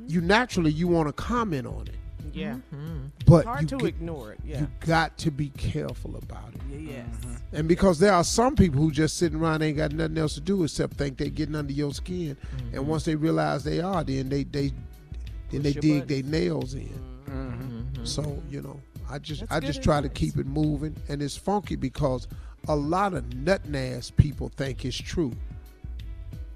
[0.08, 1.96] you naturally you want to comment on it,
[2.34, 2.56] Yeah.
[2.74, 3.08] Mm-hmm.
[3.26, 4.40] but Hard you to get- ignore it.
[4.46, 4.62] Yeah.
[4.62, 6.62] you got to be careful about it.
[6.80, 7.06] Yes.
[7.22, 7.56] Mm-hmm.
[7.56, 10.42] And because there are some people who just sitting around ain't got nothing else to
[10.42, 12.76] do except think they're getting under your skin, mm-hmm.
[12.76, 14.72] and once they realize they are, then they they
[15.50, 17.04] then they Push your dig their nails in.
[18.04, 18.80] So you know,
[19.10, 22.28] I just That's I just try to keep it moving, and it's funky because
[22.68, 25.34] a lot of nut-ass people think it's true.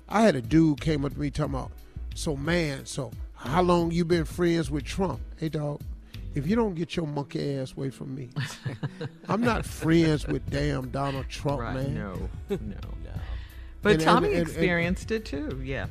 [0.09, 1.71] I had a dude came up to me talking about,
[2.15, 3.11] so man, so
[3.41, 5.19] how long you been friends with Trump?
[5.37, 5.81] Hey dog,
[6.35, 8.29] if you don't get your monkey ass away from me,
[9.27, 11.75] I'm not friends with damn Donald Trump, Right.
[11.75, 11.93] man.
[11.95, 12.29] No.
[12.49, 12.57] No.
[12.59, 13.11] no.
[13.81, 15.61] But And- and- Tommy and- and- experienced it too.
[15.63, 15.87] Yeah.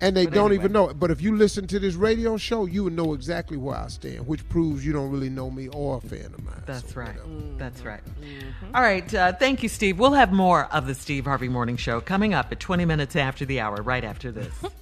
[0.00, 0.64] And they But don't anyway.
[0.64, 0.98] even know it.
[0.98, 4.26] But if you listen to this radio show, you would know exactly where I stand,
[4.26, 6.60] which proves you don't really know me or a fan of mine.
[6.66, 7.14] That's right.
[7.56, 8.00] That's right.
[8.20, 8.74] Mm-hmm.
[8.74, 9.14] All right.
[9.14, 10.00] Uh, thank you, Steve.
[10.00, 13.44] We'll have more of the Steve Harvey Morning Show coming up at 20 minutes after
[13.44, 14.52] the hour, right after this.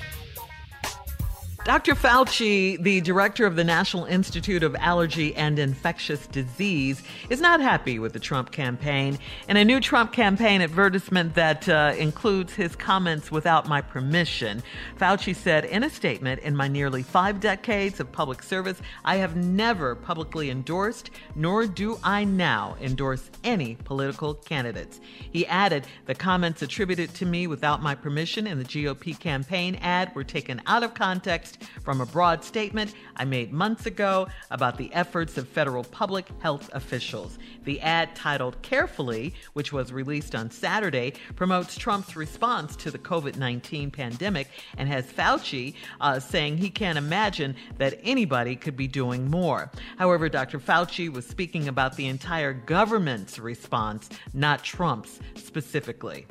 [1.63, 1.93] Dr.
[1.93, 7.99] Fauci, the director of the National Institute of Allergy and Infectious Disease, is not happy
[7.99, 9.19] with the Trump campaign.
[9.47, 14.63] In a new Trump campaign advertisement that uh, includes his comments without my permission,
[14.99, 19.35] Fauci said in a statement In my nearly five decades of public service, I have
[19.35, 24.99] never publicly endorsed, nor do I now endorse any political candidates.
[25.31, 30.15] He added, The comments attributed to me without my permission in the GOP campaign ad
[30.15, 31.50] were taken out of context
[31.83, 36.69] from a broad statement I made months ago about the efforts of federal public health
[36.73, 37.37] officials.
[37.63, 43.37] The ad, titled Carefully, which was released on Saturday, promotes Trump's response to the COVID
[43.37, 44.47] 19 pandemic
[44.77, 49.71] and has Fauci uh, saying he can't imagine that anybody could be doing more.
[49.97, 50.59] However, Dr.
[50.59, 56.25] Fauci was speaking about the entire government's response, not Trump's specifically.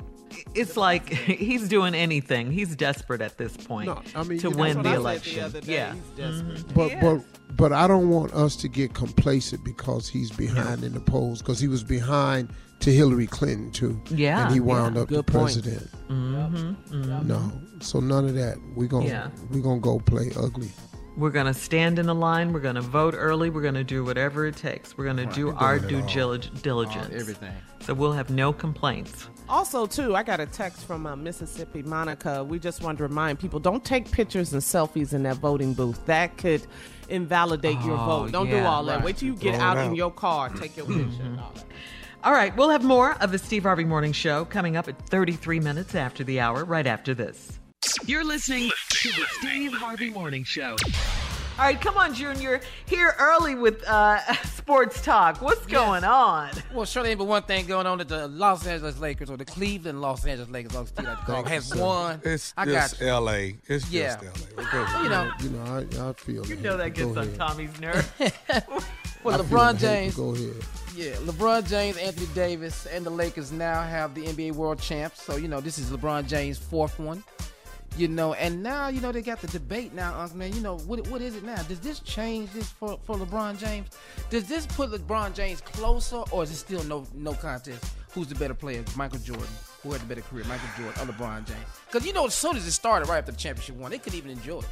[0.55, 2.51] It's like he's doing anything.
[2.51, 5.17] He's desperate at this point No, I mean, to you know- win the what I
[5.17, 5.61] said the election.
[5.61, 5.73] day.
[5.73, 6.67] yeah, He's desperate.
[6.67, 6.73] Mhm.
[6.73, 10.99] But but but I don't want us to get complacent because he's behind in the
[11.01, 12.49] polls because he was behind
[12.79, 14.01] to Hillary Clinton too.
[14.09, 15.01] Yeah, and he wound yeah.
[15.03, 15.43] up the Good point.
[15.53, 15.89] president.
[16.09, 17.25] Mhm, mhm.
[17.25, 18.57] No, so none of that.
[18.75, 19.27] We gonna Yeah.
[19.51, 20.71] we gonna go play ugly.
[21.17, 22.53] We're going to stand in the line.
[22.53, 23.49] We're going to vote early.
[23.49, 24.97] We're going to do whatever it takes.
[24.97, 26.07] We're going to do We're our due all.
[26.07, 26.61] diligence.
[26.65, 27.51] All- everything.
[27.81, 29.27] So we'll have no complaints.
[29.51, 32.41] Also, too, I got a text from uh, Mississippi, Monica.
[32.41, 36.05] We just wanted to remind people: don't take pictures and selfies in that voting booth.
[36.05, 36.65] That could
[37.09, 38.31] invalidate your Oh, vote.
[38.31, 39.03] Don't do yeah, all that.
[39.03, 41.21] Wait till you get Throw it out, in your car, take your picture.
[41.23, 41.65] and all that.
[42.23, 45.59] All right, we'll have more of the Steve Harvey Morning Show coming up at 33
[45.59, 47.59] minutes after the hour, right after this.
[48.05, 50.75] You're listening to the Steve Harvey Morning Show.
[51.59, 52.59] All right, come on, Junior.
[52.87, 55.41] Here early with uh, sports talk.
[55.43, 56.49] What's going on?
[56.73, 59.45] Well, surely ain't but one thing going on that the Los Angeles Lakers or the
[59.45, 62.19] Cleveland Los Angeles Lakers, I'll still like to call, has won.
[62.23, 63.11] It's I just got you.
[63.11, 63.57] L.A.
[63.67, 64.17] It's Yeah.
[64.21, 64.23] just
[64.57, 64.61] L.A.
[64.63, 65.03] Okay.
[65.03, 65.63] You know, You know,
[66.05, 67.37] I, I feel You know that Go gets on ahead.
[67.37, 68.11] Tommy's nerve.
[69.23, 70.15] well, I LeBron James.
[70.15, 70.55] Go ahead.
[70.95, 75.21] Yeah, LeBron James, Anthony Davis, and the Lakers now have the NBA World Champs.
[75.21, 77.23] So you know this is LeBron James' fourth one.
[77.97, 80.53] You know, and now you know they got the debate now, Uncle Man.
[80.53, 81.05] You know what?
[81.07, 81.61] What is it now?
[81.63, 83.89] Does this change this for, for LeBron James?
[84.29, 87.83] Does this put LeBron James closer, or is it still no no contest?
[88.13, 89.47] Who's the better player, Michael Jordan?
[89.83, 91.59] Who had the better career, Michael Jordan or LeBron James?
[91.85, 94.17] Because you know, as soon as it started, right after the championship won, they couldn't
[94.17, 94.65] even enjoy it.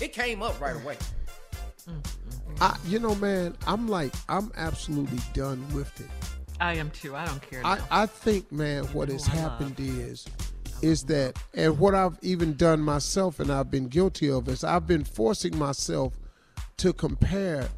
[0.00, 0.96] It came up right away.
[1.88, 2.62] Mm-hmm.
[2.62, 6.06] I, you know, man, I'm like, I'm absolutely done with it.
[6.60, 7.14] I am too.
[7.14, 7.64] I don't care.
[7.64, 7.78] I.
[7.90, 10.26] I think, man, what has who I happened is,
[10.84, 14.86] is that, and what I've even done myself, and I've been guilty of, is I've
[14.86, 16.12] been forcing myself
[16.76, 17.68] to compare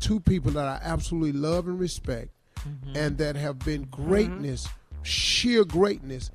[0.00, 2.96] two people that I absolutely love and respect, mm-hmm.
[2.96, 4.66] and that have been greatness,
[5.02, 6.30] sheer greatness,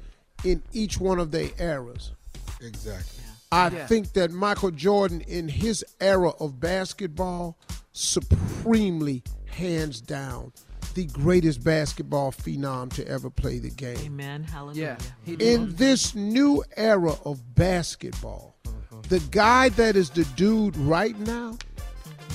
[0.45, 2.13] in each one of their eras.
[2.61, 3.23] Exactly.
[3.51, 3.85] I Yeah.
[3.87, 7.57] think that Michael Jordan, in his era of basketball,
[7.91, 10.53] supremely, hands down,
[10.93, 13.97] the greatest basketball phenom to ever play the game.
[13.97, 14.43] Amen.
[14.43, 14.97] Hallelujah.
[15.25, 19.01] In this new era of basketball, mm-hmm.
[19.09, 21.57] the guy that is the dude right now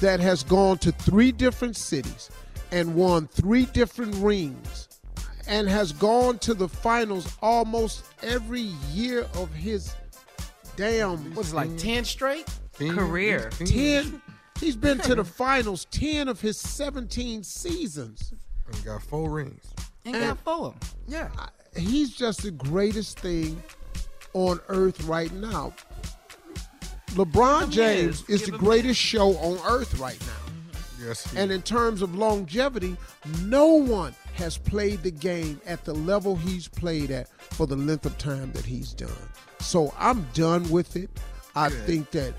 [0.00, 2.30] that has gone to three different cities
[2.72, 4.88] and won three different rings
[5.48, 9.94] and has gone to the finals almost every year of his
[10.76, 12.46] damn What's it like ten straight?
[12.78, 13.50] Career.
[13.58, 14.20] 10
[14.60, 18.32] he's been to the finals 10 of his 17 seasons.
[18.66, 19.64] And got four rings.
[20.04, 20.74] And got four.
[21.06, 21.28] Yeah.
[21.76, 23.62] he's just the greatest thing
[24.32, 25.74] on earth right now.
[27.12, 30.26] Lebron james is the greatest show on earth right now.
[30.26, 31.08] Mm-hmm.
[31.08, 32.96] Yes and in terms of longevity
[33.42, 38.04] no one has played the game at the level he's played at for the length
[38.04, 39.10] of time that he's done.
[39.60, 41.10] So i'm done with it.
[41.54, 42.34] I think that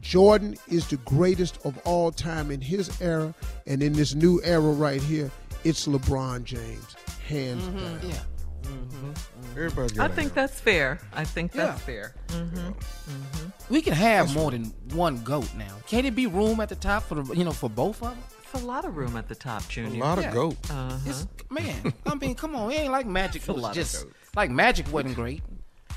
[0.00, 3.34] Jordan is the greatest of all time in his era,
[3.66, 5.30] and in this new era right here,
[5.64, 6.96] it's LeBron James,
[7.26, 8.00] hands down.
[8.02, 8.14] Yeah.
[9.56, 11.00] Everybody I got think that's fair.
[11.12, 11.84] I think that's Yeah.
[11.86, 12.14] fair.
[12.28, 13.48] Mm-hmm.
[13.68, 15.74] We can have more than one goat now.
[15.86, 18.18] Can't it be room at the top for the you know for both of them?
[18.52, 20.00] It's a lot of room at the top, Junior.
[20.02, 20.32] A lot of Yeah.
[20.32, 20.56] goat.
[20.70, 20.96] Uh-huh.
[21.06, 24.06] It's, man, I mean, come on, it ain't like Magic a was lot of just
[24.36, 25.42] like Magic wasn't great.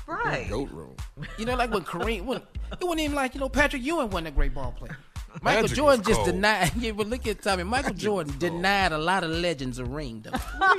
[0.06, 0.48] Right.
[0.50, 0.96] Goat room.
[1.38, 2.42] You know, like when Kareem, when,
[2.72, 4.96] it wasn't even like you know Patrick Ewing wasn't a great ball player.
[5.42, 6.26] Michael Magic Jordan just cold.
[6.30, 6.70] denied.
[6.78, 7.64] Yeah, but look at Tommy.
[7.64, 10.38] Michael Jordan denied a lot of legends a ring though.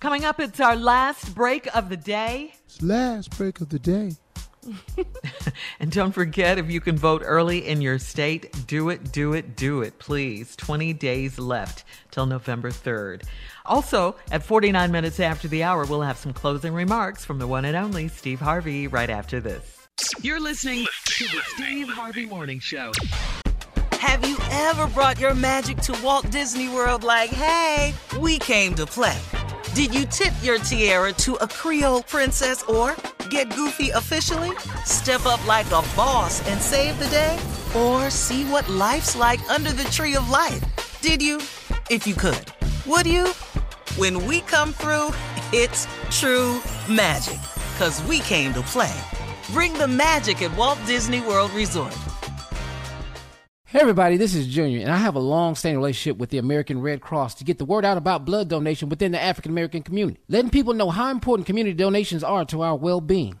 [0.00, 2.54] Coming up, it's our last break of the day.
[2.66, 4.12] It's last break of the day.
[5.80, 9.56] And don't forget, if you can vote early in your state, do it, do it,
[9.56, 10.54] do it, please.
[10.56, 13.22] 20 days left till November 3rd.
[13.66, 17.64] Also, at 49 minutes after the hour, we'll have some closing remarks from the one
[17.64, 19.88] and only Steve Harvey right after this.
[20.20, 22.92] You're listening to the Steve Harvey Morning Show.
[23.92, 28.84] Have you ever brought your magic to Walt Disney World like, hey, we came to
[28.84, 29.18] play?
[29.74, 32.96] Did you tip your tiara to a Creole princess or
[33.30, 34.50] get goofy officially?
[34.84, 37.38] Step up like a boss and save the day?
[37.76, 41.00] Or see what life's like under the tree of life?
[41.00, 41.38] Did you?
[41.88, 42.52] If you could.
[42.86, 43.32] Would you?
[43.96, 45.10] When we come through,
[45.52, 47.40] it's true magic.
[47.78, 48.94] Cause we came to play.
[49.52, 51.96] Bring the magic at Walt Disney World Resort.
[53.66, 57.00] Hey everybody, this is Junior, and I have a long-standing relationship with the American Red
[57.00, 60.50] Cross to get the word out about blood donation within the African American community, letting
[60.50, 63.40] people know how important community donations are to our well-being.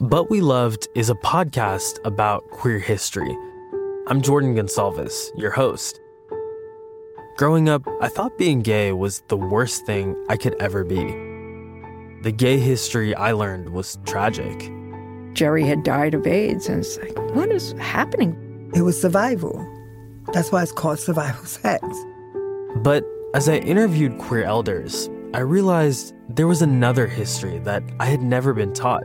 [0.00, 3.38] But We Loved is a podcast about queer history.
[4.08, 6.00] I'm Jordan Gonsalves, your host.
[7.36, 11.04] Growing up, I thought being gay was the worst thing I could ever be.
[12.22, 14.68] The gay history I learned was tragic.
[15.32, 18.72] Jerry had died of AIDS, and it's like, what is happening?
[18.74, 19.64] It was survival.
[20.32, 21.86] That's why it's called survival sex.
[22.78, 28.22] But as I interviewed queer elders, I realized there was another history that I had
[28.22, 29.04] never been taught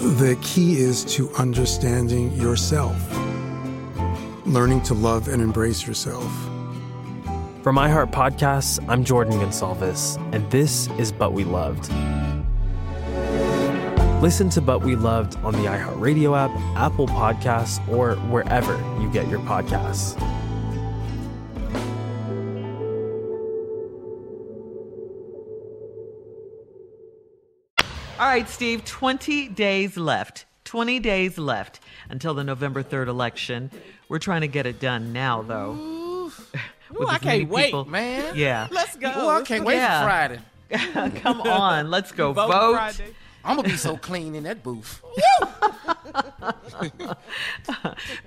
[0.00, 2.96] The key is to understanding yourself,
[4.46, 6.24] learning to love and embrace yourself.
[7.62, 11.92] For iHeart Podcasts, I'm Jordan Gonsalves, and this is But We Loved.
[14.22, 18.72] Listen to But We Loved on the iHeartRadio app, Apple Podcasts, or wherever
[19.02, 20.18] you get your podcasts.
[28.20, 30.44] All right, Steve, 20 days left.
[30.64, 31.80] 20 days left
[32.10, 33.70] until the November 3rd election.
[34.10, 35.72] We're trying to get it done now, though.
[35.80, 36.32] Ooh,
[36.90, 38.34] With I can't wait, people- man.
[38.36, 38.68] Yeah.
[38.70, 39.10] Let's go.
[39.14, 40.00] Oh, I can't wait Yeah.
[40.00, 40.04] for
[40.76, 41.10] Friday.
[41.22, 43.00] Come on, let's go Vote vote.
[43.44, 45.02] I'm gonna be so clean in that booth.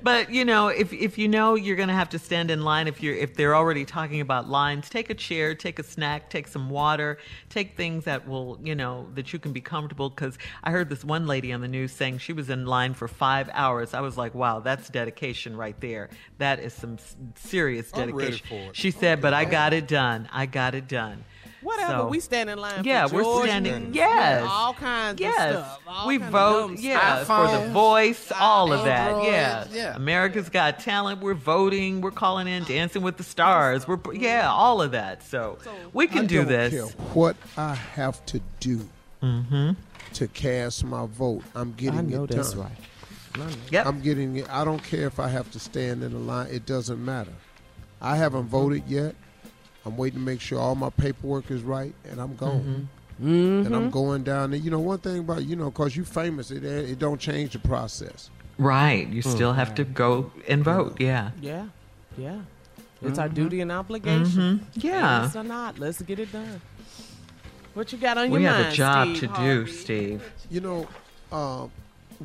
[0.02, 2.88] But you know, if if you know you're going to have to stand in line,
[2.88, 6.48] if you're if they're already talking about lines, take a chair, take a snack, take
[6.48, 7.18] some water,
[7.50, 10.10] take things that will you know that you can be comfortable.
[10.10, 13.08] Because I heard this one lady on the news saying she was in line for
[13.08, 13.94] five hours.
[13.94, 16.10] I was like, wow, that's dedication right there.
[16.38, 16.98] That is some
[17.36, 18.46] serious dedication.
[18.74, 20.28] She said, but I got it done.
[20.32, 21.24] I got it done.
[21.64, 21.92] Whatever.
[22.04, 24.44] So- we stand in line Yeah, for we're standing- Jordans, yes.
[24.50, 25.80] All kinds Yes, of stuff.
[25.88, 26.68] all we vote.
[26.68, 27.50] dumb Yeah, stuff.
[27.50, 29.12] for the voice, all of that.
[29.12, 29.66] Androids, Yeah.
[29.84, 29.96] yeah.
[29.96, 31.22] America's Got Talent.
[31.22, 32.02] We're voting.
[32.02, 33.88] We're calling in Dancing with the Stars.
[33.88, 35.24] We're yeah, all of that.
[35.24, 35.58] So
[35.94, 36.74] we can I do don't this.
[36.74, 38.88] care what I have to do
[39.22, 39.72] mm-hmm.
[40.14, 41.44] to cast my vote.
[41.56, 42.62] I'm getting I know it that's done.
[43.38, 43.58] right.
[43.72, 43.86] Yep.
[43.88, 44.48] I'm getting it.
[44.52, 46.50] I don't care if I have to stand in a line.
[46.52, 47.32] It doesn't matter.
[48.00, 49.16] I haven't voted yet.
[49.86, 52.88] I'm waiting to make sure all my paperwork is right, and I'm going.
[53.22, 53.68] Mm-hmm.
[53.68, 54.60] And I'm going down there.
[54.60, 57.60] You know, one thing about you know, cause you famous, it it don't change the
[57.60, 58.30] process.
[58.58, 59.08] Right.
[59.08, 61.00] You still have to go and vote.
[61.00, 61.32] Yeah.
[61.40, 61.68] Yeah,
[62.18, 62.40] yeah.
[63.02, 63.34] It's our Mhm.
[63.34, 64.60] duty and obligation.
[64.76, 64.84] Mhm.
[64.84, 65.20] Yeah.
[65.30, 66.62] Famous or not, let's get it done.
[67.74, 68.58] What you got on your mind?
[68.58, 70.32] We have a job Steve to do, Steve.
[70.50, 70.88] You know,
[71.32, 71.72] um,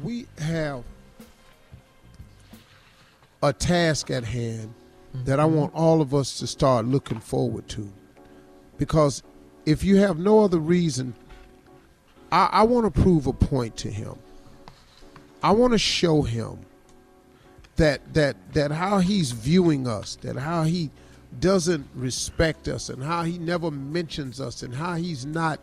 [0.03, 0.85] we have
[3.43, 4.75] a task at hand
[5.25, 5.57] that I mm-hmm.
[5.57, 7.93] want all of us to start looking forward to.
[8.77, 9.23] Because
[9.67, 11.15] if you have no other reason,
[12.31, 14.15] I, I want to prove a point to him.
[15.43, 16.59] I want to show him
[17.77, 20.91] that that that how he's viewing us, that how he
[21.41, 25.61] doesn't respect us, and how he never mentions us, and how he's not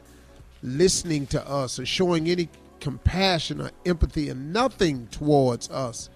[0.63, 2.49] listening to us or showing any
[2.79, 6.09] compassion or empathy and nothing towards us.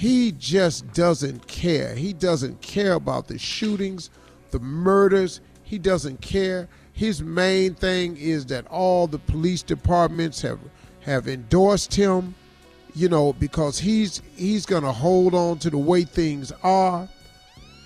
[0.00, 1.94] He just doesn't care.
[1.94, 4.08] He doesn't care about the shootings,
[4.50, 5.42] the murders.
[5.62, 6.68] He doesn't care.
[6.94, 10.58] His main thing is that all the police departments have
[11.00, 12.34] have endorsed him,
[12.94, 17.06] you know, because he's he's going to hold on to the way things are.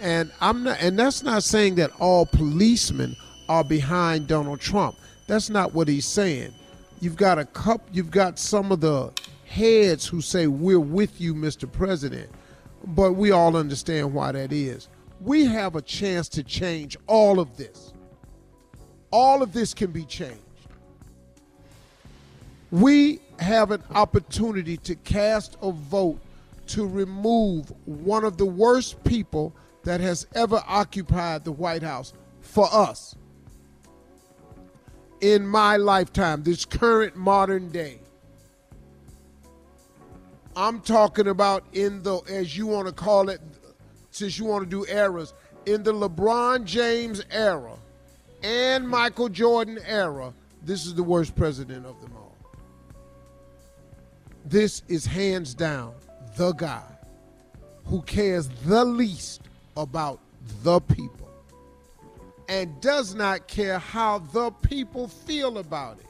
[0.01, 3.17] And I'm not and that's not saying that all policemen
[3.49, 4.95] are behind Donald Trump.
[5.27, 6.55] That's not what he's saying.
[7.01, 9.11] You've got a cup you've got some of the
[9.55, 11.71] heads who say we're with you Mr.
[11.71, 12.29] President.
[12.85, 14.89] But we all understand why that is.
[15.21, 17.93] We have a chance to change all of this.
[19.11, 20.41] All of this can be changed.
[22.73, 26.19] We have an opportunity to cast a vote
[26.67, 29.55] to remove one of the worst people
[29.85, 33.15] that has ever occupied the White House for us
[35.21, 38.01] in my lifetime, this current modern day.
[40.57, 43.41] I'm talking about in the, as you want to call it,
[44.11, 45.35] since you want to do eras,
[45.67, 47.77] in the LeBron James era
[48.43, 50.33] and Michael Jordan era,
[50.63, 52.37] this is the worst president of them all.
[54.45, 55.95] This is hands down
[56.37, 56.85] the guy
[57.87, 59.43] who cares the least
[59.77, 60.21] about
[60.63, 61.31] the people
[62.49, 66.07] and does not care how the people feel about it.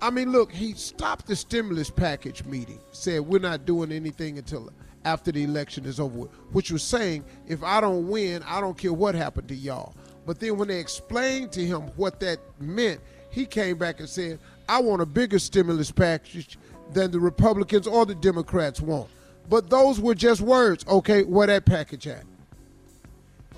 [0.00, 4.70] I mean, look, he stopped the stimulus package meeting, said we're not doing anything until
[5.04, 8.92] after the election is over which was saying if I don't win, I don't care
[8.92, 9.94] what happened to y'all.
[10.26, 13.00] But then when they explained to him what that meant,
[13.30, 16.58] he came back and said, I want a bigger stimulus package
[16.92, 19.08] than the Republicans or the Democrats want.
[19.48, 20.84] But those were just words.
[20.88, 22.24] Okay, where that package at?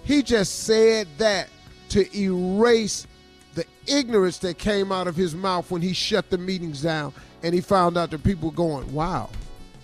[0.04, 1.48] He just said that
[1.90, 3.06] to erase
[3.58, 7.12] the ignorance that came out of his mouth when he shut the meetings down
[7.42, 9.30] and he found out that people going, wow,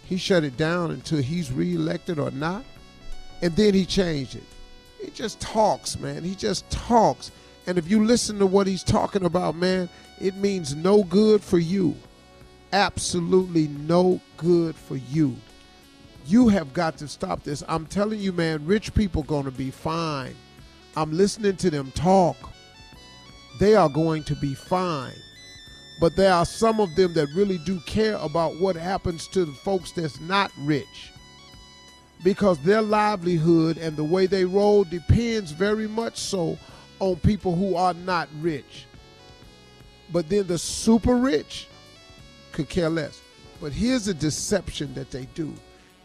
[0.05, 2.64] he shut it down until he's reelected or not.
[3.42, 4.44] And then he changed it.
[5.02, 6.22] He just talks, man.
[6.22, 7.32] He just talks.
[7.66, 9.88] And if you listen to what he's talking about, man,
[10.20, 11.96] it means no good for you.
[12.72, 15.34] Absolutely no good for you.
[16.26, 17.64] You have got to stop this.
[17.66, 20.36] I'm telling you, man, rich people going to be fine.
[20.96, 22.53] I'm listening to them talk.
[23.59, 25.14] They are going to be fine.
[26.01, 29.52] But there are some of them that really do care about what happens to the
[29.52, 31.12] folks that's not rich.
[32.24, 36.59] Because their livelihood and the way they roll depends very much so
[36.98, 38.86] on people who are not rich.
[40.12, 41.68] But then the super rich
[42.52, 43.20] could care less.
[43.60, 45.55] But here's a deception that they do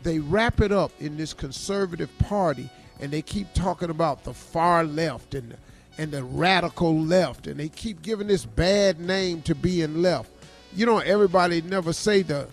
[0.03, 2.69] they wrap it up in this conservative party
[3.01, 5.57] and they keep talking about the far left and the,
[5.99, 10.31] and the radical left and they keep giving this bad name to being left.
[10.73, 12.47] You know, everybody never say the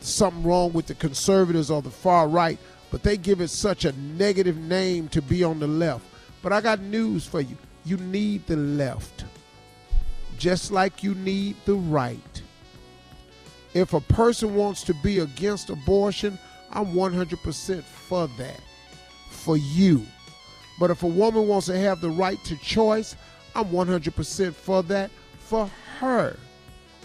[0.00, 2.58] something wrong with the conservatives or the far right,
[2.90, 6.04] but they give it such a negative name to be on the left.
[6.42, 7.56] But I got news for you.
[7.86, 9.24] You need the left.
[10.36, 12.42] Just like you need the right.
[13.72, 16.38] If a person wants to be against abortion,
[16.70, 18.60] I'm 100% for that.
[19.30, 20.04] For you.
[20.80, 23.14] But if a woman wants to have the right to choice,
[23.54, 26.36] I'm 100% for that for her.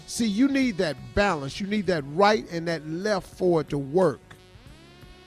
[0.06, 1.60] See, you need that balance.
[1.60, 4.20] You need that right and that left for it to work.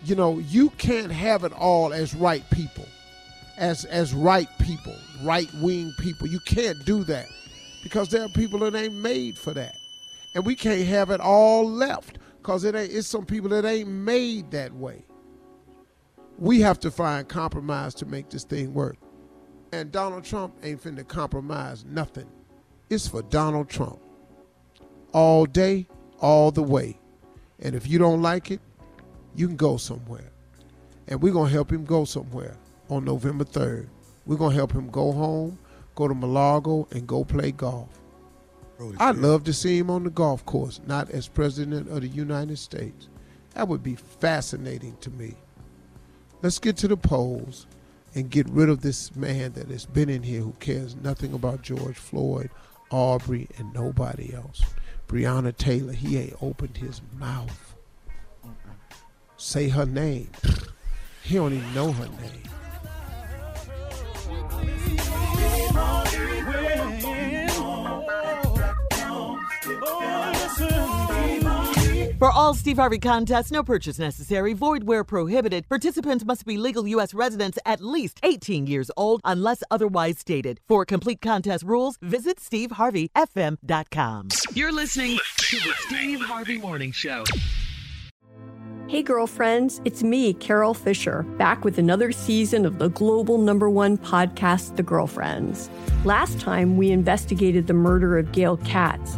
[0.03, 2.87] You know, you can't have it all as right people,
[3.57, 6.25] as as right people, right wing people.
[6.27, 7.27] You can't do that
[7.83, 9.75] because there are people that ain't made for that,
[10.33, 12.93] and we can't have it all left because it ain't.
[12.93, 15.03] It's some people that ain't made that way.
[16.39, 18.97] We have to find compromise to make this thing work.
[19.73, 22.29] And Donald Trump ain't finna compromise nothing.
[22.89, 23.99] It's for Donald Trump.
[25.11, 25.87] All day,
[26.19, 26.99] all the way.
[27.59, 28.61] And if you don't like it,
[29.35, 30.31] you can go somewhere.
[31.07, 32.55] And we're going to help him go somewhere
[32.89, 33.87] on November 3rd
[34.25, 35.59] We're gonna help him go home,
[35.95, 37.89] go to Mar-a-Lago, and go play golf.
[38.97, 42.57] I'd love to see him on the golf course, not as president of the United
[42.57, 43.09] States.
[43.53, 45.35] That would be fascinating to me.
[46.41, 47.67] Let's get to the polls
[48.15, 51.63] and get rid of this man that has been in here who cares nothing about
[51.63, 52.49] George Floyd,
[52.91, 54.63] Arbery, and nobody else.
[55.07, 57.75] Breonna Taylor, he ain't opened his mouth.
[59.35, 60.29] Say her name.
[61.23, 62.43] He don't even know her name.
[72.19, 75.69] For all Steve Harvey contests, no purchase necessary, void where prohibited.
[75.69, 77.13] Participants must be legal U.S.
[77.13, 80.59] residents at least 18 years old unless otherwise stated.
[80.67, 84.27] For complete contest rules, visit SteveHarveyFM.com.
[84.53, 87.23] You're listening to the Steve Harvey Morning Show.
[88.87, 93.97] Hey, girlfriends, it's me, Carole Fisher, back with another season of the global number one
[93.97, 95.69] podcast, The Girlfriends.
[96.03, 99.17] Last time, we investigated the murder of Gail Katz.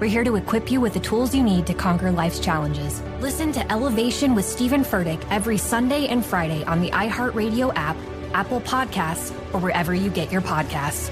[0.00, 3.02] We're here to equip you with the tools you need to conquer life's challenges.
[3.20, 7.96] Listen to Elevation with Stephen Furtick every Sunday and Friday on the iHeartRadio app,
[8.32, 11.10] Apple Podcasts, or wherever you get your podcasts.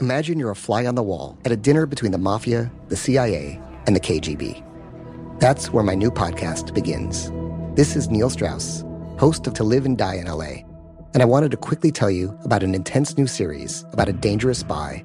[0.00, 3.60] Imagine you're a fly on the wall at a dinner between the mafia, the CIA,
[3.86, 4.62] and the KGB.
[5.40, 7.32] That's where my new podcast begins.
[7.74, 8.84] This is Neil Strauss,
[9.18, 10.62] host of To Live and Die in LA,
[11.12, 14.60] and I wanted to quickly tell you about an intense new series about a dangerous
[14.60, 15.04] spy